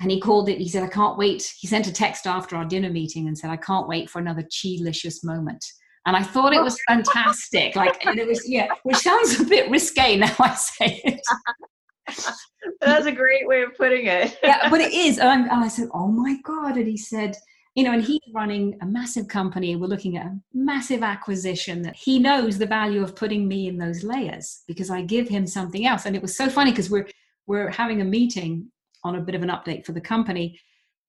And 0.00 0.10
he 0.10 0.20
called 0.20 0.48
it, 0.48 0.58
he 0.58 0.68
said, 0.68 0.82
I 0.82 0.88
can't 0.88 1.18
wait. 1.18 1.50
He 1.58 1.66
sent 1.66 1.86
a 1.86 1.92
text 1.92 2.26
after 2.26 2.54
our 2.56 2.64
dinner 2.64 2.90
meeting 2.90 3.26
and 3.28 3.36
said, 3.36 3.50
I 3.50 3.56
can't 3.56 3.88
wait 3.88 4.08
for 4.08 4.18
another 4.18 4.42
chi-licious 4.42 5.24
moment. 5.24 5.64
And 6.06 6.14
I 6.14 6.22
thought 6.22 6.52
it 6.52 6.62
was 6.62 6.78
fantastic. 6.86 7.74
Like, 7.74 8.04
and 8.06 8.18
it 8.18 8.28
was, 8.28 8.48
yeah, 8.48 8.68
which 8.84 8.98
sounds 8.98 9.40
a 9.40 9.44
bit 9.44 9.68
risque 9.70 10.16
now 10.16 10.34
I 10.38 10.54
say 10.54 11.00
it. 11.04 11.20
That's 12.80 13.06
a 13.06 13.12
great 13.12 13.46
way 13.46 13.62
of 13.62 13.76
putting 13.76 14.06
it. 14.06 14.38
yeah, 14.42 14.68
but 14.70 14.80
it 14.80 14.92
is. 14.92 15.18
And 15.18 15.50
I 15.50 15.68
said, 15.68 15.88
"Oh 15.92 16.08
my 16.08 16.36
god!" 16.44 16.76
And 16.76 16.86
he 16.86 16.96
said, 16.96 17.36
"You 17.74 17.84
know," 17.84 17.92
and 17.92 18.02
he's 18.02 18.20
running 18.34 18.76
a 18.82 18.86
massive 18.86 19.28
company. 19.28 19.76
We're 19.76 19.86
looking 19.86 20.16
at 20.16 20.26
a 20.26 20.38
massive 20.52 21.02
acquisition. 21.02 21.82
That 21.82 21.96
he 21.96 22.18
knows 22.18 22.58
the 22.58 22.66
value 22.66 23.02
of 23.02 23.16
putting 23.16 23.46
me 23.46 23.68
in 23.68 23.78
those 23.78 24.02
layers 24.02 24.62
because 24.66 24.90
I 24.90 25.02
give 25.02 25.28
him 25.28 25.46
something 25.46 25.86
else. 25.86 26.06
And 26.06 26.16
it 26.16 26.22
was 26.22 26.36
so 26.36 26.48
funny 26.48 26.70
because 26.70 26.90
we're 26.90 27.08
we're 27.46 27.70
having 27.70 28.00
a 28.00 28.04
meeting 28.04 28.70
on 29.04 29.16
a 29.16 29.20
bit 29.20 29.34
of 29.34 29.42
an 29.42 29.50
update 29.50 29.84
for 29.86 29.92
the 29.92 30.00
company. 30.00 30.60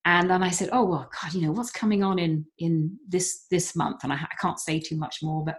And 0.04 0.30
then 0.30 0.42
I 0.42 0.50
said, 0.50 0.70
"Oh 0.72 0.84
well, 0.84 1.10
God, 1.20 1.34
you 1.34 1.42
know 1.42 1.52
what's 1.52 1.70
coming 1.70 2.02
on 2.02 2.18
in 2.18 2.46
in 2.58 2.98
this 3.08 3.46
this 3.50 3.74
month?" 3.74 4.04
And 4.04 4.12
I, 4.12 4.16
I 4.16 4.34
can't 4.40 4.60
say 4.60 4.80
too 4.80 4.96
much 4.96 5.18
more, 5.22 5.44
but 5.44 5.56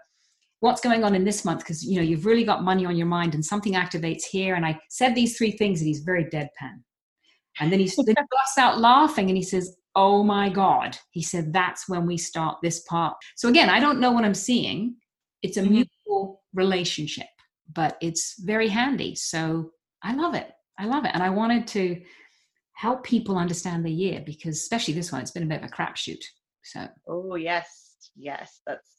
what's 0.60 0.82
going 0.82 1.04
on 1.04 1.16
in 1.16 1.24
this 1.24 1.46
month? 1.46 1.60
Because 1.60 1.84
you 1.84 1.98
know 1.98 2.02
you've 2.02 2.26
really 2.26 2.44
got 2.44 2.64
money 2.64 2.86
on 2.86 2.96
your 2.96 3.08
mind 3.08 3.34
and 3.34 3.44
something 3.44 3.74
activates 3.74 4.24
here 4.24 4.56
and 4.56 4.66
i 4.66 4.80
said 4.90 5.16
these 5.16 5.38
three 5.38 5.52
things 5.52 5.82
and 5.82 5.88
he's 5.88 6.02
very 6.02 6.26
deadpan. 6.26 6.82
And 7.62 7.72
then 7.72 7.80
he, 7.80 7.88
then 7.88 8.16
he 8.18 8.24
busts 8.32 8.58
out 8.58 8.80
laughing 8.80 9.30
and 9.30 9.38
he 9.38 9.44
says 9.44 9.76
oh 9.96 10.24
my 10.24 10.50
god. 10.50 10.98
He 11.12 11.22
said 11.22 11.52
that's 11.52 11.90
when 11.90 12.06
we 12.06 12.18
start 12.18 12.58
this 12.62 12.82
part. 12.82 13.16
So 13.36 13.50
again 13.50 13.70
i 13.70 13.80
don't 13.80 14.00
know 14.00 14.12
what 14.12 14.26
i'm 14.26 14.34
seeing. 14.34 14.96
It's 15.42 15.58
a 15.58 15.62
mm-hmm. 15.62 15.86
mutual 16.08 16.42
relationship 16.54 17.28
but 17.74 17.98
it's 18.02 18.36
very 18.42 18.68
handy. 18.68 19.16
So 19.16 19.72
i 20.04 20.14
love 20.14 20.36
it. 20.36 20.52
I 20.78 20.86
love 20.86 21.06
it. 21.06 21.12
And 21.14 21.24
i 21.24 21.30
wanted 21.30 21.68
to 21.68 22.02
help 22.74 23.04
people 23.04 23.38
understand 23.38 23.86
the 23.86 23.92
year 23.92 24.24
because 24.26 24.58
especially 24.58 24.94
this 24.94 25.12
one 25.12 25.22
it's 25.22 25.32
been 25.32 25.44
a 25.44 25.48
bit 25.48 25.64
of 25.64 25.70
a 25.70 25.74
crapshoot. 25.74 26.24
So 26.64 26.88
oh 27.08 27.36
yes. 27.36 27.86
Yes. 28.16 28.62
That's 28.68 28.99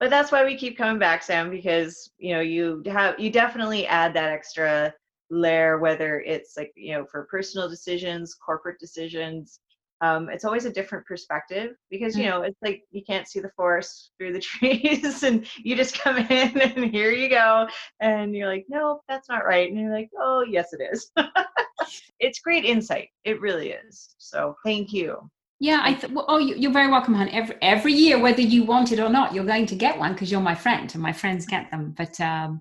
but 0.00 0.10
that's 0.10 0.32
why 0.32 0.44
we 0.44 0.56
keep 0.56 0.76
coming 0.76 0.98
back 0.98 1.22
sam 1.22 1.50
because 1.50 2.10
you 2.18 2.32
know 2.32 2.40
you 2.40 2.82
have 2.86 3.18
you 3.18 3.30
definitely 3.30 3.86
add 3.86 4.14
that 4.14 4.30
extra 4.30 4.92
layer 5.30 5.78
whether 5.78 6.20
it's 6.20 6.56
like 6.56 6.72
you 6.74 6.94
know 6.94 7.04
for 7.04 7.26
personal 7.30 7.68
decisions 7.68 8.34
corporate 8.34 8.78
decisions 8.78 9.60
um, 10.00 10.28
it's 10.28 10.44
always 10.44 10.64
a 10.64 10.72
different 10.72 11.04
perspective 11.06 11.72
because 11.90 12.16
you 12.16 12.24
mm. 12.24 12.30
know 12.30 12.42
it's 12.42 12.58
like 12.62 12.82
you 12.92 13.02
can't 13.04 13.26
see 13.26 13.40
the 13.40 13.50
forest 13.56 14.12
through 14.16 14.32
the 14.32 14.40
trees 14.40 15.22
and 15.24 15.46
you 15.64 15.74
just 15.74 15.98
come 15.98 16.16
in 16.30 16.60
and 16.60 16.92
here 16.92 17.10
you 17.10 17.28
go 17.28 17.66
and 18.00 18.34
you're 18.34 18.48
like 18.48 18.66
no 18.68 19.00
that's 19.08 19.28
not 19.28 19.44
right. 19.44 19.68
And 19.68 19.78
you're 19.78 19.92
like 19.92 20.10
oh 20.20 20.44
yes 20.48 20.72
it 20.72 20.80
is. 20.92 21.10
It's 22.20 22.40
great 22.40 22.64
insight. 22.64 23.08
It 23.24 23.40
really 23.40 23.70
is. 23.70 24.14
So 24.18 24.56
thank 24.64 24.92
you 24.92 25.30
yeah, 25.60 25.80
I 25.82 25.94
th- 25.94 26.12
well, 26.12 26.24
oh, 26.28 26.38
you're 26.38 26.72
very 26.72 26.88
welcome, 26.88 27.14
hon. 27.14 27.28
Every 27.30 27.56
every 27.62 27.92
year, 27.92 28.20
whether 28.20 28.40
you 28.40 28.62
want 28.62 28.92
it 28.92 29.00
or 29.00 29.08
not, 29.08 29.34
you're 29.34 29.44
going 29.44 29.66
to 29.66 29.74
get 29.74 29.98
one 29.98 30.12
because 30.12 30.30
you're 30.30 30.40
my 30.40 30.54
friend, 30.54 30.90
and 30.92 31.02
my 31.02 31.12
friends 31.12 31.46
get 31.46 31.70
them. 31.70 31.94
But 31.96 32.20
um, 32.20 32.60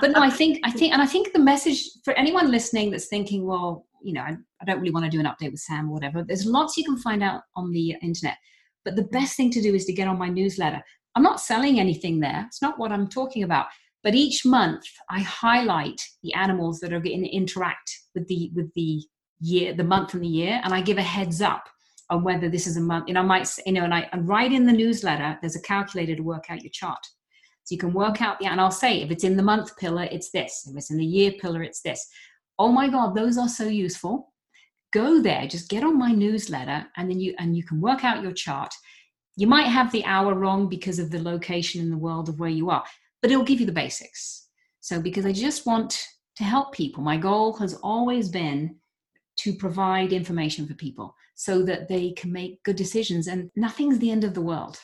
but 0.00 0.12
no, 0.12 0.22
I 0.22 0.30
think 0.30 0.60
I 0.64 0.70
think, 0.70 0.92
and 0.94 1.02
I 1.02 1.06
think 1.06 1.32
the 1.32 1.38
message 1.38 1.84
for 2.04 2.14
anyone 2.14 2.50
listening 2.50 2.90
that's 2.90 3.08
thinking, 3.08 3.46
well, 3.46 3.86
you 4.02 4.14
know, 4.14 4.22
I, 4.22 4.36
I 4.62 4.64
don't 4.64 4.78
really 4.78 4.92
want 4.92 5.04
to 5.04 5.10
do 5.10 5.20
an 5.20 5.26
update 5.26 5.50
with 5.50 5.60
Sam 5.60 5.90
or 5.90 5.92
whatever. 5.92 6.22
There's 6.22 6.46
lots 6.46 6.76
you 6.78 6.84
can 6.84 6.96
find 6.98 7.22
out 7.22 7.42
on 7.54 7.70
the 7.70 7.96
internet, 8.02 8.38
but 8.82 8.96
the 8.96 9.04
best 9.04 9.36
thing 9.36 9.50
to 9.50 9.60
do 9.60 9.74
is 9.74 9.84
to 9.84 9.92
get 9.92 10.08
on 10.08 10.18
my 10.18 10.28
newsletter. 10.28 10.82
I'm 11.16 11.22
not 11.22 11.40
selling 11.40 11.78
anything 11.78 12.20
there. 12.20 12.44
It's 12.46 12.62
not 12.62 12.78
what 12.78 12.92
I'm 12.92 13.08
talking 13.08 13.42
about. 13.42 13.66
But 14.04 14.14
each 14.14 14.46
month, 14.46 14.84
I 15.10 15.20
highlight 15.20 16.00
the 16.22 16.32
animals 16.32 16.78
that 16.80 16.92
are 16.92 17.00
going 17.00 17.24
to 17.24 17.28
interact 17.28 17.90
with 18.14 18.26
the 18.28 18.50
with 18.54 18.72
the 18.74 19.02
year, 19.40 19.74
the 19.74 19.84
month, 19.84 20.14
and 20.14 20.22
the 20.22 20.28
year, 20.28 20.62
and 20.64 20.72
I 20.72 20.80
give 20.80 20.96
a 20.96 21.02
heads 21.02 21.42
up 21.42 21.68
on 22.10 22.22
whether 22.22 22.48
this 22.48 22.66
is 22.66 22.76
a 22.76 22.80
month. 22.80 23.08
You 23.08 23.14
know, 23.14 23.20
I 23.20 23.24
might, 23.24 23.48
you 23.66 23.72
know, 23.72 23.84
and 23.84 23.94
I 23.94 24.08
and 24.12 24.28
write 24.28 24.52
in 24.52 24.66
the 24.66 24.72
newsletter, 24.72 25.38
there's 25.40 25.56
a 25.56 25.62
calculator 25.62 26.16
to 26.16 26.22
work 26.22 26.46
out 26.48 26.62
your 26.62 26.70
chart. 26.70 27.04
So 27.64 27.74
you 27.74 27.78
can 27.78 27.92
work 27.92 28.22
out 28.22 28.38
the, 28.38 28.46
and 28.46 28.60
I'll 28.60 28.70
say 28.70 29.02
if 29.02 29.10
it's 29.10 29.24
in 29.24 29.36
the 29.36 29.42
month 29.42 29.76
pillar, 29.76 30.08
it's 30.10 30.30
this. 30.30 30.66
If 30.70 30.76
it's 30.76 30.90
in 30.90 30.96
the 30.96 31.04
year 31.04 31.32
pillar, 31.38 31.62
it's 31.62 31.82
this. 31.82 32.06
Oh 32.58 32.72
my 32.72 32.88
God, 32.88 33.14
those 33.14 33.36
are 33.36 33.48
so 33.48 33.66
useful. 33.66 34.32
Go 34.92 35.20
there, 35.20 35.46
just 35.46 35.68
get 35.68 35.84
on 35.84 35.98
my 35.98 36.12
newsletter, 36.12 36.86
and 36.96 37.10
then 37.10 37.20
you 37.20 37.34
and 37.38 37.56
you 37.56 37.62
can 37.62 37.80
work 37.80 38.04
out 38.04 38.22
your 38.22 38.32
chart. 38.32 38.72
You 39.36 39.46
might 39.46 39.66
have 39.66 39.92
the 39.92 40.04
hour 40.04 40.34
wrong 40.34 40.68
because 40.68 40.98
of 40.98 41.10
the 41.10 41.22
location 41.22 41.80
in 41.82 41.90
the 41.90 41.98
world 41.98 42.28
of 42.28 42.40
where 42.40 42.48
you 42.48 42.70
are, 42.70 42.84
but 43.20 43.30
it'll 43.30 43.44
give 43.44 43.60
you 43.60 43.66
the 43.66 43.72
basics. 43.72 44.48
So 44.80 45.00
because 45.00 45.26
I 45.26 45.32
just 45.32 45.66
want 45.66 46.06
to 46.36 46.44
help 46.44 46.72
people, 46.72 47.02
my 47.02 47.18
goal 47.18 47.52
has 47.58 47.74
always 47.82 48.30
been 48.30 48.76
to 49.38 49.54
provide 49.54 50.12
information 50.12 50.66
for 50.66 50.74
people 50.74 51.14
so 51.34 51.62
that 51.62 51.88
they 51.88 52.10
can 52.12 52.32
make 52.32 52.62
good 52.64 52.76
decisions. 52.76 53.28
And 53.28 53.50
nothing's 53.56 53.98
the 53.98 54.10
end 54.10 54.24
of 54.24 54.34
the 54.34 54.42
world. 54.42 54.78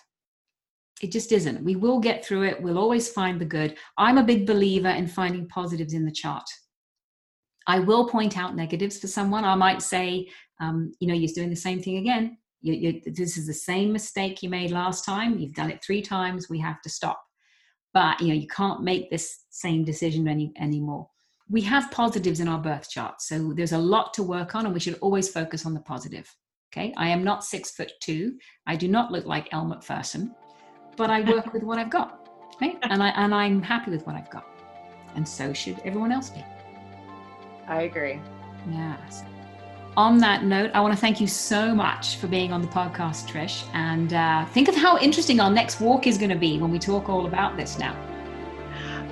It 1.03 1.11
just 1.11 1.33
isn't. 1.33 1.65
We 1.65 1.77
will 1.77 1.99
get 1.99 2.25
through 2.25 2.45
it. 2.45 2.63
We'll 2.63 2.79
always 2.79 3.11
find 3.11 3.41
the 3.41 3.45
good. 3.45 3.77
I'm 3.99 4.19
a 4.19 4.25
big 4.25 4.47
believer 4.47 4.89
in 4.89 5.09
finding 5.09 5.49
positives 5.49 5.93
in 5.93 6.05
the 6.05 6.13
chart. 6.13 6.45
I 7.67 7.81
will 7.81 8.09
point 8.09 8.39
out 8.39 8.55
negatives 8.55 8.99
for 8.99 9.09
someone. 9.09 9.45
I 9.45 9.57
might 9.57 9.83
say, 9.83 10.29
um, 10.61 10.93
you 11.01 11.09
know, 11.09 11.15
you're 11.15 11.33
doing 11.35 11.51
the 11.51 11.57
same 11.57 11.83
thing 11.83 11.97
again. 11.97 12.39
You, 12.61 12.75
you, 12.75 13.01
this 13.13 13.37
is 13.37 13.47
the 13.47 13.55
same 13.55 13.93
mistake 13.93 14.43
you 14.43 14.49
made 14.49 14.71
last 14.71 15.05
time. 15.05 15.39
You've 15.39 15.55
done 15.55 15.71
it 15.71 15.83
three 15.85 16.01
times. 16.01 16.49
We 16.49 16.61
have 16.61 16.81
to 16.83 16.89
stop. 16.89 17.21
But 17.93 18.21
you 18.21 18.29
know, 18.29 18.35
you 18.35 18.47
can't 18.47 18.83
make 18.83 19.11
this 19.11 19.45
same 19.51 19.85
decision 19.85 20.29
any 20.29 20.53
anymore. 20.61 21.09
We 21.51 21.61
have 21.63 21.91
positives 21.91 22.41
in 22.41 22.49
our 22.49 22.59
birth 22.59 22.89
chart, 22.89 23.21
so 23.21 23.53
there's 23.53 23.73
a 23.73 23.79
lot 23.79 24.15
to 24.15 24.23
work 24.23 24.55
on, 24.55 24.65
and 24.65 24.73
we 24.73 24.81
should 24.81 24.99
always 25.01 25.29
focus 25.29 25.67
on 25.67 25.75
the 25.75 25.81
positive. 25.81 26.35
Okay, 26.73 26.93
I 26.97 27.09
am 27.09 27.23
not 27.23 27.45
six 27.45 27.71
foot 27.71 27.93
two. 28.01 28.39
I 28.67 28.77
do 28.77 28.89
not 28.89 29.13
look 29.13 29.27
like 29.27 29.53
Elle 29.53 29.67
Macpherson, 29.67 30.35
but 30.97 31.11
I 31.11 31.21
work 31.21 31.53
with 31.53 31.63
what 31.63 31.79
I've 31.79 31.91
got. 31.91 32.29
Okay, 32.57 32.77
and 32.83 33.03
I 33.03 33.11
and 33.11 33.35
I'm 33.35 33.63
happy 33.63 33.91
with 33.91 34.07
what 34.07 34.17
I've 34.17 34.31
got, 34.31 34.47
and 35.17 35.29
so 35.29 35.53
should 35.53 35.79
everyone 35.85 36.13
else 36.13 36.31
be. 36.31 36.45
I 37.69 37.83
agree. 37.83 38.21
Yes. 38.71 39.25
On 39.97 40.19
that 40.19 40.45
note, 40.45 40.73
I 40.75 40.81
want 40.81 40.93
to 40.93 41.01
thank 41.01 41.21
you 41.21 41.29
so 41.29 41.73
much 41.73 42.17
for 42.17 42.27
being 42.27 42.53
on 42.53 42.61
the 42.61 42.69
podcast, 42.69 43.29
Trish. 43.29 43.65
And 43.75 44.13
uh, 44.13 44.45
think 44.47 44.69
of 44.69 44.75
how 44.75 44.99
interesting 44.99 45.39
our 45.39 45.51
next 45.51 45.81
walk 45.81 46.09
is 46.09 46.19
going 46.19 46.31
to 46.31 46.37
be 46.37 46.59
when 46.59 46.73
we 46.73 46.81
talk 46.81 47.09
all 47.09 47.27
about 47.27 47.57
this 47.57 47.79
now. 47.79 47.95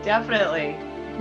Definitely. 0.02 0.76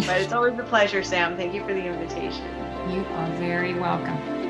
But 0.05 0.21
it's 0.21 0.33
always 0.33 0.57
a 0.57 0.63
pleasure, 0.63 1.03
Sam. 1.03 1.37
Thank 1.37 1.53
you 1.53 1.61
for 1.61 1.73
the 1.73 1.85
invitation. 1.85 2.45
You 2.89 3.05
are 3.05 3.29
very 3.37 3.73
welcome. 3.73 4.40